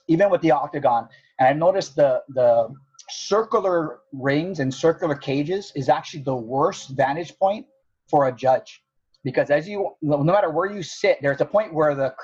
even 0.08 0.30
with 0.30 0.40
the 0.40 0.50
octagon, 0.50 1.08
and 1.38 1.48
I've 1.48 1.56
noticed 1.56 1.94
the, 1.94 2.22
the 2.30 2.74
circular 3.10 4.00
rings 4.12 4.60
and 4.60 4.72
circular 4.72 5.14
cages 5.14 5.72
is 5.76 5.88
actually 5.88 6.22
the 6.22 6.34
worst 6.34 6.90
vantage 6.90 7.38
point 7.38 7.66
for 8.08 8.28
a 8.28 8.32
judge. 8.32 8.82
Because 9.24 9.50
as 9.50 9.68
you, 9.68 9.90
no 10.00 10.22
matter 10.24 10.50
where 10.50 10.70
you 10.72 10.82
sit, 10.82 11.18
there's 11.20 11.40
a 11.40 11.44
point 11.44 11.74
where 11.74 11.94
the 11.94 12.14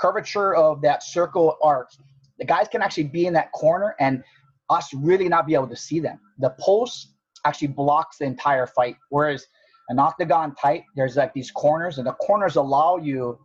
curvature 0.00 0.54
of 0.54 0.80
that 0.82 1.02
circle 1.02 1.56
arc, 1.62 1.90
the 2.38 2.44
guys 2.44 2.68
can 2.68 2.82
actually 2.82 3.04
be 3.04 3.26
in 3.26 3.32
that 3.34 3.52
corner 3.52 3.94
and 4.00 4.22
us 4.68 4.92
really 4.94 5.28
not 5.28 5.46
be 5.46 5.54
able 5.54 5.68
to 5.68 5.76
see 5.76 6.00
them. 6.00 6.18
The 6.38 6.54
post 6.60 7.12
actually 7.44 7.68
blocks 7.68 8.18
the 8.18 8.24
entire 8.24 8.66
fight, 8.66 8.96
whereas 9.10 9.46
an 9.88 9.98
octagon 9.98 10.54
type, 10.56 10.82
there's 10.96 11.16
like 11.16 11.32
these 11.32 11.50
corners, 11.50 11.98
and 11.98 12.06
the 12.06 12.12
corners 12.14 12.56
allow 12.56 12.96
you 12.96 13.38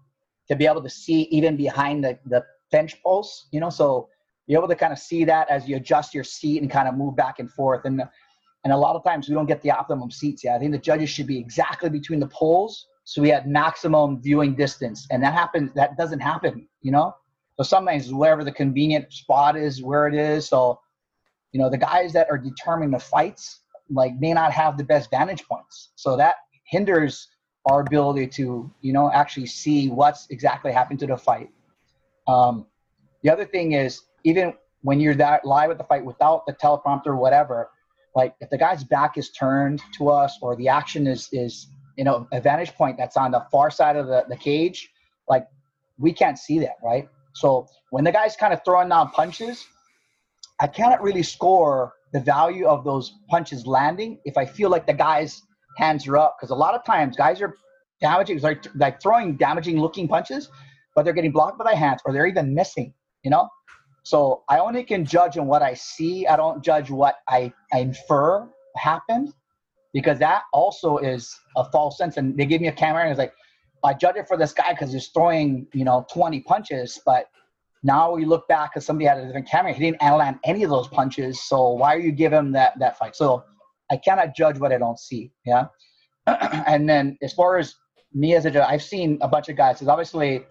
to 0.48 0.56
be 0.56 0.66
able 0.66 0.82
to 0.82 0.90
see 0.90 1.24
even 1.24 1.56
behind 1.56 2.04
the, 2.04 2.18
the 2.26 2.44
bench 2.72 3.02
posts, 3.04 3.48
you 3.52 3.60
know, 3.60 3.70
so 3.70 4.10
you're 4.48 4.60
able 4.60 4.68
to 4.68 4.76
kind 4.76 4.92
of 4.92 5.00
see 5.00 5.24
that 5.24 5.50
as 5.50 5.68
you 5.68 5.76
adjust 5.76 6.14
your 6.14 6.24
seat 6.24 6.62
and 6.62 6.72
kind 6.72 6.88
of 6.88 6.96
move 6.96 7.16
back 7.16 7.40
and 7.40 7.50
forth. 7.52 7.86
And 7.86 8.04
and 8.64 8.72
a 8.72 8.78
lot 8.78 8.96
of 8.96 9.04
times 9.04 9.28
we 9.28 9.34
don't 9.34 9.48
get 9.48 9.62
the 9.62 9.72
optimum 9.72 10.12
seats. 10.12 10.44
Yeah, 10.44 10.56
I 10.56 10.60
think 10.60 10.72
the 10.72 10.78
judges 10.78 11.10
should 11.10 11.26
be 11.26 11.40
exactly 11.40 11.90
between 11.90 12.20
the 12.20 12.28
poles, 12.28 12.86
so 13.04 13.22
we 13.22 13.30
have 13.30 13.46
maximum 13.46 14.22
viewing 14.22 14.56
distance, 14.56 15.08
and 15.12 15.24
that 15.24 15.34
happens. 15.34 15.72
That 15.74 15.98
doesn't 15.98 16.20
happen, 16.20 16.68
you 16.82 16.92
know. 16.92 17.16
So 17.58 17.64
sometimes 17.64 18.14
wherever 18.14 18.44
the 18.44 18.52
convenient 18.52 19.12
spot 19.12 19.58
is, 19.58 19.82
where 19.84 20.08
it 20.08 20.14
is. 20.14 20.48
So 20.48 20.80
you 21.52 21.60
know 21.60 21.70
the 21.70 21.78
guys 21.78 22.14
that 22.14 22.30
are 22.30 22.38
determining 22.38 22.92
the 22.92 23.00
fights 23.00 23.62
like 23.90 24.14
may 24.20 24.34
not 24.34 24.52
have 24.52 24.78
the 24.78 24.84
best 24.84 25.10
vantage 25.10 25.44
points 25.46 25.90
so 25.96 26.16
that 26.18 26.36
hinders 26.66 27.28
our 27.66 27.82
ability 27.82 28.28
to 28.28 28.72
you 28.82 28.94
know 28.94 29.12
actually 29.12 29.46
see 29.46 29.90
what's 29.90 30.28
exactly 30.30 30.72
happened 30.72 31.00
to 31.00 31.08
the 31.08 31.18
fight 31.18 31.50
um, 32.28 32.66
the 33.24 33.30
other 33.30 33.46
thing 33.46 33.74
is 33.74 34.02
even 34.24 34.54
when 34.82 35.00
you're 35.00 35.16
that 35.16 35.46
live 35.46 35.70
at 35.70 35.78
the 35.78 35.84
fight 35.84 36.04
without 36.04 36.46
the 36.46 36.54
teleprompter 36.54 37.08
or 37.08 37.18
whatever 37.18 37.70
like 38.16 38.36
if 38.40 38.50
the 38.50 38.58
guy's 38.58 38.84
back 38.84 39.18
is 39.18 39.32
turned 39.32 39.82
to 39.98 40.10
us 40.10 40.38
or 40.42 40.56
the 40.56 40.68
action 40.68 41.06
is 41.08 41.30
is 41.32 41.68
you 41.98 42.04
know 42.04 42.28
a 42.32 42.42
vantage 42.42 42.74
point 42.74 42.98
that's 42.98 43.18
on 43.18 43.32
the 43.32 43.46
far 43.52 43.70
side 43.70 43.96
of 43.96 44.08
the, 44.08 44.26
the 44.30 44.36
cage 44.36 44.90
like 45.30 45.48
we 45.98 46.12
can't 46.12 46.38
see 46.38 46.60
that 46.60 46.76
right 46.84 47.10
so 47.34 47.68
when 47.92 48.04
the 48.04 48.12
guy's 48.12 48.36
kind 48.36 48.54
of 48.54 48.62
throwing 48.66 48.90
down 48.90 49.10
punches 49.12 49.66
I 50.62 50.68
cannot 50.68 51.02
really 51.02 51.24
score 51.24 51.94
the 52.14 52.20
value 52.20 52.68
of 52.68 52.84
those 52.84 53.16
punches 53.30 53.66
landing 53.66 54.20
if 54.26 54.38
I 54.38 54.46
feel 54.46 54.70
like 54.70 54.86
the 54.86 54.94
guy's 54.94 55.42
hands 55.78 56.08
are 56.08 56.18
up. 56.18 56.38
Because 56.38 56.52
a 56.52 56.56
lot 56.56 56.76
of 56.76 56.86
times 56.86 57.18
guys 57.18 57.42
are 57.42 57.56
damaging, 58.00 58.40
like, 58.42 58.68
like 58.76 59.02
throwing 59.02 59.38
damaging 59.38 59.80
looking 59.80 60.08
punches, 60.08 60.50
but 60.96 61.04
they're 61.04 61.16
getting 61.16 61.32
blocked 61.32 61.58
by 61.58 61.64
their 61.66 61.76
hands 61.76 62.02
or 62.06 62.14
they're 62.14 62.28
even 62.28 62.54
missing, 62.54 62.94
you 63.24 63.32
know? 63.32 63.50
So 64.04 64.44
I 64.50 64.60
only 64.60 64.84
can 64.84 65.04
judge 65.04 65.36
on 65.36 65.48
what 65.48 65.64
I 65.64 65.74
see. 65.74 66.28
I 66.28 66.36
don't 66.36 66.64
judge 66.64 66.92
what 66.92 67.16
I, 67.28 67.52
I 67.74 67.80
infer 67.80 68.48
happened 68.76 69.34
because 69.94 70.20
that 70.20 70.44
also 70.54 70.98
is 70.98 71.38
a 71.58 71.66
false 71.72 71.98
sense. 71.98 72.18
And 72.18 72.38
they 72.38 72.46
give 72.46 72.62
me 72.62 72.68
a 72.68 72.72
camera 72.72 73.04
and 73.04 73.12
it's 73.12 73.20
like, 73.20 73.34
I 73.84 73.94
judge 73.94 74.16
it 74.16 74.28
for 74.28 74.38
this 74.38 74.54
guy 74.54 74.74
because 74.74 74.94
he's 74.94 75.08
throwing, 75.08 75.68
you 75.74 75.84
know, 75.84 76.06
20 76.14 76.42
punches, 76.42 77.00
but 77.06 77.30
now 77.84 78.12
we 78.12 78.26
look 78.26 78.48
back 78.48 78.72
because 78.72 78.86
somebody 78.86 79.08
had 79.08 79.18
a 79.18 79.26
different 79.26 79.50
camera. 79.50 79.74
He 79.74 79.80
didn't 79.80 80.02
land 80.02 80.40
any 80.44 80.64
of 80.64 80.70
those 80.70 80.88
punches. 80.88 81.42
So 81.42 81.70
why 81.72 81.96
are 81.96 82.00
you 82.00 82.12
giving 82.12 82.52
that 82.52 82.78
that 82.80 82.98
fight? 82.98 83.16
So 83.16 83.44
I 83.90 83.98
cannot 83.98 84.36
judge 84.36 84.60
what 84.60 84.72
I 84.72 84.78
don't 84.78 85.00
see. 85.00 85.32
Yeah. 85.46 85.66
and 86.28 86.88
then 86.88 87.18
as 87.24 87.34
far 87.34 87.58
as 87.58 87.76
me 88.14 88.36
as 88.36 88.46
a 88.46 88.52
judge, 88.52 88.66
I've 88.68 88.84
seen 88.84 89.18
a 89.22 89.28
bunch 89.28 89.50
of 89.50 89.58
guys. 89.58 89.78
Because 89.78 89.88
obviously, 89.88 90.46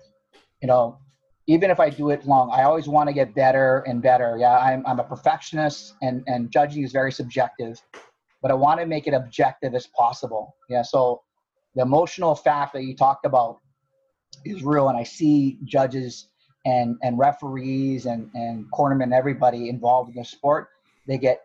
you 0.61 0.66
know, 0.66 0.98
even 1.46 1.70
if 1.70 1.81
I 1.81 1.90
do 1.90 2.11
it 2.11 2.26
long, 2.26 2.50
I 2.53 2.62
always 2.64 2.88
want 2.88 3.09
to 3.09 3.12
get 3.12 3.35
better 3.35 3.85
and 3.87 4.03
better. 4.03 4.37
Yeah, 4.38 4.59
I'm 4.59 4.85
I'm 4.87 5.00
a 5.00 5.05
perfectionist, 5.05 5.94
and 6.03 6.22
and 6.26 6.50
judging 6.50 6.85
is 6.85 6.92
very 6.92 7.12
subjective, 7.12 7.81
but 8.42 8.50
I 8.50 8.55
want 8.55 8.81
to 8.81 8.87
make 8.87 9.07
it 9.07 9.14
objective 9.14 9.74
as 9.74 9.87
possible. 9.87 10.57
Yeah. 10.68 10.83
So 10.83 11.22
the 11.74 11.83
emotional 11.83 12.35
fact 12.35 12.72
that 12.74 12.85
you 12.85 12.96
talked 12.96 13.26
about 13.26 13.59
is 14.44 14.62
real, 14.62 14.88
and 14.88 14.98
I 14.98 15.05
see 15.05 15.59
judges 15.64 16.29
and 16.64 16.96
and 17.03 17.18
referees 17.18 18.07
and 18.07 18.31
and 18.35 18.70
cornermen, 18.72 19.12
everybody 19.12 19.68
involved 19.68 20.11
in 20.11 20.16
the 20.16 20.24
sport, 20.24 20.68
they 21.07 21.18
get, 21.18 21.42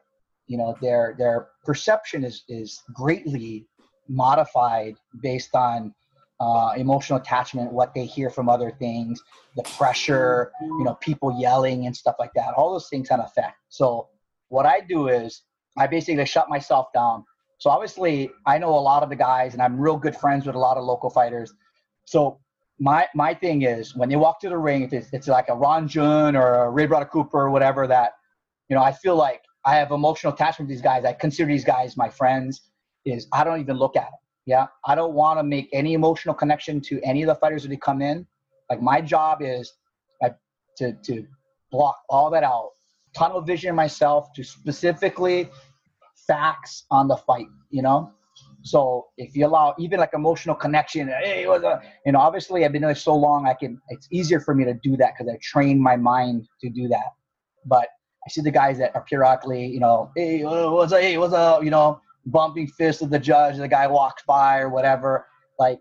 you 0.48 0.58
know, 0.58 0.76
their 0.82 1.16
their 1.18 1.50
perception 1.64 2.24
is 2.24 2.44
is 2.48 2.84
greatly 2.94 3.68
modified 4.08 4.96
based 5.22 5.56
on 5.56 5.94
uh, 6.40 6.74
emotional 6.76 7.20
attachment, 7.20 7.72
what 7.72 7.94
they 7.94 8.06
hear 8.06 8.30
from 8.30 8.50
other 8.50 8.72
things, 8.72 9.22
the 9.56 9.64
pressure, 9.64 10.52
you 10.62 10.84
know, 10.84 10.96
people 10.96 11.36
yelling 11.40 11.86
and 11.86 11.96
stuff 11.96 12.16
like 12.20 12.32
that. 12.36 12.54
All 12.56 12.72
those 12.74 12.90
things 12.90 13.10
have 13.10 13.22
effect. 13.22 13.58
So 13.70 14.10
what 14.50 14.66
I 14.66 14.82
do 14.82 15.08
is 15.08 15.44
I 15.78 15.88
basically 15.88 16.26
shut 16.26 16.50
myself 16.50 16.88
down. 16.94 17.26
So 17.58 17.70
obviously 17.70 18.30
I 18.46 18.58
know 18.58 18.70
a 18.70 18.84
lot 18.92 19.04
of 19.04 19.10
the 19.10 19.16
guys 19.16 19.54
and 19.54 19.62
I'm 19.62 19.80
real 19.80 19.98
good 19.98 20.16
friends 20.16 20.46
with 20.46 20.56
a 20.56 20.60
lot 20.60 20.78
of 20.78 20.84
local 20.84 21.10
fighters. 21.10 21.54
So 22.06 22.40
my 22.80 23.08
my 23.16 23.34
thing 23.34 23.62
is 23.62 23.96
when 23.96 24.10
they 24.10 24.16
walk 24.16 24.40
to 24.42 24.50
the 24.50 24.58
ring, 24.58 24.90
it's, 24.92 25.08
it's 25.14 25.28
like 25.28 25.48
a 25.50 25.56
Ron 25.56 25.88
Jhun 25.88 26.40
or 26.40 26.66
a 26.66 26.70
Ray 26.70 26.86
Brother 26.86 27.06
Cooper 27.06 27.40
or 27.40 27.50
whatever 27.50 27.88
that, 27.88 28.14
you 28.70 28.76
know, 28.76 28.84
I 28.84 28.92
feel 28.92 29.16
like 29.16 29.42
I 29.66 29.76
have 29.76 29.92
emotional 29.92 30.34
attachment 30.34 30.70
to 30.70 30.76
these 30.76 30.82
guys. 30.82 31.06
I 31.06 31.14
consider 31.14 31.48
these 31.48 31.66
guys 31.66 31.98
my 31.98 32.10
friends. 32.10 32.62
Is 33.06 33.28
I 33.32 33.44
don't 33.44 33.60
even 33.60 33.78
look 33.78 33.96
at 33.96 34.06
them. 34.06 34.20
Yeah, 34.46 34.68
I 34.86 34.96
don't 34.96 35.14
want 35.14 35.40
to 35.40 35.44
make 35.44 35.70
any 35.72 35.94
emotional 35.94 36.36
connection 36.36 36.82
to 36.82 37.00
any 37.04 37.24
of 37.24 37.28
the 37.28 37.36
fighters 37.36 37.64
that 37.64 37.70
they 37.70 37.78
come 37.78 38.02
in. 38.02 38.28
Like 38.70 38.82
my 38.82 39.00
job 39.00 39.42
is 39.42 39.74
like, 40.22 40.36
to 40.78 40.94
to 41.04 41.26
block 41.72 41.98
all 42.10 42.30
that 42.32 42.44
out, 42.44 42.72
tunnel 43.16 43.42
vision 43.42 43.76
myself 43.76 44.34
to 44.36 44.44
specifically 44.44 45.50
facts 46.28 46.86
on 46.92 47.08
the 47.08 47.18
fight. 47.18 47.48
You 47.70 47.82
know, 47.82 48.12
so 48.66 49.08
if 49.18 49.36
you 49.36 49.46
allow 49.46 49.76
even 49.78 50.00
like 50.00 50.12
emotional 50.14 50.56
connection, 50.56 51.08
hey, 51.08 51.48
what's 51.48 51.64
you 52.06 52.12
know, 52.12 52.20
obviously 52.20 52.66
I've 52.66 52.72
been 52.72 52.82
doing 52.82 52.96
so 52.96 53.16
long, 53.16 53.48
I 53.48 53.54
can. 53.54 53.80
It's 53.90 54.08
easier 54.12 54.40
for 54.40 54.56
me 54.56 54.66
to 54.66 54.74
do 54.74 54.98
that 54.98 55.14
because 55.16 55.32
I 55.32 55.38
trained 55.42 55.80
my 55.80 55.96
mind 55.96 56.48
to 56.62 56.70
do 56.70 56.88
that. 56.88 57.14
But 57.66 57.88
I 58.26 58.30
see 58.30 58.42
the 58.42 58.52
guys 58.52 58.80
that 58.80 58.96
are 58.96 59.04
periodically, 59.04 59.68
you 59.68 59.80
know, 59.80 60.12
hey, 60.16 60.44
what's 60.44 60.92
up, 60.92 61.00
hey, 61.00 61.18
what's 61.20 61.34
up, 61.34 61.64
you 61.64 61.70
know, 61.70 62.02
bumping 62.26 62.68
fists 62.68 63.04
of 63.04 63.12
the 63.12 63.20
judge, 63.20 63.58
the 63.58 63.68
guy 63.68 63.86
walks 63.86 64.24
by 64.28 64.60
or 64.60 64.70
whatever, 64.70 65.28
like 65.60 65.80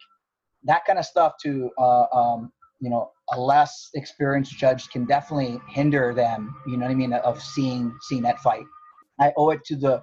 that 0.65 0.85
kind 0.85 0.99
of 0.99 1.07
stuff. 1.07 1.35
To 1.43 1.71
uh, 1.79 2.05
um, 2.13 2.53
you 2.81 2.91
know, 2.91 3.11
a 3.33 3.41
less 3.41 3.89
experienced 3.95 4.59
judge 4.59 4.91
can 4.91 5.07
definitely 5.07 5.59
hinder 5.71 6.13
them. 6.13 6.55
You 6.67 6.77
know 6.77 6.85
what 6.85 6.93
I 6.93 6.97
mean? 6.97 7.15
Of 7.15 7.43
seeing 7.43 7.97
seeing 8.03 8.23
that 8.23 8.41
fight. 8.41 8.65
I 9.19 9.33
owe 9.39 9.51
it 9.51 9.65
to 9.67 9.77
the 9.77 10.03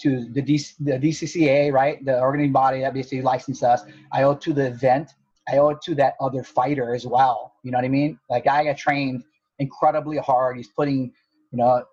to 0.00 0.26
the, 0.32 0.42
DC, 0.42 0.74
the 0.80 0.92
DCCA, 0.92 1.72
right, 1.72 2.04
the 2.04 2.20
organizing 2.20 2.52
body 2.52 2.80
that 2.80 2.94
basically 2.94 3.22
licensed 3.22 3.62
us. 3.62 3.82
I 4.12 4.22
owe 4.22 4.32
it 4.32 4.40
to 4.42 4.52
the 4.52 4.66
event. 4.66 5.10
I 5.48 5.58
owe 5.58 5.70
it 5.70 5.80
to 5.82 5.94
that 5.96 6.14
other 6.20 6.42
fighter 6.42 6.94
as 6.94 7.06
well. 7.06 7.54
You 7.64 7.72
know 7.72 7.78
what 7.78 7.84
I 7.84 7.88
mean? 7.88 8.18
Like 8.30 8.46
I 8.46 8.64
got 8.64 8.76
trained 8.76 9.24
incredibly 9.58 10.18
hard. 10.18 10.56
He's 10.56 10.68
putting, 10.68 11.12
you 11.50 11.58
know, 11.58 11.84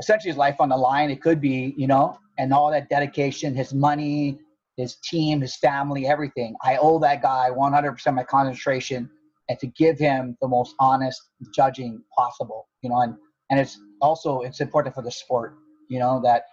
essentially 0.00 0.30
his 0.30 0.38
life 0.38 0.56
on 0.58 0.70
the 0.70 0.76
line. 0.76 1.10
It 1.10 1.22
could 1.22 1.40
be, 1.40 1.74
you 1.76 1.86
know, 1.86 2.18
and 2.38 2.52
all 2.52 2.70
that 2.70 2.88
dedication, 2.88 3.54
his 3.54 3.72
money, 3.72 4.38
his 4.76 4.96
team, 4.96 5.40
his 5.40 5.56
family, 5.56 6.06
everything. 6.06 6.56
I 6.62 6.78
owe 6.78 6.98
that 7.00 7.22
guy 7.22 7.50
100% 7.50 8.14
my 8.14 8.24
concentration 8.24 9.10
and 9.48 9.58
to 9.58 9.66
give 9.66 9.98
him 9.98 10.36
the 10.40 10.48
most 10.48 10.74
honest 10.80 11.20
judging 11.54 12.02
possible, 12.16 12.68
you 12.82 12.90
know, 12.90 13.00
and, 13.00 13.14
and 13.50 13.60
it's 13.60 13.78
also, 14.00 14.40
it's 14.40 14.60
important 14.60 14.94
for 14.94 15.02
the 15.02 15.10
sport, 15.10 15.56
you 15.88 15.98
know, 15.98 16.20
that 16.24 16.44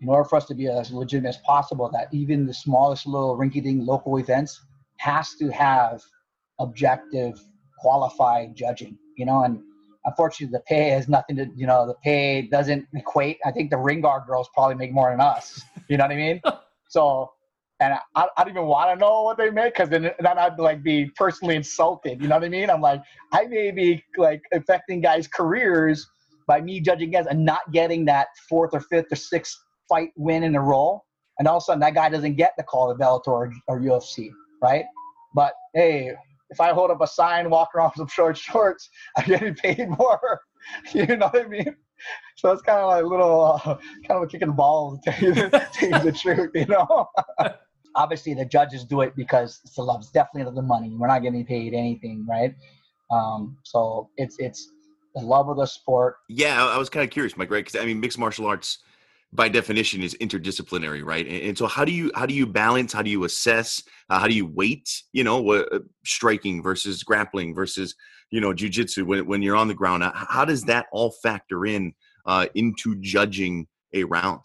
in 0.00 0.08
order 0.08 0.28
for 0.28 0.36
us 0.36 0.46
to 0.46 0.54
be 0.54 0.68
as 0.68 0.90
legitimate 0.92 1.30
as 1.30 1.38
possible, 1.38 1.90
that 1.92 2.08
even 2.12 2.46
the 2.46 2.54
smallest 2.54 3.06
little 3.06 3.36
rinky-dink 3.36 3.86
local 3.86 4.18
events 4.18 4.60
has 4.98 5.34
to 5.34 5.48
have 5.48 6.02
objective, 6.58 7.40
qualified 7.78 8.54
judging. 8.54 8.96
You 9.16 9.26
know, 9.26 9.42
and 9.42 9.60
unfortunately, 10.04 10.56
the 10.56 10.62
pay 10.62 10.90
has 10.90 11.08
nothing 11.08 11.36
to. 11.36 11.46
You 11.56 11.66
know, 11.66 11.86
the 11.86 11.94
pay 12.04 12.42
doesn't 12.42 12.86
equate. 12.94 13.38
I 13.44 13.50
think 13.50 13.70
the 13.70 13.78
ring 13.78 14.00
guard 14.00 14.26
girls 14.26 14.48
probably 14.54 14.76
make 14.76 14.92
more 14.92 15.10
than 15.10 15.20
us. 15.20 15.60
You 15.88 15.96
know 15.96 16.04
what 16.04 16.12
I 16.12 16.16
mean? 16.16 16.40
so 16.88 17.30
and 17.80 17.94
I, 18.14 18.26
I 18.36 18.44
don't 18.44 18.50
even 18.52 18.66
want 18.66 18.90
to 18.90 18.96
know 18.96 19.22
what 19.22 19.38
they 19.38 19.50
make 19.50 19.74
because 19.74 19.88
then, 19.88 20.10
then 20.18 20.38
I'd 20.38 20.58
like 20.58 20.82
be 20.82 21.06
personally 21.16 21.54
insulted. 21.54 22.20
You 22.20 22.28
know 22.28 22.36
what 22.36 22.44
I 22.44 22.48
mean? 22.48 22.70
I'm 22.70 22.80
like, 22.80 23.02
I 23.32 23.46
may 23.46 23.70
be 23.70 24.02
like 24.16 24.42
affecting 24.52 25.00
guys' 25.00 25.28
careers 25.28 26.08
by 26.46 26.60
me 26.60 26.80
judging 26.80 27.10
guys 27.10 27.26
and 27.26 27.44
not 27.44 27.70
getting 27.72 28.04
that 28.06 28.28
fourth 28.48 28.70
or 28.72 28.80
fifth 28.80 29.12
or 29.12 29.16
sixth 29.16 29.56
fight 29.88 30.10
win 30.16 30.42
in 30.42 30.54
a 30.54 30.60
row, 30.60 31.02
and 31.38 31.48
all 31.48 31.58
of 31.58 31.62
a 31.62 31.64
sudden 31.64 31.80
that 31.80 31.94
guy 31.94 32.08
doesn't 32.08 32.36
get 32.36 32.54
the 32.56 32.62
call 32.62 32.90
of 32.90 32.98
Bellator 32.98 33.28
or, 33.28 33.52
or 33.66 33.80
UFC, 33.80 34.30
right? 34.62 34.84
But 35.34 35.52
hey, 35.74 36.14
if 36.50 36.60
I 36.60 36.72
hold 36.72 36.90
up 36.90 37.00
a 37.00 37.06
sign, 37.06 37.50
walk 37.50 37.74
around 37.74 37.88
with 37.90 37.96
some 37.96 38.08
short 38.08 38.36
shorts, 38.36 38.88
I'm 39.16 39.26
getting 39.26 39.54
paid 39.54 39.88
more. 39.88 40.40
you 40.92 41.06
know 41.06 41.28
what 41.28 41.44
I 41.44 41.48
mean? 41.48 41.76
So 42.36 42.52
it's 42.52 42.62
kind 42.62 42.78
of 42.78 42.88
like 42.88 43.02
a 43.02 43.06
little, 43.06 43.60
uh, 43.64 43.74
kind 44.06 44.10
of 44.10 44.22
a 44.22 44.26
kicking 44.26 44.52
balls 44.52 45.00
to 45.04 45.12
tell 45.12 45.34
you, 45.34 45.50
tell 45.50 45.88
you 45.88 45.98
the 45.98 46.12
truth, 46.12 46.50
you 46.54 46.66
know? 46.66 47.08
Obviously, 47.96 48.34
the 48.34 48.44
judges 48.44 48.84
do 48.84 49.00
it 49.00 49.16
because 49.16 49.60
it's 49.64 49.74
the 49.74 49.82
love. 49.82 50.00
It's 50.00 50.10
definitely 50.10 50.52
the 50.54 50.62
money. 50.62 50.94
We're 50.96 51.08
not 51.08 51.22
getting 51.22 51.44
paid 51.44 51.74
anything, 51.74 52.24
right? 52.28 52.54
Um, 53.10 53.56
so 53.64 54.10
it's 54.18 54.36
it's 54.38 54.70
the 55.14 55.22
love 55.22 55.48
of 55.48 55.56
the 55.56 55.66
sport. 55.66 56.16
Yeah, 56.28 56.64
I 56.64 56.78
was 56.78 56.88
kind 56.88 57.02
of 57.02 57.10
curious, 57.10 57.36
Mike, 57.36 57.50
right? 57.50 57.64
Because 57.64 57.80
I 57.80 57.84
mean, 57.86 57.98
mixed 57.98 58.18
martial 58.18 58.46
arts 58.46 58.78
by 59.32 59.48
definition 59.48 60.02
is 60.02 60.14
interdisciplinary 60.20 61.04
right? 61.04 61.26
And, 61.26 61.42
and, 61.42 61.58
so 61.58 61.66
how 61.66 61.84
do 61.84 61.92
you 61.92 62.10
how 62.14 62.26
do 62.26 62.34
you 62.34 62.46
balance 62.46 62.92
how 62.92 63.02
do 63.02 63.10
you 63.10 63.24
assess 63.24 63.82
uh, 64.08 64.18
how 64.18 64.26
do 64.26 64.34
you 64.34 64.46
weight 64.46 65.02
you 65.12 65.24
know 65.24 65.52
uh, 65.52 65.78
striking 66.04 66.62
versus 66.62 67.02
grappling 67.02 67.54
versus 67.54 67.94
you 68.30 68.40
know 68.40 68.52
jujitsu 68.52 69.04
when, 69.04 69.26
when 69.26 69.42
you're 69.42 69.56
on 69.56 69.68
the 69.68 69.74
ground? 69.74 70.02
How 70.14 70.44
does 70.44 70.64
that 70.64 70.86
all 70.92 71.12
factor 71.22 71.66
in 71.66 71.92
uh, 72.26 72.46
into 72.54 72.96
judging 73.00 73.66
a 73.92 74.04
round? 74.04 74.40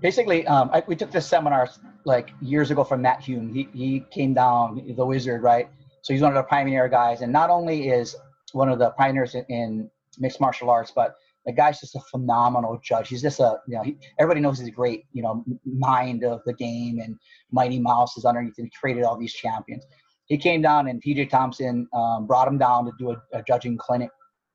Basically 0.00 0.46
um, 0.46 0.70
I, 0.72 0.84
we 0.86 0.94
took 0.94 1.10
this 1.10 1.26
seminar 1.26 1.68
like 2.04 2.30
years 2.40 2.70
ago 2.70 2.84
from 2.84 3.02
matt 3.02 3.20
hume. 3.20 3.52
He, 3.52 3.68
he 3.72 4.00
came 4.10 4.34
down 4.34 4.94
the 4.96 5.04
wizard 5.04 5.42
right? 5.42 5.68
So 6.02 6.14
he's 6.14 6.22
one 6.22 6.30
of 6.30 6.36
the 6.36 6.48
pioneer 6.48 6.88
guys 6.88 7.20
and 7.20 7.32
not 7.32 7.50
only 7.50 7.88
is 7.88 8.16
one 8.52 8.68
of 8.68 8.78
the 8.78 8.90
pioneers 8.90 9.34
in, 9.34 9.44
in 9.48 9.90
mixed 10.18 10.40
martial 10.40 10.70
arts 10.70 10.92
but 10.94 11.16
the 11.46 11.52
guy's 11.52 11.80
just 11.80 11.94
a 11.94 12.00
phenomenal 12.10 12.78
judge. 12.82 13.08
He's 13.08 13.22
just 13.22 13.40
a, 13.40 13.58
you 13.66 13.76
know, 13.76 13.82
he, 13.82 13.96
everybody 14.18 14.40
knows 14.40 14.58
he's 14.58 14.68
a 14.68 14.72
great, 14.72 15.04
you 15.12 15.22
know, 15.22 15.44
mind 15.64 16.24
of 16.24 16.40
the 16.44 16.52
game 16.52 17.00
and 17.00 17.18
Mighty 17.50 17.78
Mouse 17.78 18.16
is 18.16 18.24
underneath 18.24 18.58
and 18.58 18.70
created 18.72 19.04
all 19.04 19.16
these 19.16 19.32
champions. 19.32 19.84
He 20.26 20.36
came 20.36 20.62
down 20.62 20.88
and 20.88 21.02
TJ 21.02 21.30
Thompson 21.30 21.88
um, 21.94 22.26
brought 22.26 22.46
him 22.46 22.58
down 22.58 22.84
to 22.84 22.92
do 22.98 23.10
a, 23.10 23.38
a, 23.38 23.42
judging 23.42 23.76
clinic. 23.78 24.10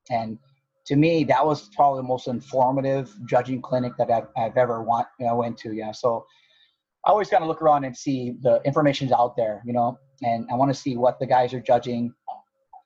And 0.09 0.37
to 0.85 0.95
me, 0.95 1.23
that 1.25 1.45
was 1.45 1.69
probably 1.75 1.99
the 1.99 2.07
most 2.07 2.27
informative 2.27 3.11
judging 3.27 3.61
clinic 3.61 3.93
that 3.97 4.11
I've, 4.11 4.27
I've 4.37 4.57
ever 4.57 4.83
want, 4.83 5.07
you 5.19 5.25
know, 5.25 5.35
went 5.35 5.57
to. 5.59 5.73
Yeah. 5.73 5.91
So 5.91 6.25
I 7.05 7.09
always 7.09 7.29
kind 7.29 7.43
of 7.43 7.47
look 7.47 7.61
around 7.61 7.83
and 7.83 7.97
see 7.97 8.35
the 8.41 8.61
information's 8.63 9.11
out 9.11 9.35
there, 9.35 9.61
you 9.65 9.73
know, 9.73 9.97
and 10.21 10.47
I 10.51 10.55
want 10.55 10.73
to 10.73 10.79
see 10.79 10.95
what 10.95 11.19
the 11.19 11.25
guys 11.25 11.53
are 11.53 11.59
judging, 11.59 12.13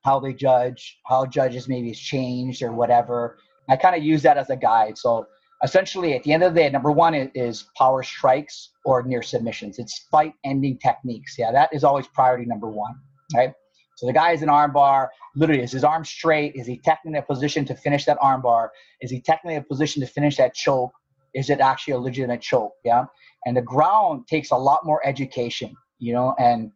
how 0.03 0.19
they 0.19 0.33
judge, 0.33 0.99
how 1.05 1.25
judges 1.25 1.67
maybe 1.67 1.89
has 1.89 1.99
changed 1.99 2.63
or 2.63 2.71
whatever 2.71 3.37
I 3.69 3.75
kind 3.75 3.95
of 3.95 4.03
use 4.03 4.21
that 4.23 4.37
as 4.37 4.49
a 4.49 4.55
guide. 4.55 4.97
So 4.97 5.25
essentially, 5.63 6.13
at 6.13 6.23
the 6.23 6.33
end 6.33 6.43
of 6.43 6.53
the 6.53 6.61
day, 6.61 6.69
number 6.69 6.91
one 6.91 7.13
is, 7.13 7.65
power 7.77 8.03
strikes 8.03 8.71
or 8.85 9.03
near 9.03 9.21
submissions. 9.21 9.79
It's 9.79 10.07
fight 10.11 10.33
ending 10.43 10.79
techniques. 10.79 11.35
Yeah, 11.37 11.51
that 11.51 11.69
is 11.73 11.83
always 11.83 12.07
priority 12.07 12.45
number 12.45 12.69
one. 12.69 12.95
Right. 13.35 13.53
So 13.97 14.07
the 14.07 14.13
guy 14.13 14.31
is 14.31 14.41
an 14.41 14.49
armbar. 14.49 15.09
Literally, 15.35 15.61
is 15.61 15.73
his 15.73 15.83
arm 15.83 16.05
straight? 16.05 16.53
Is 16.55 16.65
he 16.65 16.77
technically 16.77 17.17
in 17.17 17.23
a 17.23 17.25
position 17.25 17.65
to 17.65 17.75
finish 17.75 18.05
that 18.05 18.17
armbar? 18.19 18.69
Is 19.01 19.11
he 19.11 19.21
technically 19.21 19.55
in 19.55 19.61
a 19.61 19.65
position 19.65 20.01
to 20.01 20.07
finish 20.07 20.37
that 20.37 20.53
choke? 20.53 20.91
Is 21.35 21.49
it 21.49 21.59
actually 21.59 21.93
a 21.93 21.99
legitimate 21.99 22.41
choke? 22.41 22.71
Yeah. 22.83 23.05
And 23.45 23.55
the 23.55 23.61
ground 23.61 24.27
takes 24.27 24.51
a 24.51 24.55
lot 24.55 24.85
more 24.85 25.05
education, 25.05 25.75
you 25.99 26.13
know, 26.13 26.33
and 26.39 26.71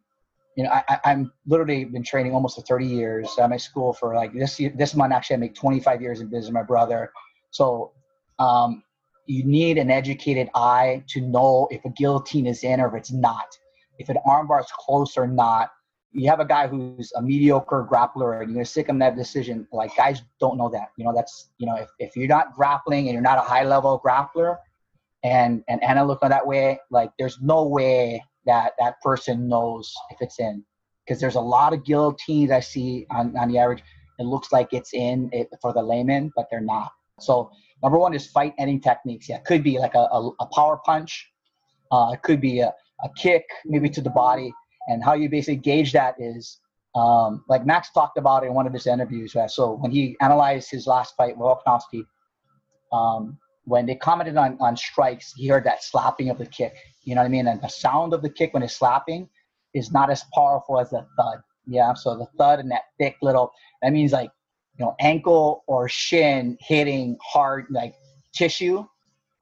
you 0.56 0.62
know, 0.62 0.70
I, 0.70 1.00
I'm 1.04 1.32
literally 1.46 1.84
been 1.84 2.04
training 2.04 2.32
almost 2.32 2.56
for 2.56 2.62
30 2.62 2.86
years. 2.86 3.38
At 3.38 3.60
school 3.60 3.92
for 3.92 4.14
like 4.14 4.32
this 4.32 4.58
year, 4.60 4.72
this 4.74 4.94
month 4.94 5.12
actually 5.12 5.34
I 5.34 5.38
make 5.38 5.54
25 5.54 6.00
years 6.00 6.20
in 6.20 6.28
business. 6.28 6.52
My 6.52 6.62
brother, 6.62 7.12
so 7.50 7.92
um, 8.38 8.82
you 9.26 9.44
need 9.44 9.78
an 9.78 9.90
educated 9.90 10.48
eye 10.54 11.02
to 11.08 11.20
know 11.20 11.68
if 11.70 11.84
a 11.84 11.90
guillotine 11.90 12.46
is 12.46 12.62
in 12.62 12.80
or 12.80 12.88
if 12.88 12.94
it's 12.94 13.12
not, 13.12 13.46
if 13.98 14.08
an 14.08 14.18
armbar 14.26 14.60
is 14.60 14.70
close 14.78 15.16
or 15.16 15.26
not. 15.26 15.70
You 16.16 16.30
have 16.30 16.38
a 16.38 16.44
guy 16.44 16.68
who's 16.68 17.12
a 17.16 17.22
mediocre 17.22 17.88
grappler 17.90 18.40
and 18.40 18.48
you're 18.48 18.58
gonna 18.58 18.64
stick 18.64 18.88
him 18.88 19.00
that 19.00 19.16
decision. 19.16 19.66
Like 19.72 19.96
guys 19.96 20.22
don't 20.38 20.56
know 20.56 20.68
that. 20.68 20.90
You 20.96 21.04
know 21.04 21.12
that's 21.12 21.50
you 21.58 21.66
know 21.66 21.74
if, 21.74 21.88
if 21.98 22.16
you're 22.16 22.28
not 22.28 22.54
grappling 22.54 23.06
and 23.08 23.14
you're 23.14 23.22
not 23.22 23.38
a 23.38 23.40
high 23.42 23.64
level 23.64 24.00
grappler, 24.04 24.58
and 25.24 25.64
and 25.66 25.82
on 25.98 26.30
that 26.30 26.46
way, 26.46 26.78
like 26.92 27.10
there's 27.18 27.40
no 27.40 27.64
way 27.64 28.22
that 28.46 28.72
that 28.78 29.00
person 29.02 29.48
knows 29.48 29.92
if 30.10 30.18
it's 30.20 30.38
in 30.38 30.64
because 31.04 31.20
there's 31.20 31.34
a 31.34 31.40
lot 31.40 31.72
of 31.72 31.84
guillotines 31.84 32.50
I 32.50 32.60
see 32.60 33.06
on, 33.10 33.36
on 33.36 33.48
the 33.48 33.58
average. 33.58 33.82
It 34.18 34.24
looks 34.24 34.52
like 34.52 34.72
it's 34.72 34.94
in 34.94 35.28
it 35.32 35.48
for 35.60 35.72
the 35.72 35.82
layman, 35.82 36.32
but 36.36 36.46
they're 36.50 36.60
not. 36.60 36.92
So 37.20 37.50
number 37.82 37.98
one 37.98 38.14
is 38.14 38.26
fight 38.26 38.54
ending 38.58 38.80
techniques. 38.80 39.28
Yeah, 39.28 39.36
it 39.36 39.44
could 39.44 39.62
be 39.62 39.78
like 39.78 39.94
a, 39.94 40.06
a, 40.10 40.30
a 40.40 40.46
power 40.54 40.80
punch. 40.84 41.30
Uh, 41.90 42.12
it 42.14 42.22
could 42.22 42.40
be 42.40 42.60
a, 42.60 42.72
a 43.02 43.08
kick, 43.16 43.44
maybe 43.64 43.88
to 43.90 44.00
the 44.00 44.10
body. 44.10 44.52
And 44.88 45.02
how 45.02 45.14
you 45.14 45.28
basically 45.28 45.56
gauge 45.56 45.92
that 45.92 46.14
is 46.18 46.60
um, 46.94 47.44
like 47.48 47.66
Max 47.66 47.90
talked 47.92 48.18
about 48.18 48.44
in 48.44 48.54
one 48.54 48.66
of 48.66 48.72
his 48.72 48.86
interviews. 48.86 49.34
Right? 49.34 49.50
So 49.50 49.72
when 49.72 49.90
he 49.90 50.16
analyzed 50.20 50.70
his 50.70 50.86
last 50.86 51.14
fight 51.16 51.36
with 51.36 51.46
Volkanovski, 51.46 52.04
um, 52.92 53.38
when 53.64 53.86
they 53.86 53.94
commented 53.94 54.36
on, 54.36 54.56
on 54.60 54.76
strikes, 54.76 55.32
he 55.34 55.48
heard 55.48 55.64
that 55.64 55.82
slapping 55.82 56.30
of 56.30 56.38
the 56.38 56.46
kick. 56.46 56.74
You 57.04 57.14
know 57.14 57.22
what 57.22 57.26
I 57.26 57.30
mean? 57.30 57.46
And 57.46 57.60
the 57.60 57.68
sound 57.68 58.12
of 58.12 58.22
the 58.22 58.28
kick 58.28 58.52
when 58.52 58.62
it's 58.62 58.76
slapping 58.76 59.28
is 59.72 59.90
not 59.90 60.10
as 60.10 60.22
powerful 60.34 60.78
as 60.78 60.90
the 60.90 61.06
thud. 61.16 61.38
Yeah. 61.66 61.94
So 61.94 62.16
the 62.16 62.26
thud 62.38 62.60
and 62.60 62.70
that 62.70 62.82
thick 62.98 63.16
little, 63.22 63.52
that 63.82 63.92
means 63.92 64.12
like, 64.12 64.30
you 64.78 64.84
know, 64.84 64.94
ankle 65.00 65.64
or 65.66 65.88
shin 65.88 66.58
hitting 66.60 67.16
hard, 67.22 67.66
like 67.70 67.94
tissue. 68.34 68.84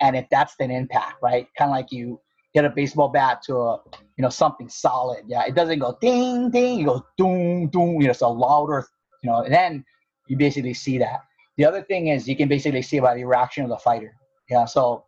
And 0.01 0.17
if 0.17 0.27
that's 0.31 0.55
an 0.61 0.71
impact, 0.71 1.17
right? 1.23 1.49
Kind 1.59 1.71
of 1.71 1.77
like 1.77 1.91
you 1.91 2.21
hit 2.53 2.65
a 2.65 2.71
baseball 2.71 3.09
bat 3.09 3.43
to 3.47 3.57
a, 3.57 3.81
you 4.17 4.23
know, 4.23 4.29
something 4.29 4.69
solid. 4.69 5.25
Yeah. 5.27 5.45
It 5.47 5.55
doesn't 5.55 5.81
go 5.81 5.97
ding, 6.01 6.51
ding. 6.51 6.81
It 6.81 6.85
goes 6.85 7.03
doom, 7.17 7.69
doom. 7.69 8.01
You 8.01 8.07
know, 8.07 8.11
it's 8.11 8.21
a 8.21 8.29
louder, 8.29 8.87
you 9.23 9.31
know, 9.31 9.43
and 9.43 9.53
then 9.53 9.85
you 10.29 10.37
basically 10.37 10.75
see 10.75 10.99
that. 10.99 11.23
The 11.57 11.65
other 11.65 11.83
thing 11.83 12.09
is 12.09 12.29
you 12.29 12.37
can 12.37 12.49
basically 12.49 12.83
see 12.83 13.01
by 13.01 13.15
the 13.15 13.25
reaction 13.25 13.65
of 13.65 13.71
the 13.71 13.77
fighter. 13.77 14.15
Yeah. 14.49 14.65
So 14.65 15.05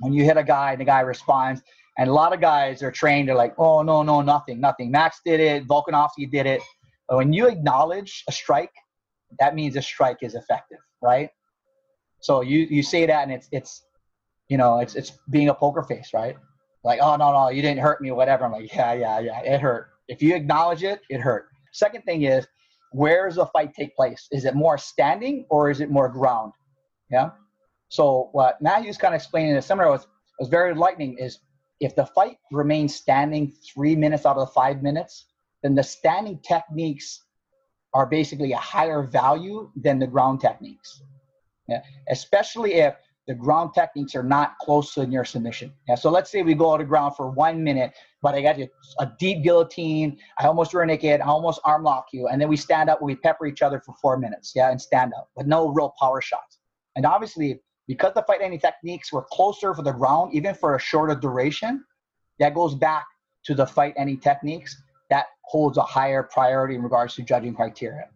when 0.00 0.12
you 0.12 0.24
hit 0.24 0.36
a 0.36 0.44
guy 0.44 0.72
and 0.72 0.80
the 0.80 0.84
guy 0.84 1.00
responds, 1.00 1.62
and 1.98 2.08
a 2.08 2.12
lot 2.12 2.32
of 2.32 2.40
guys 2.40 2.82
are 2.82 2.90
trained, 2.90 3.28
they're 3.28 3.34
like, 3.34 3.54
oh, 3.58 3.82
no, 3.82 4.02
no, 4.02 4.22
nothing, 4.22 4.60
nothing. 4.60 4.90
Max 4.90 5.20
did 5.24 5.40
it. 5.40 5.68
Volkanovski 5.68 6.30
did 6.30 6.46
it. 6.46 6.62
But 7.08 7.18
when 7.18 7.32
you 7.32 7.48
acknowledge 7.48 8.24
a 8.28 8.32
strike, 8.32 8.72
that 9.38 9.54
means 9.54 9.76
a 9.76 9.82
strike 9.82 10.18
is 10.22 10.34
effective, 10.34 10.78
right? 11.02 11.28
So 12.20 12.40
you, 12.40 12.60
you 12.70 12.82
say 12.82 13.04
that 13.04 13.24
and 13.24 13.32
it's, 13.32 13.48
it's, 13.52 13.84
you 14.48 14.56
know, 14.56 14.78
it's, 14.78 14.94
it's 14.94 15.12
being 15.30 15.50
a 15.50 15.54
poker 15.54 15.82
face, 15.82 16.10
right? 16.14 16.36
Like, 16.84 17.00
oh, 17.02 17.16
no, 17.16 17.32
no, 17.32 17.50
you 17.50 17.60
didn't 17.60 17.80
hurt 17.80 18.00
me 18.00 18.10
whatever. 18.10 18.44
I'm 18.44 18.52
like, 18.52 18.74
yeah, 18.74 18.92
yeah, 18.94 19.18
yeah, 19.20 19.40
it 19.40 19.60
hurt. 19.60 19.88
If 20.08 20.22
you 20.22 20.34
acknowledge 20.34 20.82
it, 20.82 21.00
it 21.10 21.20
hurt. 21.20 21.48
Second 21.72 22.02
thing 22.02 22.22
is, 22.22 22.46
where 22.92 23.26
does 23.26 23.36
the 23.36 23.46
fight 23.46 23.74
take 23.74 23.94
place? 23.96 24.28
Is 24.30 24.44
it 24.44 24.54
more 24.54 24.78
standing 24.78 25.46
or 25.50 25.70
is 25.70 25.80
it 25.80 25.90
more 25.90 26.08
ground? 26.08 26.52
Yeah. 27.10 27.30
So 27.88 28.30
what 28.32 28.60
Matt 28.62 28.82
Hume's 28.82 28.98
kind 28.98 29.14
of 29.14 29.20
explaining 29.20 29.50
in 29.50 29.56
the 29.56 29.62
seminar 29.62 29.90
was, 29.90 30.06
was 30.38 30.48
very 30.48 30.70
enlightening 30.72 31.18
is 31.18 31.40
if 31.80 31.94
the 31.94 32.06
fight 32.06 32.38
remains 32.50 32.94
standing 32.94 33.52
three 33.74 33.96
minutes 33.96 34.24
out 34.24 34.36
of 34.36 34.46
the 34.48 34.52
five 34.52 34.82
minutes, 34.82 35.26
then 35.62 35.74
the 35.74 35.82
standing 35.82 36.38
techniques 36.38 37.24
are 37.94 38.06
basically 38.06 38.52
a 38.52 38.58
higher 38.58 39.02
value 39.02 39.70
than 39.76 39.98
the 39.98 40.06
ground 40.06 40.40
techniques. 40.40 41.02
Yeah. 41.68 41.82
Especially 42.08 42.74
if 42.74 42.94
the 43.28 43.34
ground 43.34 43.70
techniques 43.74 44.14
are 44.14 44.22
not 44.22 44.58
close 44.58 44.94
to 44.94 45.06
near 45.06 45.24
submission. 45.24 45.72
Yeah, 45.88 45.94
so 45.94 46.10
let's 46.10 46.30
say 46.30 46.42
we 46.42 46.54
go 46.54 46.66
all 46.66 46.78
to 46.78 46.84
ground 46.84 47.14
for 47.16 47.30
one 47.30 47.62
minute, 47.62 47.92
but 48.20 48.34
I 48.34 48.42
got 48.42 48.58
you 48.58 48.68
a 48.98 49.10
deep 49.18 49.44
guillotine. 49.44 50.18
I 50.38 50.46
almost 50.46 50.74
rear 50.74 50.84
naked. 50.84 51.20
I 51.20 51.26
almost 51.26 51.60
arm 51.64 51.84
lock 51.84 52.08
you, 52.12 52.26
and 52.28 52.40
then 52.40 52.48
we 52.48 52.56
stand 52.56 52.90
up. 52.90 53.00
We 53.00 53.14
pepper 53.14 53.46
each 53.46 53.62
other 53.62 53.80
for 53.80 53.94
four 54.02 54.18
minutes. 54.18 54.52
Yeah, 54.54 54.70
and 54.70 54.80
stand 54.80 55.12
up, 55.16 55.28
but 55.36 55.46
no 55.46 55.68
real 55.68 55.94
power 56.00 56.20
shots. 56.20 56.58
And 56.96 57.06
obviously, 57.06 57.60
because 57.86 58.12
the 58.14 58.22
fight 58.22 58.40
ending 58.42 58.60
techniques 58.60 59.12
were 59.12 59.24
closer 59.32 59.72
for 59.74 59.82
the 59.82 59.92
ground, 59.92 60.34
even 60.34 60.54
for 60.54 60.74
a 60.74 60.80
shorter 60.80 61.14
duration, 61.14 61.84
that 62.38 62.54
goes 62.54 62.74
back 62.74 63.06
to 63.44 63.54
the 63.54 63.66
fight 63.66 63.94
ending 63.96 64.18
techniques. 64.18 64.80
That 65.10 65.26
holds 65.44 65.78
a 65.78 65.82
higher 65.82 66.22
priority 66.22 66.74
in 66.74 66.82
regards 66.82 67.14
to 67.16 67.22
judging 67.22 67.54
criteria. 67.54 68.08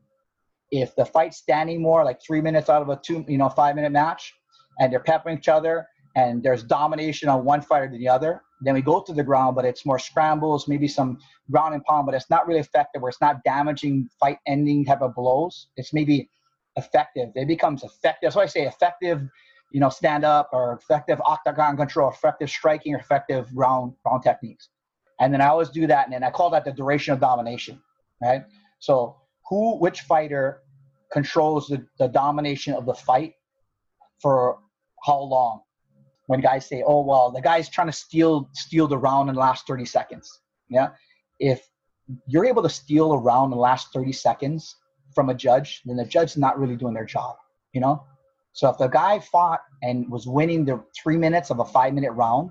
If 0.70 0.96
the 0.96 1.04
fight's 1.04 1.36
standing 1.36 1.80
more, 1.80 2.04
like 2.04 2.20
three 2.26 2.40
minutes 2.40 2.68
out 2.68 2.82
of 2.82 2.88
a 2.88 2.96
two, 2.96 3.24
you 3.28 3.38
know, 3.38 3.48
five 3.48 3.76
minute 3.76 3.92
match, 3.92 4.34
and 4.78 4.92
they're 4.92 5.00
peppering 5.00 5.38
each 5.38 5.48
other 5.48 5.86
and 6.16 6.42
there's 6.42 6.62
domination 6.62 7.28
on 7.28 7.44
one 7.44 7.60
fighter 7.60 7.88
than 7.88 7.98
the 7.98 8.08
other. 8.08 8.42
Then 8.62 8.72
we 8.72 8.80
go 8.80 9.00
to 9.02 9.12
the 9.12 9.22
ground, 9.22 9.54
but 9.54 9.66
it's 9.66 9.84
more 9.84 9.98
scrambles, 9.98 10.66
maybe 10.66 10.88
some 10.88 11.18
ground 11.50 11.74
and 11.74 11.84
pound, 11.84 12.06
but 12.06 12.14
it's 12.14 12.30
not 12.30 12.46
really 12.46 12.60
effective 12.60 13.02
or 13.02 13.10
it's 13.10 13.20
not 13.20 13.44
damaging 13.44 14.08
fight 14.18 14.38
ending 14.46 14.84
type 14.84 15.02
of 15.02 15.14
blows. 15.14 15.68
It's 15.76 15.92
maybe 15.92 16.30
effective. 16.76 17.30
It 17.34 17.46
becomes 17.46 17.84
effective. 17.84 18.28
That's 18.28 18.36
why 18.36 18.44
I 18.44 18.46
say 18.46 18.66
effective, 18.66 19.28
you 19.72 19.80
know, 19.80 19.90
stand 19.90 20.24
up 20.24 20.48
or 20.54 20.72
effective 20.72 21.20
octagon 21.24 21.76
control, 21.76 22.10
effective 22.10 22.48
striking 22.48 22.94
or 22.94 22.98
effective 22.98 23.54
ground 23.54 23.92
ground 24.02 24.22
techniques. 24.22 24.70
And 25.20 25.32
then 25.32 25.40
I 25.40 25.46
always 25.46 25.70
do 25.70 25.86
that, 25.86 26.06
and 26.06 26.12
then 26.12 26.22
I 26.22 26.30
call 26.30 26.50
that 26.50 26.64
the 26.64 26.72
duration 26.72 27.14
of 27.14 27.20
domination, 27.20 27.80
right? 28.22 28.44
So 28.80 29.16
who, 29.48 29.78
which 29.78 30.02
fighter 30.02 30.62
controls 31.10 31.68
the, 31.68 31.86
the 31.98 32.08
domination 32.08 32.74
of 32.74 32.84
the 32.84 32.94
fight 32.94 33.34
for 34.20 34.58
how 35.04 35.20
long? 35.20 35.60
When 36.26 36.40
guys 36.40 36.66
say, 36.66 36.82
"Oh 36.86 37.04
well, 37.04 37.30
the 37.30 37.40
guy's 37.40 37.68
trying 37.68 37.88
to 37.88 37.92
steal 37.92 38.48
steal 38.52 38.88
the 38.88 38.98
round 38.98 39.28
in 39.28 39.34
the 39.34 39.40
last 39.40 39.66
30 39.66 39.84
seconds," 39.84 40.40
yeah. 40.68 40.90
If 41.38 41.66
you're 42.26 42.46
able 42.46 42.62
to 42.62 42.68
steal 42.68 43.12
a 43.12 43.18
round 43.18 43.52
in 43.52 43.56
the 43.56 43.62
last 43.62 43.92
30 43.92 44.12
seconds 44.12 44.76
from 45.14 45.28
a 45.28 45.34
judge, 45.34 45.82
then 45.84 45.96
the 45.96 46.04
judge's 46.04 46.36
not 46.36 46.58
really 46.58 46.76
doing 46.76 46.94
their 46.94 47.04
job, 47.04 47.36
you 47.72 47.80
know. 47.80 48.04
So 48.52 48.68
if 48.70 48.78
the 48.78 48.88
guy 48.88 49.18
fought 49.18 49.60
and 49.82 50.10
was 50.10 50.26
winning 50.26 50.64
the 50.64 50.82
three 51.00 51.16
minutes 51.18 51.50
of 51.50 51.60
a 51.60 51.64
five 51.64 51.94
minute 51.94 52.12
round, 52.12 52.50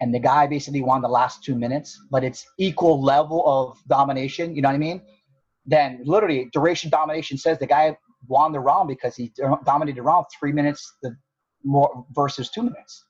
and 0.00 0.12
the 0.12 0.18
guy 0.18 0.46
basically 0.46 0.82
won 0.82 1.02
the 1.02 1.08
last 1.08 1.44
two 1.44 1.54
minutes, 1.54 1.96
but 2.10 2.24
it's 2.24 2.44
equal 2.58 3.00
level 3.00 3.44
of 3.46 3.78
domination, 3.86 4.56
you 4.56 4.62
know 4.62 4.68
what 4.68 4.74
I 4.74 4.78
mean? 4.78 5.02
Then 5.64 6.00
literally 6.04 6.48
duration 6.52 6.90
domination 6.90 7.38
says 7.38 7.58
the 7.58 7.66
guy 7.66 7.96
won 8.26 8.52
the 8.52 8.60
round 8.60 8.88
because 8.88 9.14
he 9.14 9.32
dominated 9.64 9.98
the 9.98 10.02
round 10.02 10.26
three 10.38 10.52
minutes 10.52 10.96
the 11.02 11.14
more 11.64 12.04
versus 12.14 12.50
two 12.50 12.62
minutes. 12.62 13.04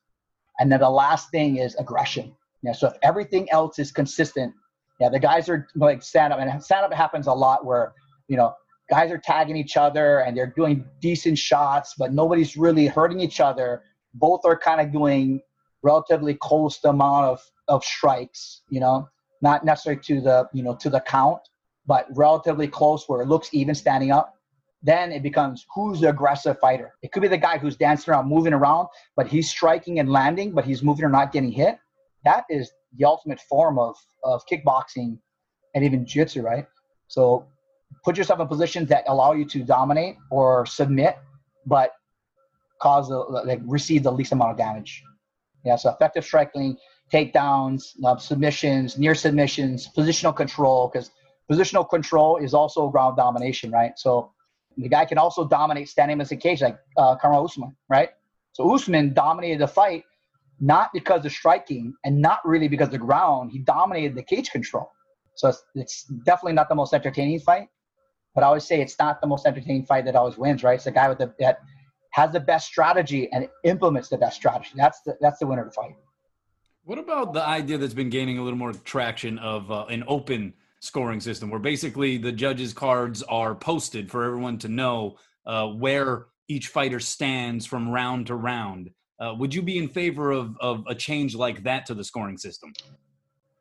And 0.58 0.70
then 0.70 0.80
the 0.80 0.90
last 0.90 1.30
thing 1.30 1.56
is 1.56 1.74
aggression. 1.76 2.34
Yeah. 2.62 2.72
So 2.72 2.88
if 2.88 2.94
everything 3.02 3.50
else 3.50 3.78
is 3.78 3.90
consistent, 3.90 4.54
yeah, 5.00 5.08
the 5.08 5.18
guys 5.18 5.48
are 5.48 5.66
like 5.74 6.02
stand 6.02 6.32
up, 6.32 6.38
and 6.38 6.62
stand 6.62 6.84
up 6.84 6.92
happens 6.92 7.26
a 7.26 7.32
lot 7.32 7.64
where 7.64 7.92
you 8.28 8.36
know 8.36 8.54
guys 8.92 9.10
are 9.10 9.18
tagging 9.18 9.56
each 9.56 9.76
other 9.76 10.20
and 10.20 10.36
they're 10.36 10.52
doing 10.54 10.84
decent 11.00 11.38
shots, 11.38 11.94
but 11.96 12.12
nobody's 12.12 12.56
really 12.56 12.86
hurting 12.86 13.20
each 13.20 13.40
other. 13.40 13.82
Both 14.14 14.42
are 14.44 14.58
kind 14.58 14.80
of 14.80 14.92
doing 14.92 15.40
relatively 15.82 16.34
close 16.34 16.78
amount 16.84 17.24
of, 17.26 17.40
of 17.68 17.82
strikes, 17.84 18.62
you 18.68 18.80
know, 18.80 19.08
not 19.40 19.64
necessarily 19.64 20.02
to 20.02 20.20
the, 20.20 20.48
you 20.52 20.62
know, 20.62 20.74
to 20.76 20.90
the 20.90 21.00
count, 21.00 21.40
but 21.86 22.06
relatively 22.14 22.68
close 22.68 23.08
where 23.08 23.22
it 23.22 23.28
looks 23.28 23.48
even 23.52 23.74
standing 23.74 24.10
up. 24.12 24.34
Then 24.82 25.12
it 25.12 25.22
becomes 25.22 25.64
who's 25.74 26.00
the 26.00 26.08
aggressive 26.08 26.58
fighter. 26.58 26.94
It 27.02 27.12
could 27.12 27.22
be 27.22 27.28
the 27.28 27.38
guy 27.38 27.58
who's 27.58 27.76
dancing 27.76 28.12
around, 28.12 28.28
moving 28.28 28.52
around, 28.52 28.88
but 29.16 29.28
he's 29.28 29.48
striking 29.48 30.00
and 30.00 30.10
landing, 30.10 30.52
but 30.52 30.64
he's 30.64 30.82
moving 30.82 31.04
or 31.04 31.08
not 31.08 31.32
getting 31.32 31.52
hit. 31.52 31.78
That 32.24 32.44
is 32.50 32.72
the 32.96 33.04
ultimate 33.04 33.40
form 33.40 33.78
of, 33.78 33.96
of 34.24 34.42
kickboxing 34.50 35.18
and 35.74 35.84
even 35.84 36.04
jiu-jitsu, 36.04 36.42
right? 36.42 36.66
So 37.06 37.46
put 38.04 38.16
yourself 38.16 38.40
in 38.40 38.48
positions 38.48 38.88
that 38.88 39.04
allow 39.06 39.32
you 39.32 39.44
to 39.46 39.62
dominate 39.62 40.16
or 40.30 40.66
submit, 40.66 41.16
but 41.66 41.92
cause 42.80 43.10
a, 43.10 43.16
like 43.16 43.60
receive 43.64 44.02
the 44.02 44.12
least 44.12 44.32
amount 44.32 44.50
of 44.50 44.56
damage. 44.56 45.02
Yeah, 45.64 45.76
so 45.76 45.90
effective 45.90 46.24
striking, 46.24 46.76
takedowns, 47.12 47.92
uh, 48.04 48.16
submissions, 48.16 48.98
near 48.98 49.14
submissions, 49.14 49.88
positional 49.96 50.34
control, 50.34 50.90
because 50.92 51.12
positional 51.50 51.88
control 51.88 52.38
is 52.38 52.52
also 52.52 52.88
ground 52.88 53.16
domination, 53.16 53.70
right? 53.70 53.92
So 53.96 54.32
the 54.76 54.88
guy 54.88 55.04
can 55.04 55.18
also 55.18 55.46
dominate 55.46 55.88
standing 55.88 56.16
against 56.16 56.32
a 56.32 56.36
cage, 56.36 56.62
like 56.62 56.78
uh, 56.96 57.16
Kamaru 57.16 57.44
Usman, 57.44 57.76
right? 57.88 58.10
So 58.52 58.72
Usman 58.74 59.14
dominated 59.14 59.60
the 59.60 59.68
fight 59.68 60.04
not 60.60 60.90
because 60.92 61.24
of 61.24 61.32
striking 61.32 61.92
and 62.04 62.20
not 62.20 62.38
really 62.44 62.68
because 62.68 62.86
of 62.86 62.92
the 62.92 62.98
ground. 62.98 63.50
He 63.50 63.58
dominated 63.58 64.14
the 64.14 64.22
cage 64.22 64.50
control. 64.50 64.90
So 65.34 65.48
it's, 65.48 65.64
it's 65.74 66.04
definitely 66.04 66.52
not 66.52 66.68
the 66.68 66.74
most 66.74 66.94
entertaining 66.94 67.40
fight, 67.40 67.68
but 68.34 68.44
I 68.44 68.46
always 68.46 68.64
say 68.64 68.80
it's 68.80 68.98
not 68.98 69.20
the 69.20 69.26
most 69.26 69.46
entertaining 69.46 69.86
fight 69.86 70.04
that 70.04 70.14
always 70.14 70.38
wins, 70.38 70.62
right? 70.62 70.74
It's 70.74 70.84
the 70.84 70.92
guy 70.92 71.08
with 71.08 71.18
the 71.18 71.34
that 71.40 71.58
has 72.12 72.30
the 72.30 72.40
best 72.40 72.66
strategy 72.66 73.30
and 73.32 73.48
implements 73.64 74.08
the 74.08 74.18
best 74.18 74.36
strategy. 74.36 74.70
That's 74.76 75.00
the 75.00 75.16
that's 75.20 75.38
the 75.38 75.46
winner 75.46 75.62
of 75.62 75.68
the 75.68 75.74
fight. 75.74 75.96
What 76.84 76.98
about 76.98 77.32
the 77.32 77.42
idea 77.42 77.78
that's 77.78 77.94
been 77.94 78.10
gaining 78.10 78.38
a 78.38 78.42
little 78.42 78.58
more 78.58 78.72
traction 78.72 79.38
of 79.38 79.70
uh, 79.70 79.86
an 79.86 80.04
open 80.06 80.54
scoring 80.82 81.20
system, 81.20 81.48
where 81.48 81.60
basically 81.60 82.18
the 82.18 82.32
judges' 82.32 82.72
cards 82.72 83.22
are 83.22 83.54
posted 83.54 84.10
for 84.10 84.24
everyone 84.24 84.58
to 84.58 84.68
know 84.68 85.16
uh, 85.46 85.66
where 85.68 86.26
each 86.48 86.68
fighter 86.68 86.98
stands 86.98 87.64
from 87.64 87.88
round 87.88 88.26
to 88.26 88.34
round? 88.34 88.90
Uh, 89.20 89.32
would 89.38 89.54
you 89.54 89.62
be 89.62 89.78
in 89.78 89.88
favor 89.88 90.32
of, 90.32 90.56
of 90.60 90.84
a 90.88 90.94
change 90.94 91.36
like 91.36 91.62
that 91.62 91.86
to 91.86 91.94
the 91.94 92.02
scoring 92.02 92.36
system? 92.36 92.72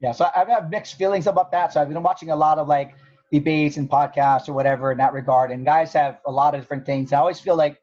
Yeah, 0.02 0.12
so 0.12 0.28
I've 0.36 0.48
had 0.48 0.72
mixed 0.72 0.96
feelings 0.96 1.28
about 1.28 1.52
that. 1.52 1.72
So 1.72 1.80
I've 1.80 1.90
been 1.90 2.02
watching 2.02 2.32
a 2.32 2.36
lot 2.36 2.58
of 2.58 2.68
like 2.68 2.96
debates 3.32 3.78
and 3.78 3.88
podcasts 3.88 4.50
or 4.50 4.54
whatever 4.54 4.92
in 4.92 4.98
that 4.98 5.14
regard. 5.14 5.52
And 5.52 5.64
guys 5.64 5.94
have 5.94 6.20
a 6.26 6.32
lot 6.32 6.56
of 6.56 6.62
different 6.62 6.88
things. 6.88 7.14
I 7.14 7.20
always 7.20 7.40
feel 7.40 7.56
like 7.56 7.78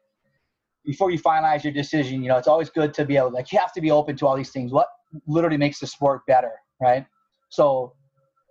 before 0.83 1.11
you 1.11 1.19
finalize 1.19 1.63
your 1.63 1.71
decision, 1.71 2.21
you 2.21 2.27
know, 2.27 2.37
it's 2.37 2.49
always 2.49 2.69
good 2.69 2.93
to 2.95 3.05
be 3.05 3.15
able, 3.15 3.31
like, 3.31 3.53
you 3.53 3.59
have 3.59 3.71
to 3.71 3.79
be 3.79 3.89
open 3.89 4.17
to 4.17 4.27
all 4.27 4.35
these 4.35 4.51
things. 4.51 4.73
What 4.73 4.87
literally 5.27 5.55
makes 5.55 5.79
the 5.79 5.87
sport 5.87 6.25
better, 6.27 6.51
right? 6.81 7.05
So, 7.47 7.93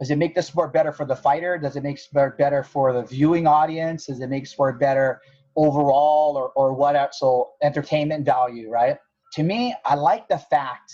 does 0.00 0.10
it 0.10 0.16
make 0.16 0.34
the 0.34 0.42
sport 0.42 0.72
better 0.72 0.92
for 0.92 1.04
the 1.04 1.16
fighter? 1.16 1.58
Does 1.58 1.76
it 1.76 1.82
make 1.82 1.98
sport 1.98 2.38
better 2.38 2.62
for 2.62 2.92
the 2.92 3.02
viewing 3.02 3.46
audience? 3.46 4.06
Does 4.06 4.20
it 4.20 4.28
make 4.28 4.46
sport 4.46 4.78
better 4.78 5.20
overall 5.56 6.36
or, 6.36 6.50
or 6.50 6.72
whatever? 6.72 7.10
So, 7.12 7.50
entertainment 7.62 8.24
value, 8.24 8.70
right? 8.70 8.96
To 9.34 9.42
me, 9.42 9.74
I 9.84 9.94
like 9.96 10.28
the 10.28 10.38
fact 10.38 10.92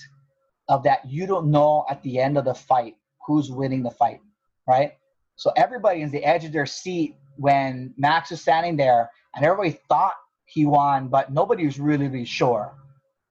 of 0.69 0.83
that 0.85 1.01
you 1.07 1.27
don't 1.27 1.51
know 1.51 1.85
at 1.91 2.03
the 2.03 2.19
end 2.19 2.39
of 2.39 2.45
the 2.45 2.55
fight 2.55 2.97
who's 3.27 3.51
winning 3.51 3.83
the 3.83 3.91
fight, 3.91 4.21
right? 4.67 4.93
So 5.37 5.53
everybody 5.57 6.03
is 6.03 6.11
the 6.11 6.25
edge 6.25 6.45
of 6.45 6.53
their 6.53 6.67
seat 6.67 7.17
when 7.37 7.93
Max 7.97 8.31
is 8.33 8.41
standing 8.41 8.77
there, 8.77 9.11
and 9.35 9.45
everybody 9.45 9.79
thought 9.89 10.15
he 10.47 10.67
won, 10.67 11.09
but 11.09 11.33
nobody 11.33 11.67
was 11.67 11.81
really, 11.81 12.07
really 12.07 12.25
sure, 12.25 12.75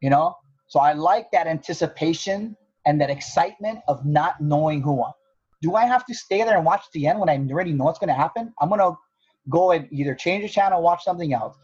you 0.01 0.09
know? 0.09 0.35
So 0.67 0.79
I 0.79 0.93
like 0.93 1.31
that 1.31 1.47
anticipation 1.47 2.57
and 2.85 2.99
that 2.99 3.09
excitement 3.09 3.79
of 3.87 4.05
not 4.05 4.41
knowing 4.41 4.81
who 4.81 4.93
won. 4.93 5.13
Do 5.63 5.75
I 5.75 5.85
have 5.85 6.05
to 6.07 6.13
stay 6.13 6.43
there 6.43 6.57
and 6.57 6.65
watch 6.65 6.83
the 6.93 7.07
end 7.07 7.19
when 7.19 7.29
I 7.29 7.37
already 7.37 7.71
know 7.71 7.85
what's 7.85 7.97
going 7.97 8.09
to 8.09 8.13
happen? 8.13 8.53
I'm 8.61 8.67
going 8.67 8.81
to 8.81 8.97
go 9.49 9.71
and 9.71 9.87
either 9.91 10.13
change 10.13 10.43
the 10.43 10.49
channel, 10.49 10.81
watch 10.81 11.05
something 11.05 11.33
else. 11.33 11.55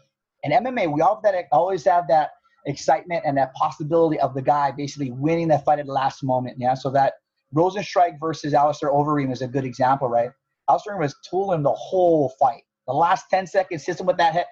In 0.42 0.52
MMA, 0.52 0.90
we 0.90 1.02
all 1.02 1.20
that, 1.22 1.34
always 1.52 1.84
have 1.84 2.08
that 2.08 2.30
excitement 2.66 3.22
and 3.26 3.36
that 3.36 3.52
possibility 3.52 4.18
of 4.20 4.32
the 4.32 4.40
guy 4.40 4.70
basically 4.70 5.10
winning 5.10 5.48
that 5.48 5.66
fight 5.66 5.78
at 5.78 5.86
the 5.86 5.92
last 5.92 6.22
moment. 6.22 6.56
Yeah, 6.58 6.72
so 6.72 6.88
that 6.92 7.12
Rozenstruik 7.54 8.18
versus 8.18 8.54
Alistair 8.54 8.88
Overeem 8.90 9.30
is 9.30 9.42
a 9.42 9.48
good 9.48 9.66
example, 9.66 10.08
right? 10.08 10.30
Alistair 10.70 10.96
was 10.96 11.14
tooling 11.28 11.62
the 11.62 11.72
whole 11.72 12.32
fight. 12.40 12.62
The 12.86 12.94
last 12.94 13.26
10 13.30 13.46
seconds, 13.46 13.84
him 13.84 14.06
with 14.06 14.16
that 14.16 14.32
hit, 14.32 14.46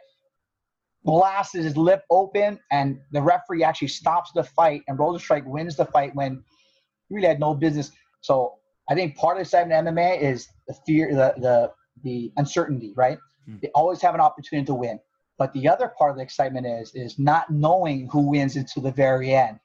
blasts 1.04 1.54
his 1.54 1.74
lip 1.74 2.02
open, 2.10 2.58
and 2.70 2.98
the 3.12 3.22
referee 3.22 3.64
actually 3.64 3.88
stops 3.88 4.30
the 4.34 4.44
fight, 4.44 4.82
and 4.88 4.98
Rozenstruik 4.98 5.46
wins 5.46 5.74
the 5.76 5.86
fight 5.86 6.14
when 6.14 6.42
he 7.08 7.14
really 7.14 7.28
had 7.28 7.40
no 7.40 7.54
business. 7.54 7.92
So 8.20 8.57
I 8.90 8.94
think 8.94 9.16
part 9.16 9.36
of 9.36 9.38
the 9.38 9.42
excitement 9.42 9.86
in 9.86 9.94
MMA 9.94 10.20
is 10.20 10.48
the 10.66 10.74
fear, 10.86 11.14
the 11.14 11.34
the 11.40 11.72
the 12.02 12.32
uncertainty, 12.36 12.92
right? 12.96 13.18
Mm. 13.48 13.60
They 13.60 13.68
always 13.74 14.00
have 14.02 14.14
an 14.14 14.20
opportunity 14.20 14.66
to 14.66 14.74
win. 14.74 14.98
But 15.38 15.52
the 15.52 15.68
other 15.68 15.92
part 15.96 16.10
of 16.10 16.16
the 16.16 16.22
excitement 16.22 16.66
is 16.66 16.92
is 16.94 17.18
not 17.18 17.50
knowing 17.50 18.08
who 18.10 18.30
wins 18.30 18.56
until 18.56 18.82
the 18.82 18.92
very 18.92 19.34
end. 19.34 19.58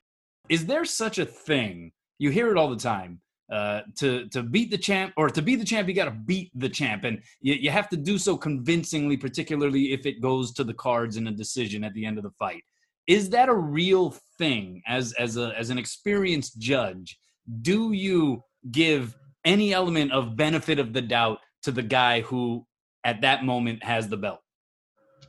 Is 0.49 0.65
there 0.65 0.85
such 0.85 1.17
a 1.17 1.25
thing? 1.25 1.91
You 2.19 2.29
hear 2.29 2.51
it 2.51 2.57
all 2.57 2.69
the 2.69 2.75
time. 2.75 3.19
Uh, 3.51 3.81
to 3.95 4.27
to 4.29 4.41
beat 4.41 4.71
the 4.71 4.77
champ 4.77 5.13
or 5.17 5.29
to 5.29 5.41
be 5.41 5.55
the 5.55 5.65
champ, 5.65 5.87
you 5.87 5.93
got 5.93 6.05
to 6.05 6.11
beat 6.11 6.49
the 6.55 6.69
champ, 6.69 7.03
and 7.03 7.21
you, 7.41 7.53
you 7.55 7.69
have 7.69 7.89
to 7.89 7.97
do 7.97 8.17
so 8.17 8.37
convincingly, 8.37 9.17
particularly 9.17 9.91
if 9.91 10.05
it 10.05 10.21
goes 10.21 10.53
to 10.53 10.63
the 10.63 10.73
cards 10.73 11.17
in 11.17 11.27
a 11.27 11.31
decision 11.31 11.83
at 11.83 11.93
the 11.93 12.05
end 12.05 12.17
of 12.17 12.23
the 12.23 12.31
fight. 12.39 12.63
Is 13.05 13.29
that 13.31 13.49
a 13.49 13.53
real 13.53 14.15
thing? 14.37 14.81
As 14.87 15.13
as 15.13 15.37
a 15.37 15.53
as 15.57 15.69
an 15.69 15.77
experienced 15.77 16.57
judge, 16.57 17.19
do 17.61 17.91
you 17.91 18.43
give 18.71 19.17
any 19.45 19.73
element 19.73 20.11
of 20.11 20.35
benefit 20.35 20.79
of 20.79 20.93
the 20.93 21.01
doubt 21.01 21.39
to 21.63 21.71
the 21.71 21.83
guy 21.83 22.21
who 22.21 22.65
at 23.03 23.21
that 23.21 23.43
moment 23.43 23.83
has 23.83 24.07
the 24.07 24.17
belt? 24.17 24.39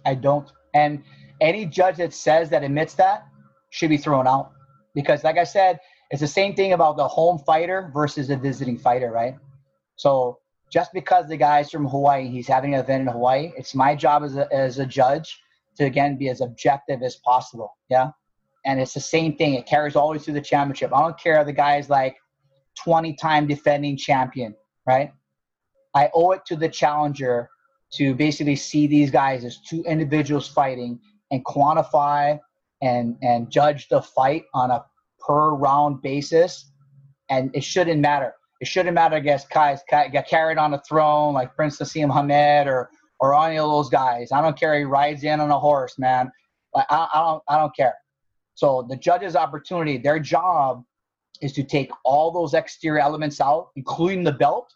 I 0.07 0.15
don't. 0.15 0.51
And 0.75 1.03
any 1.41 1.67
judge 1.67 1.97
that 1.97 2.13
says 2.13 2.51
that 2.51 2.63
admits 2.63 2.95
that 2.95 3.27
should 3.71 3.91
be 3.91 3.97
thrown 3.97 4.27
out. 4.27 4.53
Because, 4.95 5.25
like 5.25 5.39
I 5.39 5.45
said, 5.45 5.81
it's 6.11 6.21
the 6.21 6.29
same 6.29 6.55
thing 6.55 6.73
about 6.73 6.97
the 6.97 7.09
home 7.09 7.39
fighter 7.39 7.91
versus 7.93 8.31
a 8.31 8.37
visiting 8.37 8.79
fighter, 8.79 9.11
right? 9.11 9.35
So 9.97 10.39
just 10.71 10.93
because 10.93 11.29
the 11.29 11.37
guy's 11.37 11.71
from 11.71 11.87
Hawaii, 11.87 12.29
he's 12.29 12.47
having 12.47 12.75
an 12.75 12.81
event 12.81 13.03
in 13.03 13.09
Hawaii, 13.09 13.53
it's 13.57 13.75
my 13.75 13.95
job 13.95 14.23
as 14.23 14.37
a, 14.37 14.53
as 14.53 14.79
a 14.79 14.87
judge 14.87 15.41
to, 15.77 15.85
again, 15.85 16.17
be 16.17 16.29
as 16.29 16.41
objective 16.41 17.03
as 17.03 17.17
possible. 17.17 17.77
Yeah. 17.89 18.11
And 18.65 18.81
it's 18.81 18.95
the 18.95 19.01
same 19.01 19.37
thing. 19.37 19.55
It 19.55 19.67
carries 19.67 19.97
all 19.97 20.09
the 20.09 20.13
way 20.13 20.19
through 20.19 20.35
the 20.35 20.41
championship. 20.41 20.93
I 20.95 21.01
don't 21.01 21.19
care 21.19 21.41
if 21.41 21.47
the 21.47 21.53
guy's 21.53 21.91
like 21.91 22.17
20 22.83 23.15
time 23.15 23.47
defending 23.47 23.97
champion, 23.97 24.55
right? 24.87 25.13
I 25.95 26.11
owe 26.15 26.33
it 26.33 26.45
to 26.47 26.57
the 26.57 26.69
challenger 26.69 27.49
to 27.95 28.15
basically 28.15 28.57
see 28.57 28.87
these 28.87 29.11
guys 29.11 29.45
as 29.45 29.61
two 29.61 29.83
individuals 29.85 30.49
fighting 30.49 30.99
and 31.31 31.45
quantify 31.45 32.39
and 32.83 33.17
and 33.23 33.51
judge 33.51 33.89
the 33.89 34.03
fight 34.03 34.45
on 34.53 34.71
a 34.71 34.85
per 35.21 35.51
round 35.51 36.03
basis. 36.03 36.71
And 37.31 37.55
it 37.55 37.65
shouldn't 37.65 38.01
matter. 38.01 38.35
It 38.61 38.67
shouldn't 38.67 38.95
matter 38.95 39.17
against 39.17 39.51
guys 39.51 39.81
got 39.91 40.27
carried 40.27 40.59
on 40.59 40.75
a 40.75 40.83
throne 40.83 41.35
like 41.35 41.55
prince 41.55 41.79
Naseem 41.79 42.13
Hamed 42.13 42.69
or 42.69 42.91
or 43.21 43.35
any 43.35 43.59
of 43.59 43.69
those 43.69 43.89
guys. 43.89 44.33
I 44.33 44.43
don't 44.43 44.59
care. 44.59 44.77
He 44.77 44.85
rides 44.85 45.25
in 45.25 45.41
on 45.41 45.51
a 45.51 45.59
horse 45.59 45.99
man. 45.99 46.31
Like, 46.75 46.87
I, 46.91 47.09
I 47.15 47.21
don't 47.21 47.43
i 47.49 47.59
don't 47.59 47.75
care. 47.75 47.95
So 48.55 48.87
the 48.89 48.97
judge's 48.97 49.37
opportunity 49.37 49.99
their 49.99 50.19
job 50.19 50.85
is 51.45 51.53
to 51.53 51.63
take 51.63 51.91
all 52.05 52.33
those 52.33 52.55
exterior 52.55 53.01
elements 53.01 53.39
out, 53.39 53.69
including 53.77 54.25
the 54.25 54.33
belt, 54.33 54.73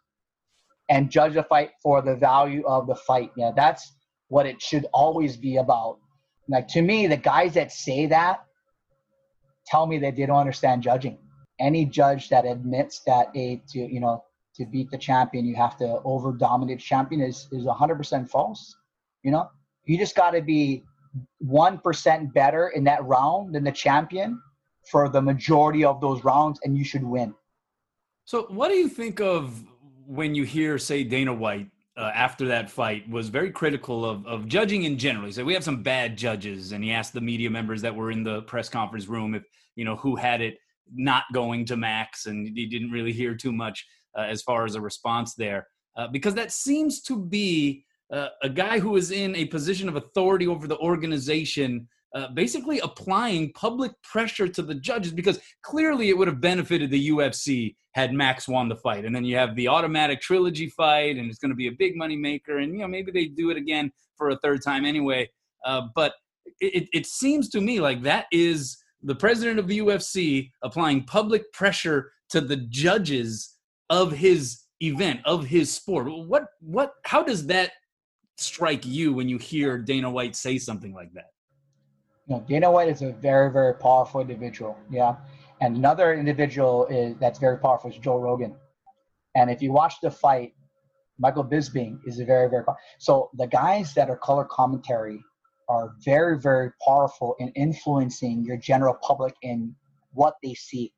and 0.91 1.11
judge 1.11 1.35
a 1.37 1.43
fight 1.43 1.71
for 1.83 2.03
the 2.03 2.15
value 2.15 2.63
of 2.67 2.87
the 2.87 2.95
fight. 2.95 3.31
Yeah, 3.37 3.53
that's 3.57 3.95
what 4.29 4.45
it 4.45 4.61
should 4.61 4.87
always 4.93 5.35
be 5.37 5.57
about. 5.57 5.99
Like 6.47 6.69
to 6.69 6.83
me, 6.83 7.07
the 7.07 7.17
guys 7.17 7.55
that 7.55 7.73
say 7.73 8.05
that 8.07 8.45
tell 9.67 9.87
me 9.87 9.99
that 9.99 10.17
they 10.17 10.27
don't 10.27 10.37
understand 10.37 10.83
judging. 10.83 11.17
Any 11.59 11.87
judge 11.87 12.29
that 12.29 12.45
admits 12.45 13.01
that 13.07 13.29
a 13.35 13.63
to 13.71 13.79
you 13.79 14.01
know 14.01 14.23
to 14.57 14.67
beat 14.67 14.91
the 14.91 14.99
champion 14.99 15.47
you 15.47 15.57
have 15.57 15.77
to 15.79 16.01
over 16.05 16.33
dominate 16.33 16.81
champion 16.81 17.23
is 17.23 17.49
is 17.51 17.65
100% 17.65 18.29
false. 18.29 18.77
You 19.23 19.31
know, 19.31 19.49
you 19.87 19.97
just 19.97 20.15
got 20.15 20.33
to 20.33 20.43
be 20.43 20.85
one 21.39 21.79
percent 21.79 22.35
better 22.35 22.69
in 22.69 22.85
that 22.85 23.03
round 23.05 23.55
than 23.55 23.65
the 23.65 23.73
champion 23.73 24.39
for 24.91 25.09
the 25.09 25.21
majority 25.21 25.85
of 25.85 26.01
those 26.01 26.25
rounds, 26.25 26.61
and 26.65 26.77
you 26.77 26.85
should 26.85 27.05
win. 27.05 27.35
So, 28.25 28.47
what 28.49 28.69
do 28.69 28.75
you 28.75 28.89
think 28.89 29.21
of 29.21 29.65
when 30.07 30.35
you 30.35 30.45
hear, 30.45 30.79
say, 30.79 31.05
Dana 31.05 31.33
White 31.33 31.69
uh, 31.99 32.13
after 32.15 32.47
that 32.47 32.71
fight 32.71 33.09
was 33.11 33.29
very 33.29 33.51
critical 33.51 34.05
of, 34.05 34.25
of 34.27 34.47
judging 34.47 34.85
in 34.85 34.97
general. 34.97 35.27
He 35.27 35.33
said 35.33 35.45
we 35.45 35.55
have 35.55 35.65
some 35.65 35.83
bad 35.83 36.17
judges, 36.17 36.71
and 36.73 36.83
he 36.85 36.93
asked 36.93 37.13
the 37.13 37.21
media 37.21 37.51
members 37.51 37.83
that 37.83 37.95
were 37.95 38.13
in 38.13 38.23
the 38.23 38.43
press 38.43 38.69
conference 38.69 39.09
room 39.09 39.35
if 39.35 39.43
you 39.75 39.85
know 39.85 39.97
who 39.97 40.15
had 40.15 40.41
it 40.41 40.59
not 40.95 41.25
going 41.35 41.65
to 41.67 41.77
Max, 41.77 42.27
and 42.27 42.57
he 42.57 42.67
didn't 42.67 42.93
really 42.93 43.13
hear 43.13 43.35
too 43.35 43.53
much 43.53 43.85
uh, 44.17 44.23
as 44.23 44.43
far 44.43 44.65
as 44.65 44.77
a 44.77 44.81
response 44.81 45.35
there, 45.35 45.67
uh, 45.97 46.07
because 46.07 46.35
that 46.35 46.53
seems 46.53 47.03
to 47.03 47.21
be 47.21 47.85
uh, 48.13 48.29
a 48.43 48.49
guy 48.49 48.79
who 48.79 48.97
is 48.97 49.11
in 49.11 49.35
a 49.35 49.45
position 49.47 49.89
of 49.89 49.97
authority 49.97 50.47
over 50.47 50.69
the 50.69 50.79
organization 50.79 51.89
uh, 52.15 52.29
basically 52.29 52.81
applying 52.81 53.53
public 53.53 53.93
pressure 54.03 54.49
to 54.49 54.63
the 54.63 54.75
judges 54.75 55.13
because 55.13 55.41
clearly 55.63 56.09
it 56.09 56.17
would 56.17 56.29
have 56.29 56.41
benefited 56.41 56.91
the 56.91 57.11
UFC 57.11 57.75
had 57.93 58.13
Max 58.13 58.47
won 58.47 58.69
the 58.69 58.77
fight. 58.77 59.05
And 59.05 59.15
then 59.15 59.25
you 59.25 59.37
have 59.37 59.57
the 59.57 59.69
automatic 59.69 60.21
trilogy 60.21 60.69
fight, 60.69 61.17
and 61.17 61.29
it's 61.29 61.39
going 61.39 61.51
to 61.51 61.57
be 61.57 61.67
a 61.67 61.73
big 61.73 61.97
money 61.97 62.17
maker. 62.17 62.59
And, 62.59 62.73
you 62.73 62.81
know, 62.81 62.89
maybe 62.89 63.11
they 63.11 63.27
do 63.27 63.51
it 63.51 63.57
again 63.57 63.91
for 64.17 64.31
a 64.31 64.39
third 64.39 64.63
time 64.63 64.85
anyway. 64.85 65.29
Uh, 65.65 65.89
but 65.95 66.15
it, 66.61 66.89
it 66.93 67.07
seems 67.07 67.49
to 67.51 67.61
me 67.61 67.81
like 67.81 68.03
that 68.03 68.27
is 68.33 68.79
the 69.03 69.15
president 69.15 69.59
of 69.59 69.69
the 69.69 69.79
UFC 69.81 70.51
applying 70.63 71.05
public 71.05 71.53
pressure 71.53 72.13
to 72.31 72.41
the 72.41 72.57
judges 72.57 73.57
of 73.91 74.13
his 74.13 74.61
event, 74.81 75.21
of 75.25 75.47
his 75.47 75.73
sport. 75.73 76.07
What, 76.07 76.45
what, 76.61 76.93
how 77.05 77.23
does 77.23 77.47
that 77.47 77.73
strike 78.37 78.87
you 78.87 79.13
when 79.13 79.29
you 79.29 79.39
hear 79.39 79.79
Dana 79.79 80.11
White 80.11 80.37
say 80.37 80.59
something 80.59 80.95
like 80.95 81.13
that? 81.15 81.31
You 82.29 82.37
know, 82.37 82.45
Dana 82.47 82.71
White 82.71 82.89
is 82.89 83.03
a 83.03 83.13
very, 83.13 83.51
very 83.51 83.75
powerful 83.75 84.21
individual. 84.21 84.77
Yeah. 84.91 85.17
And 85.61 85.77
another 85.77 86.13
individual 86.13 86.87
is 86.87 87.17
that's 87.19 87.39
very 87.39 87.59
powerful 87.59 87.91
is 87.91 87.97
Joe 87.97 88.19
Rogan. 88.19 88.55
And 89.35 89.51
if 89.51 89.63
you 89.63 89.73
watch 89.73 89.95
the 90.03 90.11
fight, 90.11 90.53
Michael 91.19 91.45
Bisping 91.45 91.99
is 92.07 92.21
a 92.21 92.25
very, 92.25 92.49
very 92.49 92.65
powerful. 92.65 92.83
So 92.99 93.31
the 93.35 93.47
guys 93.47 93.95
that 93.95 94.11
are 94.11 94.17
color 94.17 94.45
commentary 94.45 95.21
are 95.69 95.95
very, 96.05 96.39
very 96.39 96.71
powerful 96.87 97.35
in 97.39 97.49
influencing 97.51 98.45
your 98.45 98.57
general 98.57 98.95
public 99.03 99.35
in 99.43 99.75
what 100.13 100.37
they 100.43 100.55
see. 100.55 100.93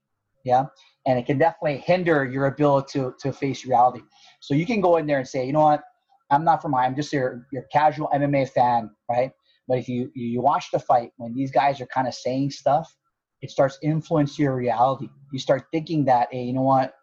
Yeah. 0.44 0.66
And 1.06 1.18
it 1.18 1.26
can 1.26 1.38
definitely 1.38 1.78
hinder 1.78 2.24
your 2.24 2.46
ability 2.46 2.98
to, 2.98 3.14
to 3.20 3.32
face 3.32 3.64
reality. 3.64 4.00
So 4.40 4.54
you 4.54 4.66
can 4.66 4.80
go 4.80 4.96
in 4.96 5.06
there 5.06 5.18
and 5.18 5.28
say, 5.28 5.46
you 5.46 5.52
know 5.52 5.60
what? 5.60 5.82
I'm 6.30 6.44
not 6.44 6.62
from 6.62 6.74
I'm 6.74 6.94
just 6.94 7.12
your, 7.12 7.46
your 7.52 7.64
casual 7.72 8.08
MMA 8.14 8.48
fan, 8.50 8.90
right? 9.08 9.32
But 9.70 9.78
if 9.78 9.88
you 9.88 10.10
you 10.16 10.40
watch 10.40 10.72
the 10.72 10.80
fight 10.80 11.12
when 11.16 11.32
these 11.32 11.52
guys 11.52 11.80
are 11.80 11.86
kind 11.86 12.08
of 12.08 12.14
saying 12.14 12.50
stuff, 12.50 12.92
it 13.40 13.52
starts 13.52 13.78
influencing 13.84 14.42
your 14.44 14.56
reality. 14.56 15.08
You 15.32 15.38
start 15.38 15.66
thinking 15.70 16.04
that, 16.06 16.26
hey, 16.32 16.42
you 16.42 16.52
know 16.52 16.62
what? 16.62 16.94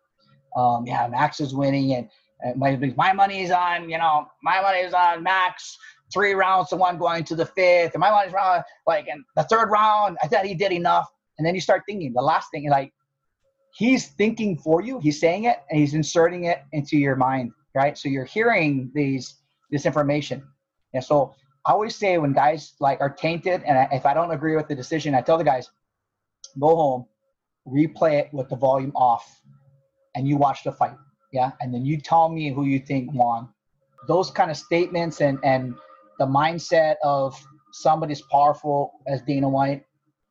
Um, 0.53 0.85
yeah, 0.85 1.07
Max 1.07 1.39
is 1.39 1.55
winning, 1.55 1.93
and, 1.93 2.09
and 2.41 2.59
my 2.59 2.75
my 2.97 3.13
money's 3.13 3.51
on 3.51 3.89
you 3.89 3.97
know 3.97 4.27
my 4.43 4.59
money's 4.61 4.93
on 4.93 5.23
Max. 5.23 5.77
Three 6.13 6.33
rounds 6.33 6.67
to 6.69 6.75
one 6.75 6.97
going 6.97 7.23
to 7.23 7.35
the 7.35 7.45
fifth, 7.45 7.93
and 7.93 8.01
my 8.01 8.11
money's 8.11 8.33
on 8.33 8.63
like 8.85 9.07
in 9.07 9.23
the 9.37 9.43
third 9.43 9.69
round. 9.69 10.17
I 10.21 10.27
thought 10.27 10.45
he 10.45 10.53
did 10.53 10.73
enough, 10.73 11.07
and 11.37 11.47
then 11.47 11.55
you 11.55 11.61
start 11.61 11.83
thinking 11.87 12.11
the 12.11 12.21
last 12.21 12.51
thing 12.51 12.69
like 12.69 12.91
he's 13.71 14.09
thinking 14.09 14.57
for 14.57 14.81
you. 14.81 14.99
He's 14.99 15.21
saying 15.21 15.45
it 15.45 15.59
and 15.69 15.79
he's 15.79 15.93
inserting 15.93 16.43
it 16.45 16.63
into 16.73 16.97
your 16.97 17.15
mind, 17.15 17.53
right? 17.73 17.97
So 17.97 18.09
you're 18.09 18.25
hearing 18.25 18.91
these 18.93 19.35
this 19.71 19.85
information, 19.85 20.43
and 20.93 21.01
so 21.01 21.33
I 21.67 21.73
always 21.73 21.97
say 21.97 22.17
when 22.17 22.31
guys 22.31 22.73
like 22.79 23.01
are 23.01 23.09
tainted, 23.09 23.61
and 23.63 23.77
I, 23.77 23.89
if 23.91 24.05
I 24.05 24.13
don't 24.13 24.31
agree 24.31 24.55
with 24.55 24.69
the 24.69 24.75
decision, 24.75 25.13
I 25.13 25.19
tell 25.21 25.37
the 25.37 25.43
guys, 25.43 25.69
go 26.57 26.75
home, 26.75 27.05
replay 27.67 28.13
it 28.21 28.29
with 28.31 28.47
the 28.47 28.55
volume 28.55 28.93
off, 28.95 29.41
and 30.15 30.25
you 30.25 30.37
watch 30.37 30.63
the 30.63 30.71
fight. 30.71 30.95
Yeah, 31.33 31.51
and 31.59 31.73
then 31.73 31.85
you 31.85 31.99
tell 31.99 32.29
me 32.29 32.53
who 32.53 32.65
you 32.65 32.79
think 32.79 33.13
won. 33.13 33.49
Those 34.07 34.31
kind 34.31 34.49
of 34.49 34.55
statements 34.55 35.19
and 35.19 35.39
and 35.43 35.75
the 36.19 36.25
mindset 36.25 36.95
of 37.03 37.37
somebody's 37.73 38.21
powerful 38.31 38.93
as 39.05 39.21
Dana 39.23 39.49
White. 39.49 39.83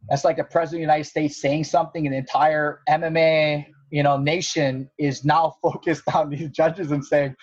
That's 0.09 0.25
like 0.25 0.39
the 0.39 0.45
president 0.45 0.85
of 0.85 0.89
the 0.89 0.93
United 0.93 1.05
States 1.05 1.39
saying 1.39 1.65
something, 1.65 2.07
and 2.07 2.15
the 2.15 2.19
entire 2.19 2.81
MMA, 2.89 3.67
you 3.91 4.03
know, 4.03 4.17
nation 4.17 4.89
is 4.99 5.23
now 5.23 5.55
focused 5.63 6.05
on 6.15 6.31
these 6.31 6.49
judges 6.49 6.93
and 6.93 7.05
saying, 7.05 7.37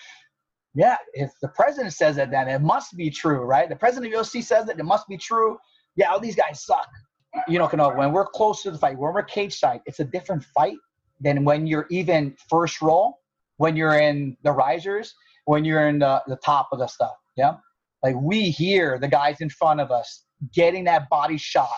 yeah, 0.74 0.96
if 1.12 1.30
the 1.40 1.48
president 1.48 1.92
says 1.92 2.18
it, 2.18 2.30
then 2.30 2.48
it 2.48 2.60
must 2.60 2.96
be 2.96 3.08
true, 3.08 3.42
right? 3.42 3.68
The 3.68 3.76
president 3.76 4.12
of 4.12 4.20
UFC 4.20 4.42
says 4.42 4.68
it, 4.68 4.78
it 4.78 4.84
must 4.84 5.06
be 5.06 5.16
true. 5.16 5.56
Yeah, 5.96 6.10
all 6.10 6.18
these 6.18 6.34
guys 6.34 6.64
suck. 6.64 6.88
You 7.48 7.58
know, 7.58 7.68
when 7.68 8.12
we're 8.12 8.26
close 8.26 8.62
to 8.62 8.70
the 8.70 8.78
fight, 8.78 8.98
when 8.98 9.12
we're 9.12 9.22
cage 9.22 9.54
side, 9.58 9.80
it's 9.86 10.00
a 10.00 10.04
different 10.04 10.44
fight 10.44 10.76
than 11.20 11.44
when 11.44 11.66
you're 11.66 11.86
even 11.90 12.34
first 12.50 12.82
roll, 12.82 13.20
when 13.56 13.76
you're 13.76 13.98
in 13.98 14.36
the 14.42 14.50
risers, 14.50 15.14
when 15.44 15.64
you're 15.64 15.88
in 15.88 16.00
the, 16.00 16.22
the 16.26 16.36
top 16.36 16.68
of 16.72 16.80
the 16.80 16.86
stuff. 16.86 17.14
Yeah. 17.36 17.54
Like 18.02 18.16
we 18.20 18.50
hear 18.50 18.98
the 18.98 19.08
guys 19.08 19.40
in 19.40 19.50
front 19.50 19.80
of 19.80 19.90
us 19.90 20.24
getting 20.52 20.84
that 20.84 21.08
body 21.08 21.38
shot, 21.38 21.70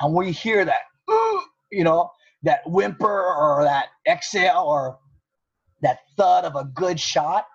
and 0.00 0.12
we 0.12 0.32
hear 0.32 0.64
that, 0.64 0.82
you 1.70 1.84
know, 1.84 2.10
that 2.42 2.60
whimper 2.66 3.06
or 3.06 3.62
that 3.64 3.86
exhale 4.08 4.64
or 4.66 4.98
that 5.82 5.98
thud 6.16 6.44
of 6.44 6.56
a 6.56 6.64
good 6.64 6.98
shot 6.98 7.46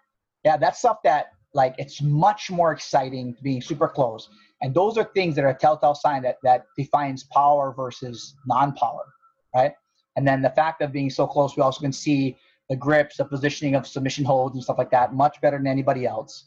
yeah, 0.45 0.55
that's 0.55 0.79
stuff 0.79 0.99
that 1.03 1.31
like 1.53 1.73
it's 1.77 2.01
much 2.01 2.51
more 2.51 2.71
exciting 2.71 3.33
to 3.33 3.41
being 3.41 3.61
super 3.61 3.87
close. 3.87 4.29
And 4.61 4.73
those 4.73 4.97
are 4.97 5.03
things 5.03 5.35
that 5.35 5.43
are 5.43 5.49
a 5.49 5.57
telltale 5.57 5.95
sign 5.95 6.21
that 6.21 6.37
that 6.43 6.67
defines 6.77 7.23
power 7.23 7.73
versus 7.75 8.35
non-power, 8.45 9.05
right? 9.53 9.73
And 10.15 10.25
then 10.25 10.41
the 10.41 10.51
fact 10.51 10.81
of 10.81 10.91
being 10.93 11.09
so 11.09 11.25
close, 11.27 11.57
we 11.57 11.63
also 11.63 11.81
can 11.81 11.91
see 11.91 12.37
the 12.69 12.75
grips, 12.75 13.17
the 13.17 13.25
positioning 13.25 13.75
of 13.75 13.85
submission 13.85 14.23
holds 14.23 14.55
and 14.55 14.63
stuff 14.63 14.77
like 14.77 14.91
that 14.91 15.13
much 15.13 15.41
better 15.41 15.57
than 15.57 15.67
anybody 15.67 16.05
else. 16.05 16.45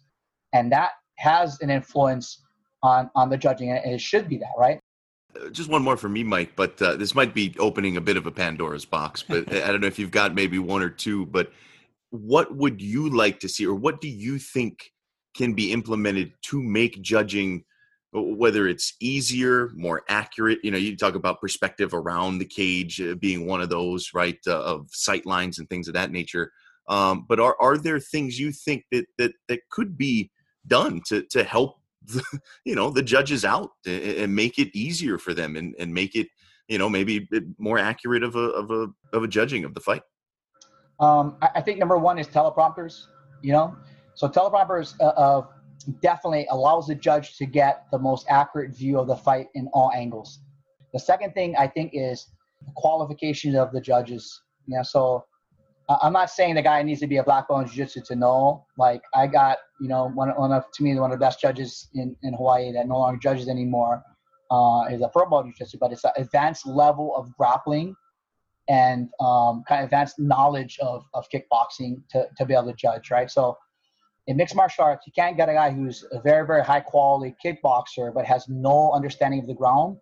And 0.52 0.72
that 0.72 0.92
has 1.16 1.60
an 1.60 1.68
influence 1.68 2.42
on 2.82 3.10
on 3.16 3.28
the 3.28 3.36
judging, 3.36 3.72
and 3.72 3.92
it 3.92 4.00
should 4.00 4.28
be 4.28 4.38
that, 4.38 4.52
right? 4.56 4.78
Just 5.52 5.68
one 5.68 5.82
more 5.82 5.96
for 5.96 6.08
me, 6.08 6.24
Mike, 6.24 6.52
but 6.56 6.80
uh, 6.80 6.96
this 6.96 7.14
might 7.14 7.34
be 7.34 7.54
opening 7.58 7.96
a 7.96 8.00
bit 8.00 8.16
of 8.16 8.26
a 8.26 8.30
Pandora's 8.30 8.84
box. 8.84 9.22
But 9.22 9.52
I 9.64 9.66
don't 9.66 9.80
know 9.80 9.88
if 9.88 9.98
you've 9.98 10.10
got 10.10 10.34
maybe 10.34 10.58
one 10.58 10.82
or 10.82 10.88
two. 10.88 11.26
But 11.26 11.52
what 12.10 12.54
would 12.56 12.80
you 12.80 13.10
like 13.10 13.40
to 13.40 13.48
see 13.48 13.66
or 13.66 13.74
what 13.74 14.00
do 14.00 14.08
you 14.08 14.38
think 14.38 14.90
can 15.36 15.54
be 15.54 15.72
implemented 15.72 16.32
to 16.42 16.62
make 16.62 17.00
judging 17.02 17.64
whether 18.12 18.66
it's 18.66 18.94
easier 19.00 19.70
more 19.74 20.02
accurate? 20.08 20.58
You 20.62 20.70
know 20.70 20.78
you 20.78 20.96
talk 20.96 21.14
about 21.14 21.40
perspective 21.40 21.92
around 21.92 22.38
the 22.38 22.46
cage 22.46 23.00
uh, 23.00 23.14
being 23.14 23.46
one 23.46 23.60
of 23.60 23.68
those 23.68 24.10
right 24.14 24.38
uh, 24.46 24.62
of 24.62 24.88
sight 24.90 25.26
lines 25.26 25.58
and 25.58 25.68
things 25.68 25.88
of 25.88 25.94
that 25.94 26.10
nature. 26.10 26.50
Um, 26.88 27.26
but 27.28 27.38
are, 27.38 27.54
are 27.60 27.76
there 27.76 28.00
things 28.00 28.40
you 28.40 28.50
think 28.50 28.84
that 28.90 29.06
that 29.18 29.32
that 29.48 29.60
could 29.70 29.98
be 29.98 30.30
done 30.66 31.02
to 31.08 31.22
to 31.30 31.44
help 31.44 31.76
the, 32.06 32.22
you 32.64 32.74
know 32.74 32.90
the 32.90 33.02
judges 33.02 33.44
out 33.44 33.70
and 33.86 34.34
make 34.34 34.58
it 34.58 34.74
easier 34.74 35.18
for 35.18 35.34
them 35.34 35.56
and, 35.56 35.74
and 35.78 35.92
make 35.92 36.14
it 36.14 36.28
you 36.68 36.78
know 36.78 36.88
maybe 36.88 37.28
more 37.58 37.78
accurate 37.78 38.22
of 38.22 38.36
a 38.36 38.48
of 38.50 38.70
a 38.70 38.88
of 39.12 39.22
a 39.22 39.28
judging 39.28 39.64
of 39.64 39.74
the 39.74 39.80
fight 39.80 40.02
um, 41.00 41.36
I, 41.40 41.48
I, 41.56 41.60
think 41.60 41.78
number 41.78 41.96
one 41.96 42.18
is 42.18 42.26
teleprompters. 42.26 43.06
You 43.42 43.52
know, 43.52 43.76
so 44.14 44.28
teleprompters 44.28 44.94
uh, 45.00 45.04
uh, 45.04 45.46
definitely 46.02 46.46
allows 46.50 46.86
the 46.86 46.94
judge 46.94 47.36
to 47.36 47.46
get 47.46 47.86
the 47.92 47.98
most 47.98 48.26
accurate 48.28 48.76
view 48.76 48.98
of 48.98 49.06
the 49.06 49.16
fight 49.16 49.48
in 49.54 49.68
all 49.72 49.92
angles. 49.94 50.40
The 50.92 50.98
second 50.98 51.34
thing 51.34 51.54
I 51.56 51.66
think 51.66 51.92
is 51.94 52.26
the 52.66 52.72
qualifications 52.74 53.54
of 53.54 53.72
the 53.72 53.80
judges. 53.80 54.42
Yeah, 54.66 54.82
so 54.82 55.24
uh, 55.88 55.96
I'm 56.02 56.12
not 56.12 56.30
saying 56.30 56.54
the 56.54 56.62
guy 56.62 56.82
needs 56.82 57.00
to 57.00 57.06
be 57.06 57.16
a 57.18 57.24
black 57.24 57.48
belt 57.48 57.62
in 57.62 57.68
jiu-jitsu 57.68 58.02
to 58.06 58.16
know. 58.16 58.66
Like 58.76 59.02
I 59.14 59.26
got, 59.26 59.58
you 59.80 59.88
know, 59.88 60.10
one, 60.14 60.30
one 60.30 60.52
of 60.52 60.64
to 60.72 60.82
me 60.82 60.98
one 60.98 61.12
of 61.12 61.18
the 61.18 61.24
best 61.24 61.40
judges 61.40 61.88
in, 61.94 62.16
in 62.22 62.34
Hawaii 62.34 62.72
that 62.72 62.88
no 62.88 62.98
longer 62.98 63.18
judges 63.18 63.48
anymore 63.48 64.02
uh, 64.50 64.84
is 64.90 65.00
a 65.00 65.08
pro 65.08 65.28
belt 65.28 65.46
jiu-jitsu, 65.46 65.78
but 65.78 65.92
it's 65.92 66.04
an 66.04 66.10
advanced 66.16 66.66
level 66.66 67.14
of 67.16 67.34
grappling 67.36 67.94
and 68.68 69.08
um, 69.20 69.64
kind 69.66 69.80
of 69.80 69.86
advanced 69.86 70.18
knowledge 70.18 70.78
of, 70.80 71.04
of 71.14 71.26
kickboxing 71.30 72.02
to, 72.10 72.26
to 72.36 72.44
be 72.44 72.54
able 72.54 72.66
to 72.66 72.74
judge, 72.74 73.10
right? 73.10 73.30
So 73.30 73.56
in 74.26 74.36
mixed 74.36 74.54
martial 74.54 74.84
arts, 74.84 75.06
you 75.06 75.12
can't 75.12 75.36
get 75.36 75.48
a 75.48 75.54
guy 75.54 75.70
who's 75.70 76.04
a 76.12 76.20
very, 76.20 76.46
very 76.46 76.62
high 76.62 76.80
quality 76.80 77.34
kickboxer 77.42 78.12
but 78.12 78.26
has 78.26 78.46
no 78.48 78.92
understanding 78.92 79.40
of 79.40 79.46
the 79.46 79.54
ground 79.54 79.96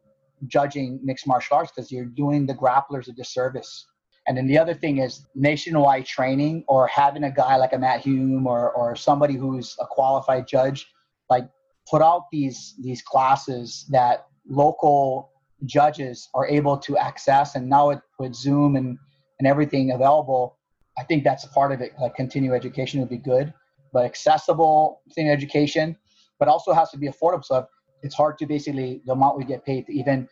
judging 0.47 1.01
mixed 1.03 1.27
martial 1.27 1.57
arts 1.57 1.73
because 1.75 1.91
you're 1.91 2.05
doing 2.05 2.45
the 2.45 2.55
grapplers 2.55 3.09
a 3.09 3.13
disservice. 3.13 3.87
And 4.27 4.37
then 4.37 4.47
the 4.47 4.59
other 4.59 4.75
thing 4.75 4.99
is 4.99 5.25
nationwide 5.35 6.05
training 6.05 6.65
or 6.67 6.89
having 6.89 7.25
a 7.25 7.31
guy 7.31 7.57
like 7.57 7.73
a 7.73 7.79
Matt 7.79 8.01
Hume 8.01 8.47
or, 8.47 8.73
or 8.73 8.97
somebody 8.97 9.35
who's 9.35 9.77
a 9.81 9.87
qualified 9.87 10.49
judge, 10.49 10.87
like 11.31 11.49
put 11.89 12.03
out 12.03 12.25
these 12.33 12.75
these 12.83 13.03
classes 13.03 13.87
that 13.91 14.27
local 14.49 15.31
judges 15.65 16.29
are 16.35 16.47
able 16.49 16.77
to 16.79 16.99
access. 16.99 17.55
And 17.55 17.69
now 17.69 17.89
with, 17.89 18.01
with 18.19 18.35
Zoom 18.35 18.77
and, 18.77 18.99
and 19.39 19.47
everything 19.47 19.93
available, 19.93 20.59
I 20.99 21.05
think 21.05 21.25
that's 21.25 21.45
part 21.47 21.73
of 21.73 21.81
it. 21.81 21.93
Like 22.01 22.15
continuing 22.15 22.57
education 22.57 23.01
would 23.01 23.11
be 23.11 23.19
good, 23.19 23.53
but 23.93 24.05
accessible 24.05 25.03
continuing 25.05 25.37
education, 25.37 25.97
but 26.39 26.49
also 26.49 26.73
has 26.73 26.91
to 26.91 26.99
be 26.99 27.09
affordable. 27.09 27.45
So 27.45 27.67
it's 28.03 28.15
hard 28.15 28.39
to 28.39 28.47
basically 28.47 29.03
the 29.05 29.13
amount 29.13 29.39
we 29.39 29.45
get 29.45 29.65
paid 29.65 29.87
to 29.87 29.93
even, 29.95 30.29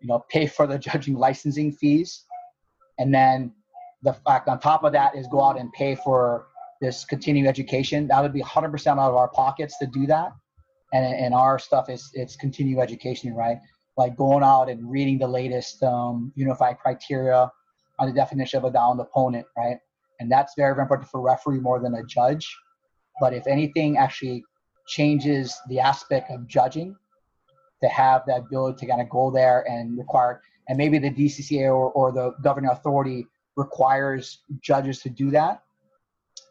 you 0.00 0.08
know, 0.08 0.24
pay 0.28 0.46
for 0.46 0.66
the 0.66 0.78
judging 0.86 1.14
licensing 1.14 1.72
fees 1.72 2.24
and 2.98 3.14
then 3.14 3.52
the 4.02 4.12
fact 4.12 4.48
on 4.48 4.60
top 4.60 4.84
of 4.84 4.92
that 4.92 5.16
is 5.16 5.26
go 5.28 5.42
out 5.42 5.58
and 5.58 5.72
pay 5.72 5.94
for 5.94 6.46
this 6.80 7.04
continuing 7.04 7.48
education. 7.48 8.08
That 8.08 8.22
would 8.22 8.32
be 8.32 8.42
100% 8.42 8.86
out 8.86 8.98
of 8.98 9.14
our 9.16 9.28
pockets 9.28 9.78
to 9.78 9.86
do 9.86 10.06
that. 10.06 10.32
And, 10.92 11.04
and 11.04 11.34
our 11.34 11.58
stuff 11.58 11.90
is 11.90 12.10
it's 12.14 12.36
continuing 12.36 12.82
education, 12.82 13.34
right? 13.34 13.58
Like 13.98 14.16
going 14.16 14.42
out 14.42 14.70
and 14.70 14.90
reading 14.90 15.18
the 15.18 15.28
latest 15.28 15.82
um, 15.82 16.32
unified 16.36 16.78
criteria 16.78 17.52
on 17.98 18.08
the 18.08 18.14
definition 18.14 18.56
of 18.58 18.64
a 18.64 18.70
downed 18.70 19.00
opponent, 19.00 19.46
right? 19.56 19.76
And 20.20 20.32
that's 20.32 20.54
very, 20.56 20.74
very 20.74 20.84
important 20.84 21.10
for 21.10 21.20
referee 21.20 21.58
more 21.58 21.80
than 21.80 21.94
a 21.94 22.04
judge. 22.04 22.56
But 23.20 23.34
if 23.34 23.46
anything 23.46 23.98
actually 23.98 24.44
changes 24.86 25.54
the 25.68 25.80
aspect 25.80 26.30
of 26.30 26.46
judging, 26.46 26.96
to 27.82 27.88
have 27.88 28.22
that 28.26 28.40
ability 28.40 28.78
to 28.80 28.86
kind 28.86 29.00
of 29.00 29.08
go 29.08 29.30
there 29.30 29.64
and 29.68 29.96
require 29.96 30.42
and 30.68 30.76
maybe 30.76 30.98
the 30.98 31.10
DCCA 31.10 31.64
or, 31.64 31.90
or 31.92 32.12
the 32.12 32.32
governing 32.42 32.70
authority 32.70 33.26
requires 33.56 34.40
judges 34.60 35.00
to 35.00 35.08
do 35.08 35.30
that 35.30 35.62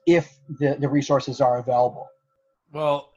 if 0.08 0.38
the, 0.60 0.76
the 0.80 0.90
resources 0.90 1.40
are 1.40 1.60
available. 1.60 2.08
Well, 2.72 3.12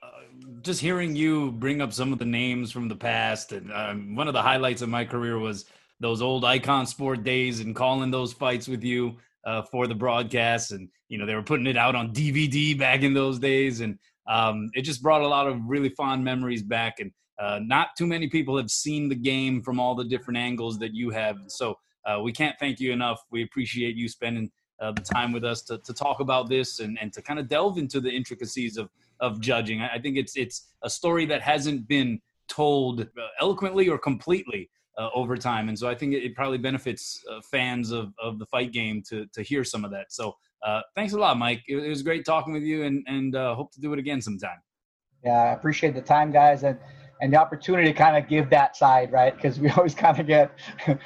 just 0.62 0.80
hearing 0.80 1.16
you 1.16 1.52
bring 1.52 1.80
up 1.80 1.92
some 1.92 2.12
of 2.12 2.18
the 2.18 2.24
names 2.24 2.70
from 2.70 2.88
the 2.88 2.96
past, 2.96 3.52
and 3.52 3.72
um, 3.72 4.14
one 4.14 4.28
of 4.28 4.34
the 4.34 4.42
highlights 4.42 4.82
of 4.82 4.88
my 4.88 5.04
career 5.04 5.38
was 5.38 5.66
those 6.00 6.22
old 6.22 6.44
icon 6.44 6.86
sport 6.86 7.24
days 7.24 7.60
and 7.60 7.74
calling 7.76 8.10
those 8.10 8.32
fights 8.32 8.68
with 8.68 8.82
you 8.82 9.16
uh, 9.44 9.62
for 9.62 9.86
the 9.86 9.94
broadcast, 9.94 10.72
and 10.72 10.88
you 11.08 11.18
know 11.18 11.26
they 11.26 11.34
were 11.34 11.42
putting 11.42 11.66
it 11.66 11.76
out 11.76 11.94
on 11.94 12.12
DVD 12.12 12.78
back 12.78 13.02
in 13.02 13.14
those 13.14 13.38
days, 13.38 13.80
and 13.80 13.98
um, 14.26 14.70
it 14.74 14.82
just 14.82 15.02
brought 15.02 15.22
a 15.22 15.28
lot 15.28 15.46
of 15.46 15.60
really 15.66 15.90
fond 15.90 16.24
memories 16.24 16.62
back. 16.62 17.00
And 17.00 17.10
uh, 17.38 17.58
not 17.62 17.88
too 17.96 18.06
many 18.06 18.28
people 18.28 18.56
have 18.56 18.70
seen 18.70 19.08
the 19.08 19.14
game 19.14 19.62
from 19.62 19.80
all 19.80 19.94
the 19.94 20.04
different 20.04 20.38
angles 20.38 20.78
that 20.78 20.94
you 20.94 21.10
have. 21.10 21.38
So 21.48 21.78
uh, 22.04 22.20
we 22.22 22.32
can't 22.32 22.56
thank 22.58 22.80
you 22.80 22.92
enough. 22.92 23.22
We 23.30 23.42
appreciate 23.42 23.96
you 23.96 24.08
spending 24.08 24.50
uh, 24.80 24.92
the 24.92 25.00
time 25.00 25.32
with 25.32 25.44
us 25.44 25.62
to, 25.62 25.78
to 25.78 25.92
talk 25.92 26.20
about 26.20 26.48
this 26.48 26.80
and, 26.80 26.98
and 27.00 27.12
to 27.12 27.22
kind 27.22 27.38
of 27.38 27.48
delve 27.48 27.78
into 27.78 28.00
the 28.00 28.10
intricacies 28.10 28.76
of, 28.76 28.88
of 29.20 29.40
judging. 29.40 29.80
I, 29.80 29.98
think 29.98 30.16
it's 30.16 30.36
it's 30.36 30.68
a 30.82 30.90
story 30.90 31.26
that 31.26 31.42
hasn't 31.42 31.86
been 31.88 32.20
told 32.48 33.02
uh, 33.02 33.04
eloquently 33.40 33.88
or 33.88 33.98
completely 33.98 34.70
uh, 34.98 35.08
over 35.14 35.36
time, 35.36 35.68
and 35.68 35.78
so 35.78 35.88
I 35.88 35.94
think 35.94 36.14
it, 36.14 36.24
it 36.24 36.34
probably 36.34 36.58
benefits 36.58 37.22
uh, 37.30 37.40
fans 37.50 37.90
of, 37.90 38.12
of 38.22 38.38
the 38.38 38.46
fight 38.46 38.72
game 38.72 39.02
to 39.08 39.26
to 39.34 39.42
hear 39.42 39.64
some 39.64 39.84
of 39.84 39.90
that. 39.92 40.12
So 40.12 40.34
thanks 40.94 41.12
a 41.12 41.18
lot, 41.18 41.38
Mike. 41.38 41.62
It, 41.68 41.76
it, 41.76 41.88
was 41.88 42.02
great 42.02 42.24
talking 42.24 42.52
with 42.52 42.62
you, 42.62 42.84
and 42.84 43.04
and 43.06 43.34
hope 43.34 43.72
to 43.72 43.80
do 43.80 43.92
it 43.92 43.98
again 43.98 44.20
sometime. 44.20 44.58
Yeah, 45.24 45.32
I 45.32 45.52
appreciate 45.52 45.94
the 45.94 46.02
time, 46.02 46.32
guys, 46.32 46.62
and 46.62 46.78
and 47.20 47.32
the 47.32 47.36
opportunity 47.36 47.92
to 47.92 47.96
kind 47.96 48.16
of 48.16 48.28
give 48.28 48.50
that 48.50 48.76
side, 48.76 49.12
right? 49.12 49.34
Because 49.34 49.60
we 49.60 49.68
always 49.76 49.94
kind 49.94 50.18
of 50.18 50.26
get 50.26 50.50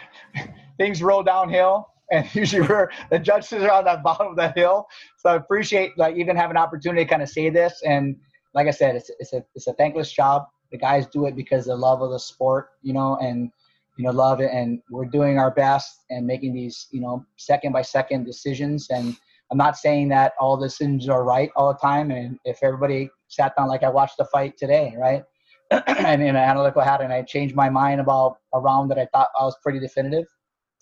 things 0.79 1.03
roll 1.03 1.23
downhill, 1.23 1.89
and 2.11 2.27
usually 2.35 2.67
we're 2.67 2.91
the 3.11 3.19
judges 3.19 3.53
are 3.53 3.71
on 3.71 3.85
the 3.85 4.01
bottom 4.03 4.29
of 4.29 4.37
the 4.37 4.51
hill. 4.51 4.87
So 5.19 5.31
I 5.31 5.37
appreciate 5.37 5.97
like 5.97 6.17
even 6.17 6.37
having 6.37 6.57
an 6.57 6.63
opportunity 6.63 7.05
to 7.05 7.11
kind 7.11 7.23
of 7.23 7.29
say 7.29 7.51
this. 7.51 7.83
And 7.85 8.17
like 8.55 8.67
I 8.67 8.71
said, 8.71 8.97
it's 8.97 9.11
it's 9.19 9.33
a 9.33 9.45
it's 9.55 9.67
a 9.67 9.73
thankless 9.75 10.13
job. 10.13 10.45
The 10.73 10.79
guys 10.79 11.07
do 11.07 11.27
it 11.27 11.37
because 11.37 11.69
of 11.69 11.79
love 11.79 12.03
of 12.03 12.11
the 12.11 12.19
sport, 12.19 12.71
you 12.83 12.93
know, 12.93 13.17
and 13.21 13.51
you 13.97 14.05
know 14.05 14.11
love 14.11 14.41
it, 14.41 14.51
and 14.53 14.81
we're 14.91 15.05
doing 15.05 15.39
our 15.39 15.51
best 15.51 16.05
and 16.11 16.27
making 16.27 16.55
these 16.55 16.89
you 16.91 17.01
know 17.01 17.25
second 17.37 17.73
by 17.73 17.83
second 17.83 18.25
decisions. 18.25 18.89
And 18.91 19.17
I'm 19.51 19.59
not 19.59 19.77
saying 19.77 20.09
that 20.09 20.33
all 20.41 20.57
the 20.57 20.67
decisions 20.67 21.09
are 21.09 21.25
right 21.25 21.51
all 21.55 21.73
the 21.73 21.79
time. 21.79 22.11
And 22.11 22.39
if 22.45 22.59
everybody 22.63 23.11
sat 23.29 23.55
down 23.57 23.69
like 23.69 23.83
I 23.83 23.89
watched 23.89 24.17
the 24.17 24.25
fight 24.27 24.57
today, 24.57 24.95
right? 24.99 25.23
and 25.71 26.23
in 26.23 26.29
an 26.29 26.37
analytical 26.37 26.83
hat, 26.83 27.01
and 27.01 27.13
I 27.13 27.23
changed 27.23 27.55
my 27.55 27.69
mind 27.69 28.01
about 28.01 28.39
a 28.53 28.61
round 28.61 28.91
that 28.91 28.99
I 28.99 29.07
thought 29.07 29.29
I 29.39 29.45
was 29.45 29.57
pretty 29.63 29.81
definitive. 29.81 30.27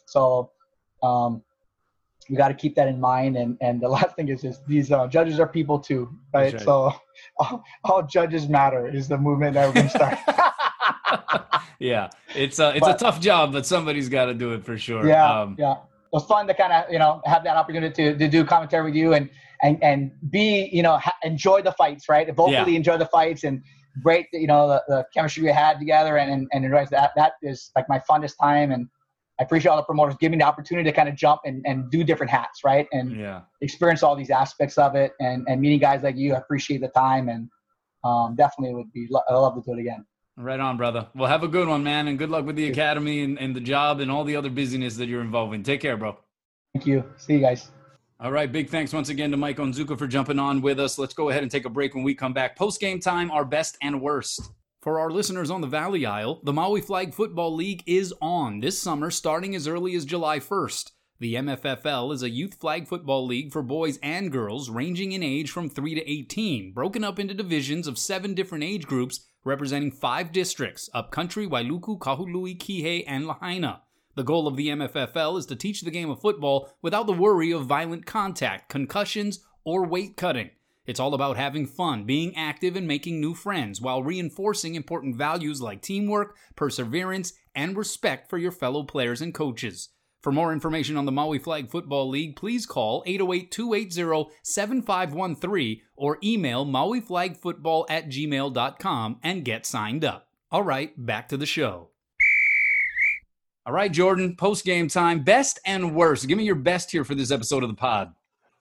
So 0.06 0.50
um, 1.02 1.42
we 2.30 2.36
got 2.36 2.48
to 2.48 2.54
keep 2.54 2.74
that 2.76 2.88
in 2.88 3.00
mind. 3.00 3.36
And 3.36 3.56
and 3.60 3.80
the 3.80 3.88
last 3.96 4.16
thing 4.16 4.28
is, 4.28 4.44
is 4.44 4.60
these 4.66 4.92
uh, 4.92 5.06
judges 5.08 5.40
are 5.40 5.46
people 5.46 5.78
too, 5.78 6.10
right? 6.32 6.52
right. 6.52 6.62
So 6.62 6.92
all, 7.38 7.64
all, 7.84 8.02
judges 8.02 8.48
matter 8.48 8.88
is 8.88 9.08
the 9.08 9.18
movement 9.18 9.54
that 9.54 9.66
we're 9.66 9.74
going 9.74 9.88
to 9.88 9.96
start. 9.96 11.62
yeah, 11.78 12.10
it's 12.34 12.58
a 12.58 12.70
it's 12.70 12.80
but, 12.80 12.96
a 12.96 12.98
tough 12.98 13.20
job, 13.20 13.52
but 13.52 13.66
somebody's 13.66 14.08
got 14.08 14.26
to 14.26 14.34
do 14.34 14.52
it 14.52 14.64
for 14.64 14.78
sure. 14.78 15.06
Yeah, 15.06 15.40
um, 15.40 15.56
yeah. 15.58 15.72
It 15.72 16.16
was 16.16 16.26
fun 16.26 16.46
to 16.46 16.54
kind 16.54 16.72
of 16.72 16.92
you 16.92 16.98
know 16.98 17.22
have 17.24 17.44
that 17.44 17.56
opportunity 17.56 18.12
to, 18.12 18.18
to 18.18 18.28
do 18.28 18.44
commentary 18.44 18.84
with 18.84 18.94
you 18.94 19.14
and 19.14 19.30
and 19.62 19.82
and 19.82 20.12
be 20.30 20.68
you 20.72 20.82
know 20.82 20.98
ha- 20.98 21.16
enjoy 21.22 21.62
the 21.62 21.72
fights, 21.72 22.08
right? 22.08 22.26
Vocally 22.34 22.72
yeah. 22.72 22.76
enjoy 22.76 22.98
the 22.98 23.06
fights 23.06 23.44
and 23.44 23.62
great, 24.00 24.26
you 24.32 24.46
know, 24.46 24.68
the, 24.68 24.82
the 24.88 25.04
chemistry 25.12 25.42
we 25.42 25.50
had 25.50 25.78
together 25.78 26.16
and, 26.16 26.48
and, 26.52 26.64
and 26.64 26.72
that, 26.90 27.12
that 27.16 27.32
is 27.42 27.70
like 27.76 27.88
my 27.88 27.98
funnest 27.98 28.34
time. 28.40 28.72
And 28.72 28.88
I 29.40 29.44
appreciate 29.44 29.70
all 29.70 29.76
the 29.76 29.82
promoters 29.82 30.16
giving 30.20 30.38
the 30.38 30.44
opportunity 30.44 30.88
to 30.90 30.94
kind 30.94 31.08
of 31.08 31.16
jump 31.16 31.40
and, 31.44 31.64
and 31.66 31.90
do 31.90 32.04
different 32.04 32.30
hats, 32.30 32.60
right? 32.64 32.86
And 32.92 33.18
yeah. 33.18 33.40
experience 33.60 34.02
all 34.02 34.14
these 34.14 34.30
aspects 34.30 34.78
of 34.78 34.94
it 34.94 35.12
and, 35.20 35.46
and 35.48 35.60
meeting 35.60 35.78
guys 35.78 36.02
like 36.02 36.16
you. 36.16 36.34
I 36.34 36.38
appreciate 36.38 36.80
the 36.80 36.88
time 36.88 37.28
and 37.28 37.48
um, 38.04 38.34
definitely 38.36 38.74
would 38.74 38.92
be, 38.92 39.08
I 39.28 39.34
love 39.34 39.54
to 39.54 39.62
do 39.62 39.76
it 39.76 39.80
again. 39.80 40.04
Right 40.36 40.60
on, 40.60 40.76
brother. 40.76 41.08
Well, 41.14 41.28
have 41.28 41.42
a 41.42 41.48
good 41.48 41.68
one, 41.68 41.82
man. 41.82 42.08
And 42.08 42.18
good 42.18 42.30
luck 42.30 42.44
with 42.44 42.56
the 42.56 42.68
academy 42.68 43.22
and, 43.22 43.38
and 43.38 43.54
the 43.54 43.60
job 43.60 44.00
and 44.00 44.10
all 44.10 44.24
the 44.24 44.36
other 44.36 44.50
busyness 44.50 44.96
that 44.96 45.08
you're 45.08 45.20
involved 45.20 45.54
in. 45.54 45.62
Take 45.62 45.80
care, 45.80 45.96
bro. 45.96 46.16
Thank 46.74 46.86
you. 46.86 47.04
See 47.16 47.34
you 47.34 47.40
guys. 47.40 47.70
All 48.20 48.30
right, 48.30 48.50
big 48.50 48.70
thanks 48.70 48.92
once 48.92 49.08
again 49.08 49.32
to 49.32 49.36
Mike 49.36 49.56
Onzuka 49.56 49.98
for 49.98 50.06
jumping 50.06 50.38
on 50.38 50.60
with 50.60 50.78
us. 50.78 50.96
Let's 50.96 51.12
go 51.12 51.30
ahead 51.30 51.42
and 51.42 51.50
take 51.50 51.64
a 51.64 51.68
break 51.68 51.94
when 51.96 52.04
we 52.04 52.14
come 52.14 52.32
back. 52.32 52.54
Post 52.54 52.80
game 52.80 53.00
time, 53.00 53.32
our 53.32 53.44
best 53.44 53.76
and 53.82 54.00
worst. 54.00 54.52
For 54.82 54.98
our 54.98 55.12
listeners 55.12 55.48
on 55.48 55.60
the 55.60 55.68
Valley 55.68 56.04
Isle, 56.04 56.40
the 56.42 56.52
Maui 56.52 56.80
Flag 56.80 57.14
Football 57.14 57.54
League 57.54 57.84
is 57.86 58.12
on 58.20 58.58
this 58.58 58.82
summer 58.82 59.12
starting 59.12 59.54
as 59.54 59.68
early 59.68 59.94
as 59.94 60.04
July 60.04 60.40
1st. 60.40 60.90
The 61.20 61.36
MFFL 61.36 62.12
is 62.12 62.24
a 62.24 62.28
youth 62.28 62.54
flag 62.54 62.88
football 62.88 63.24
league 63.24 63.52
for 63.52 63.62
boys 63.62 64.00
and 64.02 64.32
girls 64.32 64.70
ranging 64.70 65.12
in 65.12 65.22
age 65.22 65.52
from 65.52 65.68
3 65.68 65.94
to 65.94 66.10
18, 66.10 66.72
broken 66.72 67.04
up 67.04 67.20
into 67.20 67.32
divisions 67.32 67.86
of 67.86 67.96
seven 67.96 68.34
different 68.34 68.64
age 68.64 68.84
groups 68.84 69.24
representing 69.44 69.92
five 69.92 70.32
districts 70.32 70.90
Upcountry, 70.92 71.46
Wailuku, 71.46 71.96
Kahului, 72.00 72.58
Kihei, 72.58 73.04
and 73.06 73.28
Lahaina. 73.28 73.82
The 74.16 74.24
goal 74.24 74.48
of 74.48 74.56
the 74.56 74.66
MFFL 74.66 75.38
is 75.38 75.46
to 75.46 75.54
teach 75.54 75.82
the 75.82 75.92
game 75.92 76.10
of 76.10 76.20
football 76.20 76.74
without 76.82 77.06
the 77.06 77.12
worry 77.12 77.52
of 77.52 77.66
violent 77.66 78.04
contact, 78.04 78.68
concussions, 78.68 79.46
or 79.62 79.86
weight 79.86 80.16
cutting. 80.16 80.50
It's 80.86 80.98
all 80.98 81.14
about 81.14 81.36
having 81.36 81.66
fun, 81.66 82.04
being 82.04 82.36
active, 82.36 82.74
and 82.74 82.88
making 82.88 83.20
new 83.20 83.34
friends 83.34 83.80
while 83.80 84.02
reinforcing 84.02 84.74
important 84.74 85.16
values 85.16 85.62
like 85.62 85.80
teamwork, 85.80 86.36
perseverance, 86.56 87.32
and 87.54 87.76
respect 87.76 88.28
for 88.28 88.38
your 88.38 88.50
fellow 88.50 88.82
players 88.82 89.20
and 89.20 89.32
coaches. 89.32 89.90
For 90.22 90.32
more 90.32 90.52
information 90.52 90.96
on 90.96 91.04
the 91.04 91.12
Maui 91.12 91.38
Flag 91.38 91.68
Football 91.68 92.08
League, 92.08 92.36
please 92.36 92.64
call 92.64 93.02
808 93.06 93.50
280 93.50 94.30
7513 94.42 95.80
or 95.96 96.18
email 96.22 96.64
mauiflagfootball 96.64 97.86
at 97.88 98.08
gmail.com 98.08 99.18
and 99.22 99.44
get 99.44 99.66
signed 99.66 100.04
up. 100.04 100.28
All 100.50 100.62
right, 100.62 100.92
back 100.96 101.28
to 101.28 101.36
the 101.36 101.46
show. 101.46 101.88
All 103.66 103.72
right, 103.72 103.90
Jordan, 103.90 104.36
post 104.36 104.64
game 104.64 104.88
time. 104.88 105.22
Best 105.22 105.58
and 105.64 105.94
worst. 105.94 106.28
Give 106.28 106.38
me 106.38 106.44
your 106.44 106.56
best 106.56 106.90
here 106.90 107.04
for 107.04 107.14
this 107.14 107.30
episode 107.30 107.62
of 107.62 107.68
the 107.68 107.76
pod. 107.76 108.12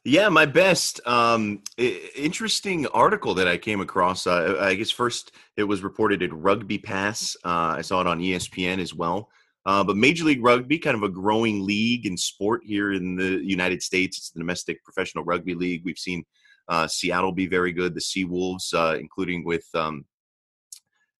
Yeah, 0.03 0.29
my 0.29 0.47
best. 0.47 0.99
Um, 1.05 1.61
interesting 1.77 2.87
article 2.87 3.35
that 3.35 3.47
I 3.47 3.57
came 3.57 3.81
across. 3.81 4.25
Uh, 4.25 4.57
I 4.59 4.73
guess 4.73 4.89
first 4.89 5.31
it 5.57 5.63
was 5.63 5.83
reported 5.83 6.23
at 6.23 6.33
Rugby 6.33 6.79
Pass. 6.79 7.37
Uh, 7.45 7.75
I 7.77 7.81
saw 7.81 8.01
it 8.01 8.07
on 8.07 8.19
ESPN 8.19 8.79
as 8.79 8.95
well. 8.95 9.29
Uh, 9.63 9.83
but 9.83 9.95
Major 9.95 10.23
League 10.23 10.43
Rugby, 10.43 10.79
kind 10.79 10.97
of 10.97 11.03
a 11.03 11.09
growing 11.09 11.63
league 11.63 12.07
in 12.07 12.17
sport 12.17 12.61
here 12.65 12.93
in 12.93 13.15
the 13.15 13.41
United 13.43 13.83
States. 13.83 14.17
It's 14.17 14.31
the 14.31 14.39
domestic 14.39 14.83
professional 14.83 15.23
rugby 15.23 15.53
league. 15.53 15.83
We've 15.85 15.99
seen 15.99 16.23
uh, 16.67 16.87
Seattle 16.87 17.31
be 17.31 17.45
very 17.45 17.71
good. 17.71 17.93
The 17.93 18.01
Sea 18.01 18.25
Wolves, 18.25 18.73
uh, 18.73 18.97
including 18.99 19.45
with 19.45 19.67
um, 19.75 20.05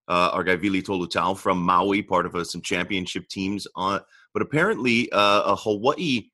uh, 0.08 0.32
our 0.34 0.44
guy 0.44 0.56
Vili 0.56 0.82
Tolutau 0.82 1.38
from 1.38 1.62
Maui, 1.62 2.02
part 2.02 2.26
of 2.26 2.36
uh, 2.36 2.44
some 2.44 2.62
championship 2.62 3.28
teams. 3.28 3.68
On, 3.76 4.02
but 4.34 4.42
apparently, 4.42 5.12
uh, 5.12 5.44
a 5.44 5.56
Hawaii 5.56 6.32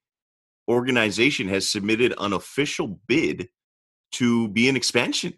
organization 0.68 1.47
has 1.49 1.68
submitted 1.70 2.13
an 2.20 2.34
official 2.34 2.99
bid 3.07 3.49
to 4.13 4.47
be 4.49 4.70
an 4.70 4.76
expansion 4.76 5.34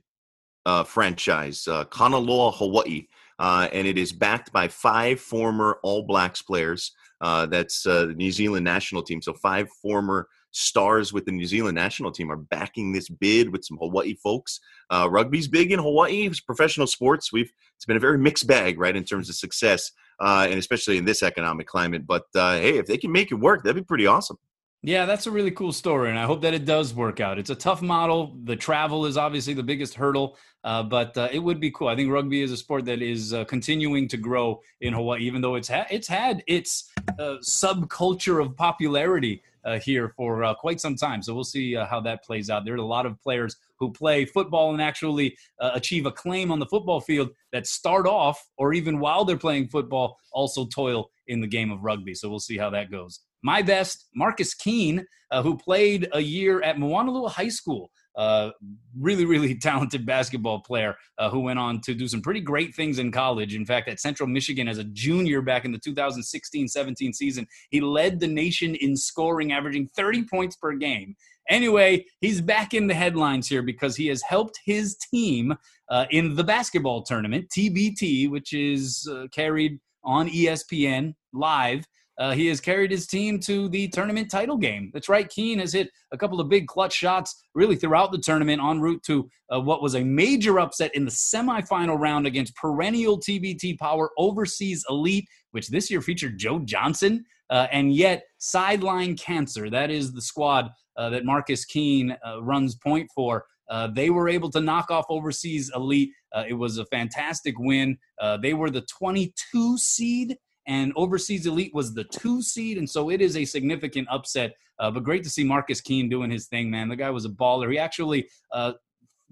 uh, 0.65 0.83
franchise, 0.83 1.67
uh, 1.67 1.85
Kanaloa, 1.85 2.53
Hawaii. 2.53 3.07
uh, 3.39 3.69
and 3.71 3.87
it 3.87 3.97
is 3.97 4.11
backed 4.11 4.51
by 4.51 4.67
five 4.67 5.19
former 5.19 5.79
All 5.81 6.03
Blacks 6.03 6.41
players. 6.41 6.91
Uh, 7.21 7.45
that's 7.45 7.85
uh, 7.85 8.05
the 8.05 8.13
New 8.13 8.31
Zealand 8.31 8.63
national 8.65 9.01
team. 9.01 9.21
So 9.21 9.33
five 9.33 9.69
former 9.81 10.27
stars 10.51 11.13
with 11.13 11.25
the 11.25 11.31
New 11.31 11.45
Zealand 11.45 11.75
national 11.75 12.11
team 12.11 12.31
are 12.31 12.37
backing 12.37 12.91
this 12.91 13.07
bid 13.07 13.51
with 13.51 13.63
some 13.63 13.77
Hawaii 13.77 14.15
folks. 14.15 14.59
Uh, 14.89 15.07
rugby's 15.09 15.47
big 15.47 15.71
in 15.71 15.79
Hawaii. 15.79 16.25
It's 16.25 16.39
professional 16.39 16.87
sports. 16.87 17.31
We've 17.31 17.51
it's 17.75 17.85
been 17.85 17.97
a 17.97 18.01
very 18.01 18.17
mixed 18.17 18.47
bag, 18.47 18.79
right, 18.79 18.95
in 18.95 19.03
terms 19.05 19.29
of 19.29 19.35
success, 19.35 19.91
uh, 20.19 20.47
and 20.49 20.59
especially 20.59 20.97
in 20.97 21.05
this 21.05 21.23
economic 21.23 21.67
climate. 21.67 22.05
But 22.05 22.23
hey, 22.33 22.77
if 22.77 22.87
they 22.87 22.97
can 22.97 23.11
make 23.11 23.31
it 23.31 23.35
work, 23.35 23.63
that'd 23.63 23.75
be 23.75 23.85
pretty 23.85 24.05
awesome. 24.07 24.37
Yeah, 24.81 25.05
that's 25.05 25.27
a 25.27 25.31
really 25.31 25.51
cool 25.51 25.73
story, 25.73 26.09
and 26.09 26.17
I 26.17 26.23
hope 26.23 26.41
that 26.43 26.53
it 26.53 26.63
does 26.63 26.93
work 26.93 27.19
out. 27.19 27.37
It's 27.37 27.49
a 27.49 27.55
tough 27.55 27.81
model. 27.81 28.37
The 28.45 28.55
travel 28.55 29.05
is 29.05 29.17
obviously 29.17 29.53
the 29.53 29.63
biggest 29.63 29.93
hurdle, 29.93 30.37
uh, 30.63 30.83
but 30.83 31.17
uh, 31.17 31.27
it 31.33 31.39
would 31.39 31.59
be 31.59 31.69
cool. 31.69 31.89
I 31.89 31.97
think 31.97 32.09
rugby 32.09 32.41
is 32.41 32.53
a 32.53 32.55
sport 32.55 32.85
that 32.85 33.01
is 33.01 33.33
uh, 33.33 33.43
continuing 33.43 34.07
to 34.07 34.15
grow 34.15 34.61
in 34.79 34.93
Hawaii, 34.93 35.23
even 35.23 35.41
though 35.41 35.55
it's 35.55 35.67
ha- 35.67 35.87
it's 35.91 36.07
had 36.07 36.43
its 36.47 36.89
uh, 37.19 37.39
subculture 37.41 38.41
of 38.41 38.55
popularity 38.55 39.43
uh, 39.65 39.79
here 39.79 40.13
for 40.15 40.45
uh, 40.45 40.53
quite 40.53 40.79
some 40.79 40.95
time. 40.95 41.21
So 41.23 41.35
we'll 41.35 41.43
see 41.43 41.73
how 41.73 41.99
that 41.99 42.23
plays 42.23 42.49
out. 42.49 42.63
There 42.63 42.73
are 42.73 42.77
a 42.77 42.81
lot 42.81 43.05
of 43.05 43.21
players 43.21 43.57
who 43.79 43.91
play 43.91 44.23
football 44.23 44.71
and 44.71 44.81
actually 44.81 45.37
achieve 45.59 46.05
a 46.05 46.11
claim 46.11 46.53
on 46.53 46.59
the 46.59 46.65
football 46.65 47.01
field 47.01 47.31
that 47.51 47.67
start 47.67 48.07
off, 48.07 48.47
or 48.55 48.71
even 48.73 48.99
while 48.99 49.25
they're 49.25 49.35
playing 49.35 49.67
football, 49.67 50.19
also 50.31 50.65
toil 50.67 51.11
in 51.27 51.41
the 51.41 51.47
game 51.47 51.69
of 51.69 51.83
rugby. 51.83 52.15
So 52.15 52.29
we'll 52.29 52.39
see 52.39 52.57
how 52.57 52.69
that 52.69 52.89
goes. 52.89 53.19
My 53.43 53.61
best, 53.61 54.07
Marcus 54.15 54.53
Keene, 54.53 55.05
uh, 55.31 55.43
who 55.43 55.57
played 55.57 56.09
a 56.13 56.19
year 56.19 56.61
at 56.61 56.77
Moanalua 56.77 57.29
High 57.29 57.49
School. 57.49 57.91
Uh, 58.15 58.51
really, 58.99 59.23
really 59.23 59.55
talented 59.61 60.05
basketball 60.05 60.59
player 60.59 60.95
uh, 61.17 61.29
who 61.29 61.39
went 61.39 61.59
on 61.59 61.79
to 61.79 61.93
do 61.93 62.07
some 62.07 62.21
pretty 62.21 62.41
great 62.41 62.75
things 62.75 62.99
in 62.99 63.11
college. 63.11 63.55
In 63.55 63.65
fact, 63.65 63.87
at 63.87 63.99
Central 63.99 64.27
Michigan 64.27 64.67
as 64.67 64.77
a 64.77 64.83
junior 64.83 65.41
back 65.41 65.63
in 65.63 65.71
the 65.71 65.79
2016 65.79 66.67
17 66.67 67.13
season, 67.13 67.47
he 67.69 67.79
led 67.79 68.19
the 68.19 68.27
nation 68.27 68.75
in 68.75 68.97
scoring, 68.97 69.53
averaging 69.53 69.87
30 69.95 70.23
points 70.23 70.55
per 70.55 70.73
game. 70.73 71.15
Anyway, 71.49 72.05
he's 72.19 72.41
back 72.41 72.73
in 72.73 72.87
the 72.87 72.93
headlines 72.93 73.47
here 73.47 73.63
because 73.63 73.95
he 73.95 74.07
has 74.07 74.21
helped 74.21 74.59
his 74.65 74.97
team 75.11 75.55
uh, 75.89 76.05
in 76.11 76.35
the 76.35 76.43
basketball 76.43 77.01
tournament, 77.01 77.47
TBT, 77.49 78.29
which 78.29 78.53
is 78.53 79.09
uh, 79.11 79.27
carried 79.31 79.79
on 80.03 80.29
ESPN 80.29 81.13
live 81.33 81.85
uh, 82.19 82.31
he 82.31 82.47
has 82.47 82.59
carried 82.59 82.91
his 82.91 83.07
team 83.07 83.39
to 83.39 83.69
the 83.69 83.87
tournament 83.87 84.29
title 84.29 84.57
game. 84.57 84.91
That's 84.93 85.07
right. 85.07 85.27
Keene 85.29 85.59
has 85.59 85.71
hit 85.71 85.89
a 86.11 86.17
couple 86.17 86.41
of 86.41 86.49
big 86.49 86.67
clutch 86.67 86.93
shots 86.93 87.41
really 87.55 87.77
throughout 87.77 88.11
the 88.11 88.17
tournament 88.17 88.61
en 88.61 88.81
route 88.81 89.01
to 89.03 89.29
uh, 89.53 89.61
what 89.61 89.81
was 89.81 89.95
a 89.95 90.03
major 90.03 90.59
upset 90.59 90.93
in 90.93 91.05
the 91.05 91.11
semifinal 91.11 91.97
round 91.97 92.27
against 92.27 92.55
perennial 92.57 93.17
TBT 93.17 93.79
power 93.79 94.09
overseas 94.17 94.85
elite, 94.89 95.27
which 95.51 95.69
this 95.69 95.89
year 95.89 96.01
featured 96.01 96.37
Joe 96.37 96.59
Johnson. 96.59 97.23
Uh, 97.49 97.67
and 97.71 97.93
yet, 97.93 98.25
sideline 98.37 99.15
cancer, 99.15 99.69
that 99.69 99.89
is 99.89 100.11
the 100.11 100.21
squad 100.21 100.69
uh, 100.97 101.09
that 101.09 101.23
Marcus 101.23 101.63
Keene 101.63 102.17
uh, 102.27 102.43
runs 102.43 102.75
point 102.75 103.09
for. 103.15 103.45
Uh, 103.69 103.87
they 103.87 104.09
were 104.09 104.27
able 104.27 104.49
to 104.51 104.59
knock 104.59 104.91
off 104.91 105.05
overseas 105.09 105.71
elite. 105.73 106.09
it 106.47 106.53
was 106.53 106.79
a 106.79 106.85
fantastic 106.87 107.57
win. 107.57 107.97
they 108.41 108.53
were 108.53 108.69
the 108.69 108.81
22 108.81 109.77
seed 109.77 110.35
and 110.69 110.93
Overseas 110.95 111.47
Elite 111.47 111.73
was 111.73 111.95
the 111.95 112.03
two 112.03 112.43
seed, 112.43 112.77
and 112.77 112.87
so 112.87 113.09
it 113.09 113.21
is 113.21 113.35
a 113.35 113.43
significant 113.43 114.07
upset. 114.09 114.55
Uh, 114.77 114.91
but 114.91 115.03
great 115.03 115.23
to 115.23 115.29
see 115.29 115.43
Marcus 115.43 115.81
Keene 115.81 116.07
doing 116.07 116.29
his 116.29 116.45
thing, 116.45 116.69
man. 116.69 116.87
The 116.87 116.95
guy 116.95 117.09
was 117.09 117.25
a 117.25 117.29
baller. 117.29 117.71
He 117.71 117.79
actually 117.79 118.29
uh, 118.53 118.73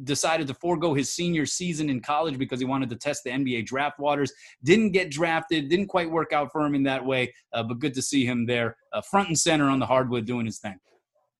decided 0.03 0.47
to 0.47 0.55
forego 0.55 0.95
his 0.95 1.13
senior 1.13 1.45
season 1.45 1.91
in 1.91 2.01
college 2.01 2.39
because 2.39 2.59
he 2.59 2.65
wanted 2.65 2.89
to 2.89 2.95
test 2.95 3.23
the 3.23 3.29
NBA 3.29 3.67
draft 3.67 3.99
waters. 3.99 4.33
Didn't 4.63 4.93
get 4.93 5.11
drafted, 5.11 5.69
didn't 5.69 5.87
quite 5.87 6.09
work 6.09 6.33
out 6.33 6.51
for 6.51 6.65
him 6.65 6.73
in 6.73 6.81
that 6.83 7.05
way, 7.05 7.31
uh, 7.53 7.61
but 7.61 7.77
good 7.77 7.93
to 7.93 8.01
see 8.01 8.25
him 8.25 8.47
there, 8.47 8.75
uh, 8.91 9.01
front 9.01 9.27
and 9.27 9.37
center 9.37 9.69
on 9.69 9.77
the 9.77 9.85
hardwood 9.85 10.25
doing 10.25 10.47
his 10.47 10.57
thing. 10.57 10.79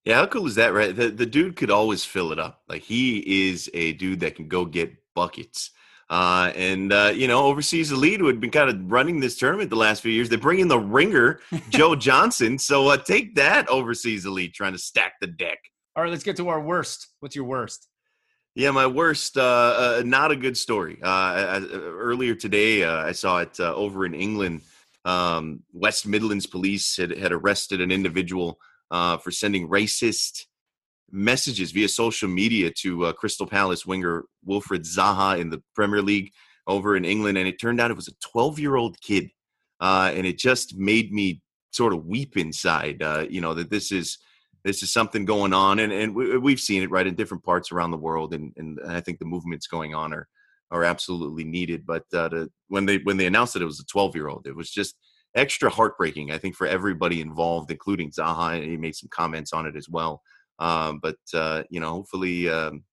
Yeah, 0.06 0.18
how 0.18 0.28
cool 0.28 0.46
is 0.46 0.56
that, 0.56 0.74
right? 0.74 0.96
The, 0.96 1.10
the 1.10 1.26
dude 1.26 1.56
could 1.56 1.72
always 1.72 2.06
fill 2.06 2.32
it 2.32 2.38
up. 2.38 2.62
Like 2.70 2.84
he 2.84 3.50
is 3.50 3.68
a 3.74 3.94
dude 3.94 4.20
that 4.20 4.36
can 4.36 4.48
go 4.48 4.64
get 4.64 4.94
buckets. 5.16 5.72
Uh, 6.10 6.52
and 6.56 6.94
uh, 6.94 7.12
you 7.14 7.28
know, 7.28 7.44
overseas 7.46 7.92
elite 7.92 8.20
who 8.20 8.28
had 8.28 8.40
been 8.40 8.52
kind 8.52 8.70
of 8.70 8.92
running 8.92 9.20
this 9.20 9.38
tournament 9.38 9.70
the 9.70 9.76
last 9.76 10.02
few 10.02 10.12
years. 10.12 10.30
They 10.30 10.38
bring 10.38 10.60
in 10.60 10.68
the 10.68 10.80
ringer, 10.80 11.42
Joe 11.70 11.96
Johnson. 11.96 12.58
So 12.58 12.88
uh, 12.88 12.98
take 12.98 13.36
that, 13.36 13.68
overseas 13.68 14.26
elite, 14.26 14.54
trying 14.54 14.74
to 14.74 14.80
stack 14.80 15.14
the 15.20 15.28
deck. 15.28 15.60
All 15.96 16.04
right, 16.04 16.12
let's 16.12 16.24
get 16.24 16.38
to 16.38 16.48
our 16.50 16.62
worst. 16.62 17.08
What's 17.20 17.36
your 17.36 17.46
worst? 17.46 17.88
Yeah, 18.56 18.72
my 18.72 18.88
worst. 18.88 19.38
Uh, 19.38 19.42
uh, 20.00 20.04
not 20.06 20.32
a 20.32 20.36
good 20.36 20.58
story. 20.58 20.98
Uh, 21.04 21.08
I, 21.08 21.60
earlier 21.72 22.34
today, 22.34 22.84
uh, 22.84 23.06
I 23.06 23.12
saw 23.12 23.40
it 23.40 23.60
uh, 23.60 23.74
over 23.76 24.06
in 24.06 24.14
England. 24.16 24.62
Um, 25.06 25.62
West 25.74 26.08
Midlands 26.08 26.48
police 26.48 26.98
had, 26.98 27.12
had 27.12 27.32
arrested 27.32 27.82
an 27.82 27.92
individual 27.92 28.60
uh, 28.90 29.18
for 29.18 29.32
sending 29.32 29.70
racist 29.70 30.46
messages 31.12 31.72
via 31.72 31.88
social 31.88 32.28
media 32.28 32.72
to 32.82 33.06
uh, 33.06 33.14
Crystal 33.14 33.46
Palace 33.46 33.86
winger 33.86 34.26
Wilfried 34.48 34.86
Zaha 34.86 35.40
in 35.40 35.50
the 35.50 35.62
Premier 35.76 36.02
League 36.02 36.32
over 36.68 36.98
in 36.98 37.06
England, 37.06 37.38
and 37.38 37.48
it 37.48 37.60
turned 37.60 37.80
out 37.80 37.92
it 37.92 37.96
was 37.98 38.10
a 38.10 38.30
12 38.32 38.60
year 38.60 38.76
old 38.76 39.00
kid, 39.02 39.30
uh, 39.80 40.12
and 40.14 40.26
it 40.28 40.38
just 40.38 40.76
made 40.78 41.12
me 41.12 41.42
sort 41.72 41.94
of 41.94 42.06
weep 42.06 42.38
inside. 42.38 43.02
Uh, 43.02 43.26
you 43.30 43.42
know 43.42 43.54
that 43.54 43.70
this 43.70 43.92
is 43.92 44.18
this 44.64 44.84
is 44.84 44.92
something 44.92 45.26
going 45.26 45.54
on, 45.54 45.80
and 45.80 45.94
and 45.94 46.14
we, 46.14 46.52
have 46.52 46.60
seen 46.60 46.84
it 46.84 46.92
right 46.92 47.08
in 47.08 47.16
different 47.16 47.44
parts 47.44 47.72
around 47.72 47.92
the 47.92 47.98
world, 47.98 48.34
and 48.34 48.52
and 48.58 48.80
I 48.88 49.00
think 49.00 49.20
the 49.20 49.26
movements 49.26 49.68
going 49.68 49.96
on 49.96 50.14
are 50.14 50.28
are 50.72 50.84
absolutely 50.84 51.46
needed. 51.46 51.86
But 51.86 52.04
uh, 52.14 52.30
to, 52.30 52.52
when 52.68 52.86
they 52.86 52.98
when 53.00 53.18
they 53.18 53.28
announced 53.28 53.54
that 53.54 53.62
it 53.62 53.66
was 53.66 53.80
a 53.80 53.86
12 53.86 54.16
year 54.16 54.28
old, 54.28 54.46
it 54.46 54.56
was 54.56 54.70
just 54.70 54.96
extra 55.36 55.70
heartbreaking. 55.70 56.32
I 56.32 56.38
think 56.38 56.56
for 56.56 56.68
everybody 56.68 57.22
involved, 57.22 57.72
including 57.72 58.12
Zaha, 58.12 58.62
he 58.62 58.76
made 58.76 58.96
some 58.96 59.10
comments 59.10 59.54
on 59.54 59.66
it 59.66 59.76
as 59.76 59.88
well. 59.88 60.22
Um, 60.60 61.00
but 61.02 61.18
uh, 61.34 61.64
you 61.70 61.80
know, 61.80 61.92
hopefully, 61.92 62.50
um, 62.50 62.84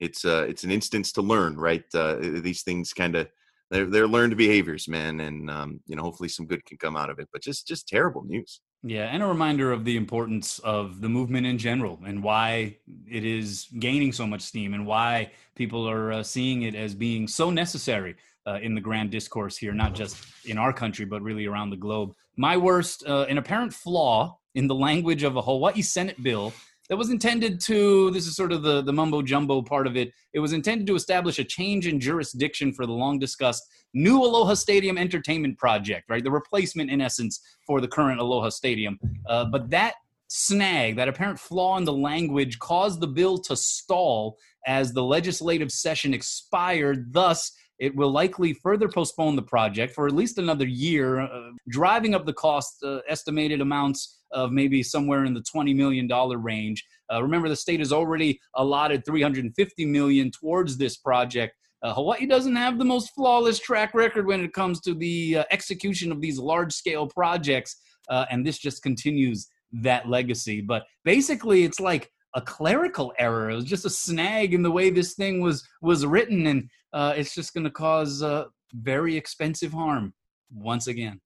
it's 0.00 0.24
uh, 0.24 0.46
it's 0.48 0.64
an 0.64 0.70
instance 0.70 1.12
to 1.12 1.22
learn, 1.22 1.56
right? 1.56 1.84
Uh, 1.94 2.16
these 2.20 2.62
things 2.62 2.92
kind 2.92 3.16
of 3.16 3.28
they're 3.70 3.86
they're 3.86 4.08
learned 4.08 4.36
behaviors, 4.36 4.88
man, 4.88 5.20
and 5.20 5.50
um, 5.50 5.80
you 5.86 5.96
know, 5.96 6.02
hopefully, 6.02 6.28
some 6.28 6.46
good 6.46 6.64
can 6.64 6.78
come 6.78 6.96
out 6.96 7.10
of 7.10 7.18
it. 7.18 7.28
But 7.32 7.42
just 7.42 7.66
just 7.66 7.88
terrible 7.88 8.24
news. 8.24 8.60
Yeah, 8.84 9.04
and 9.04 9.22
a 9.22 9.26
reminder 9.26 9.70
of 9.70 9.84
the 9.84 9.96
importance 9.96 10.58
of 10.60 11.00
the 11.00 11.08
movement 11.08 11.46
in 11.46 11.56
general 11.56 12.00
and 12.04 12.22
why 12.22 12.76
it 13.08 13.24
is 13.24 13.68
gaining 13.78 14.12
so 14.12 14.26
much 14.26 14.42
steam 14.42 14.74
and 14.74 14.84
why 14.84 15.30
people 15.54 15.88
are 15.88 16.12
uh, 16.12 16.22
seeing 16.22 16.62
it 16.62 16.74
as 16.74 16.94
being 16.94 17.28
so 17.28 17.50
necessary 17.50 18.16
uh, 18.46 18.58
in 18.60 18.74
the 18.74 18.80
grand 18.80 19.10
discourse 19.10 19.56
here, 19.56 19.72
not 19.72 19.94
just 19.94 20.16
in 20.46 20.58
our 20.58 20.72
country, 20.72 21.04
but 21.04 21.22
really 21.22 21.46
around 21.46 21.70
the 21.70 21.76
globe. 21.76 22.12
My 22.36 22.56
worst, 22.56 23.06
uh, 23.06 23.26
an 23.28 23.38
apparent 23.38 23.72
flaw 23.72 24.38
in 24.54 24.66
the 24.66 24.74
language 24.74 25.22
of 25.22 25.36
a 25.36 25.42
Hawaii 25.42 25.82
Senate 25.82 26.20
bill 26.22 26.52
that 26.92 26.98
was 26.98 27.08
intended 27.08 27.58
to 27.58 28.10
this 28.10 28.26
is 28.26 28.36
sort 28.36 28.52
of 28.52 28.62
the, 28.62 28.82
the 28.82 28.92
mumbo 28.92 29.22
jumbo 29.22 29.62
part 29.62 29.86
of 29.86 29.96
it. 29.96 30.12
It 30.34 30.40
was 30.40 30.52
intended 30.52 30.86
to 30.88 30.94
establish 30.94 31.38
a 31.38 31.44
change 31.44 31.86
in 31.86 31.98
jurisdiction 31.98 32.70
for 32.70 32.84
the 32.84 32.92
long 32.92 33.18
discussed 33.18 33.66
new 33.94 34.22
aloha 34.22 34.52
stadium 34.52 34.98
entertainment 34.98 35.56
project 35.56 36.10
right? 36.10 36.22
The 36.22 36.30
replacement 36.30 36.90
in 36.90 37.00
essence 37.00 37.40
for 37.66 37.80
the 37.80 37.88
current 37.88 38.20
aloha 38.20 38.50
stadium. 38.50 39.00
Uh, 39.26 39.46
but 39.46 39.70
that 39.70 39.94
snag 40.28 40.96
that 40.96 41.08
apparent 41.08 41.40
flaw 41.40 41.78
in 41.78 41.84
the 41.84 41.94
language 41.94 42.58
caused 42.58 43.00
the 43.00 43.06
bill 43.06 43.38
to 43.38 43.56
stall 43.56 44.36
as 44.66 44.92
the 44.92 45.02
legislative 45.02 45.72
session 45.72 46.12
expired. 46.12 47.10
Thus 47.10 47.52
it 47.82 47.96
will 47.96 48.12
likely 48.12 48.52
further 48.52 48.88
postpone 48.88 49.34
the 49.34 49.42
project 49.42 49.92
for 49.92 50.06
at 50.06 50.14
least 50.14 50.38
another 50.38 50.66
year, 50.66 51.18
uh, 51.18 51.50
driving 51.68 52.14
up 52.14 52.24
the 52.24 52.32
cost 52.32 52.80
uh, 52.84 53.00
estimated 53.08 53.60
amounts 53.60 54.20
of 54.30 54.52
maybe 54.52 54.84
somewhere 54.84 55.24
in 55.24 55.34
the 55.34 55.42
$20 55.52 55.74
million 55.74 56.06
range. 56.40 56.86
Uh, 57.12 57.20
remember, 57.20 57.48
the 57.48 57.56
state 57.56 57.80
has 57.80 57.92
already 57.92 58.40
allotted 58.54 59.04
350 59.04 59.84
million 59.86 60.30
towards 60.30 60.78
this 60.78 60.96
project. 60.96 61.56
Uh, 61.82 61.92
Hawaii 61.92 62.24
doesn't 62.24 62.54
have 62.54 62.78
the 62.78 62.84
most 62.84 63.10
flawless 63.16 63.58
track 63.58 63.94
record 63.94 64.28
when 64.28 64.44
it 64.44 64.52
comes 64.52 64.80
to 64.82 64.94
the 64.94 65.38
uh, 65.38 65.44
execution 65.50 66.12
of 66.12 66.20
these 66.20 66.38
large 66.38 66.72
scale 66.72 67.08
projects, 67.08 67.78
uh, 68.08 68.26
and 68.30 68.46
this 68.46 68.58
just 68.58 68.84
continues 68.84 69.48
that 69.72 70.08
legacy. 70.08 70.60
But 70.60 70.84
basically, 71.04 71.64
it's 71.64 71.80
like 71.80 72.12
a 72.34 72.40
clerical 72.40 73.12
error. 73.18 73.50
It 73.50 73.54
was 73.54 73.64
just 73.64 73.84
a 73.84 73.90
snag 73.90 74.54
in 74.54 74.62
the 74.62 74.70
way 74.70 74.90
this 74.90 75.14
thing 75.14 75.40
was 75.40 75.66
was 75.80 76.06
written, 76.06 76.46
and 76.46 76.68
uh, 76.92 77.14
it's 77.16 77.34
just 77.34 77.54
going 77.54 77.64
to 77.64 77.70
cause 77.70 78.22
uh, 78.22 78.44
very 78.72 79.16
expensive 79.16 79.72
harm 79.72 80.14
once 80.52 80.86
again. 80.86 81.20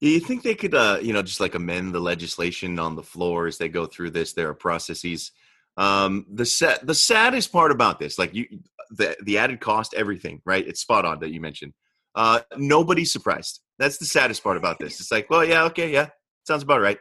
You 0.00 0.18
think 0.18 0.42
they 0.42 0.54
could, 0.54 0.74
uh, 0.74 0.98
you 1.02 1.12
know, 1.12 1.22
just 1.22 1.40
like 1.40 1.54
amend 1.54 1.94
the 1.94 2.00
legislation 2.00 2.78
on 2.78 2.96
the 2.96 3.02
floor 3.02 3.46
as 3.46 3.58
they 3.58 3.68
go 3.68 3.84
through 3.84 4.12
this? 4.12 4.32
There 4.32 4.48
are 4.48 4.54
processes. 4.54 5.32
Um, 5.76 6.26
the 6.32 6.46
set, 6.46 6.86
the 6.86 6.94
saddest 6.94 7.52
part 7.52 7.70
about 7.70 7.98
this, 7.98 8.18
like 8.18 8.34
you, 8.34 8.46
the 8.90 9.16
the 9.22 9.38
added 9.38 9.60
cost, 9.60 9.94
everything, 9.94 10.40
right? 10.44 10.66
It's 10.66 10.80
spot 10.80 11.04
on 11.04 11.20
that 11.20 11.32
you 11.32 11.40
mentioned. 11.40 11.74
Uh, 12.14 12.40
nobody's 12.56 13.12
surprised. 13.12 13.60
That's 13.78 13.98
the 13.98 14.04
saddest 14.04 14.42
part 14.42 14.56
about 14.56 14.78
this. 14.78 15.00
It's 15.00 15.12
like, 15.12 15.30
well, 15.30 15.44
yeah, 15.44 15.64
okay, 15.64 15.92
yeah, 15.92 16.08
sounds 16.46 16.62
about 16.62 16.80
right. 16.80 16.98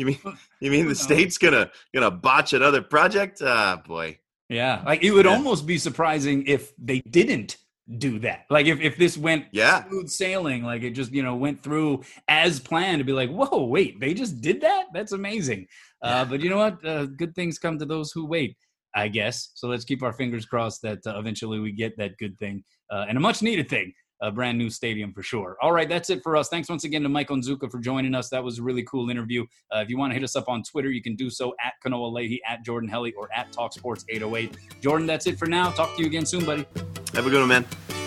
You 0.00 0.06
mean 0.06 0.18
you 0.60 0.70
mean 0.70 0.88
the 0.88 0.94
state's 0.94 1.36
gonna 1.36 1.70
gonna 1.94 2.10
botch 2.10 2.54
another 2.54 2.80
project? 2.80 3.42
Ah, 3.44 3.82
boy. 3.86 4.18
Yeah, 4.48 4.82
like 4.86 5.04
it 5.04 5.10
would 5.10 5.26
yeah. 5.26 5.32
almost 5.32 5.66
be 5.66 5.76
surprising 5.76 6.46
if 6.46 6.72
they 6.78 7.00
didn't 7.00 7.58
do 7.98 8.18
that. 8.20 8.46
Like 8.48 8.66
if, 8.66 8.80
if 8.80 8.96
this 8.96 9.18
went 9.18 9.46
Yeah. 9.52 9.84
smooth 9.84 10.08
sailing, 10.08 10.62
like 10.62 10.82
it 10.82 10.92
just, 10.92 11.12
you 11.12 11.22
know, 11.22 11.34
went 11.34 11.62
through 11.62 12.02
as 12.28 12.60
planned 12.60 13.00
to 13.00 13.04
be 13.04 13.12
like, 13.12 13.30
whoa, 13.30 13.64
wait, 13.66 14.00
they 14.00 14.14
just 14.14 14.40
did 14.40 14.60
that? 14.62 14.86
That's 14.94 15.12
amazing. 15.12 15.66
Uh, 16.02 16.24
but 16.24 16.40
you 16.40 16.48
know 16.48 16.56
what? 16.56 16.84
Uh, 16.84 17.06
good 17.06 17.34
things 17.34 17.58
come 17.58 17.78
to 17.78 17.84
those 17.84 18.10
who 18.12 18.24
wait, 18.26 18.56
I 18.94 19.08
guess. 19.08 19.50
So 19.54 19.68
let's 19.68 19.84
keep 19.84 20.02
our 20.02 20.12
fingers 20.12 20.46
crossed 20.46 20.82
that 20.82 21.00
uh, 21.06 21.18
eventually 21.18 21.58
we 21.58 21.72
get 21.72 21.96
that 21.98 22.16
good 22.18 22.38
thing 22.38 22.62
uh, 22.90 23.04
and 23.08 23.18
a 23.18 23.20
much 23.20 23.42
needed 23.42 23.68
thing. 23.68 23.92
A 24.22 24.30
brand 24.30 24.58
new 24.58 24.68
stadium 24.68 25.12
for 25.12 25.22
sure. 25.22 25.56
All 25.62 25.72
right, 25.72 25.88
that's 25.88 26.10
it 26.10 26.22
for 26.22 26.36
us. 26.36 26.48
Thanks 26.48 26.68
once 26.68 26.84
again 26.84 27.02
to 27.02 27.08
Mike 27.08 27.28
Onzuka 27.28 27.70
for 27.70 27.78
joining 27.78 28.14
us. 28.14 28.28
That 28.28 28.44
was 28.44 28.58
a 28.58 28.62
really 28.62 28.82
cool 28.82 29.08
interview. 29.08 29.46
Uh, 29.74 29.78
if 29.78 29.88
you 29.88 29.96
want 29.96 30.10
to 30.10 30.14
hit 30.14 30.24
us 30.24 30.36
up 30.36 30.48
on 30.48 30.62
Twitter, 30.62 30.90
you 30.90 31.02
can 31.02 31.16
do 31.16 31.30
so 31.30 31.54
at 31.64 31.74
Kanoa 31.84 32.12
Leahy, 32.12 32.40
at 32.48 32.64
Jordan 32.64 32.88
Helle, 32.88 33.10
or 33.16 33.28
at 33.34 33.50
TalkSports 33.52 34.04
808. 34.08 34.56
Jordan, 34.80 35.06
that's 35.06 35.26
it 35.26 35.38
for 35.38 35.46
now. 35.46 35.70
Talk 35.70 35.94
to 35.96 36.02
you 36.02 36.06
again 36.06 36.26
soon, 36.26 36.44
buddy. 36.44 36.66
Have 37.14 37.26
a 37.26 37.30
good 37.30 37.40
one, 37.40 37.48
man. 37.48 37.99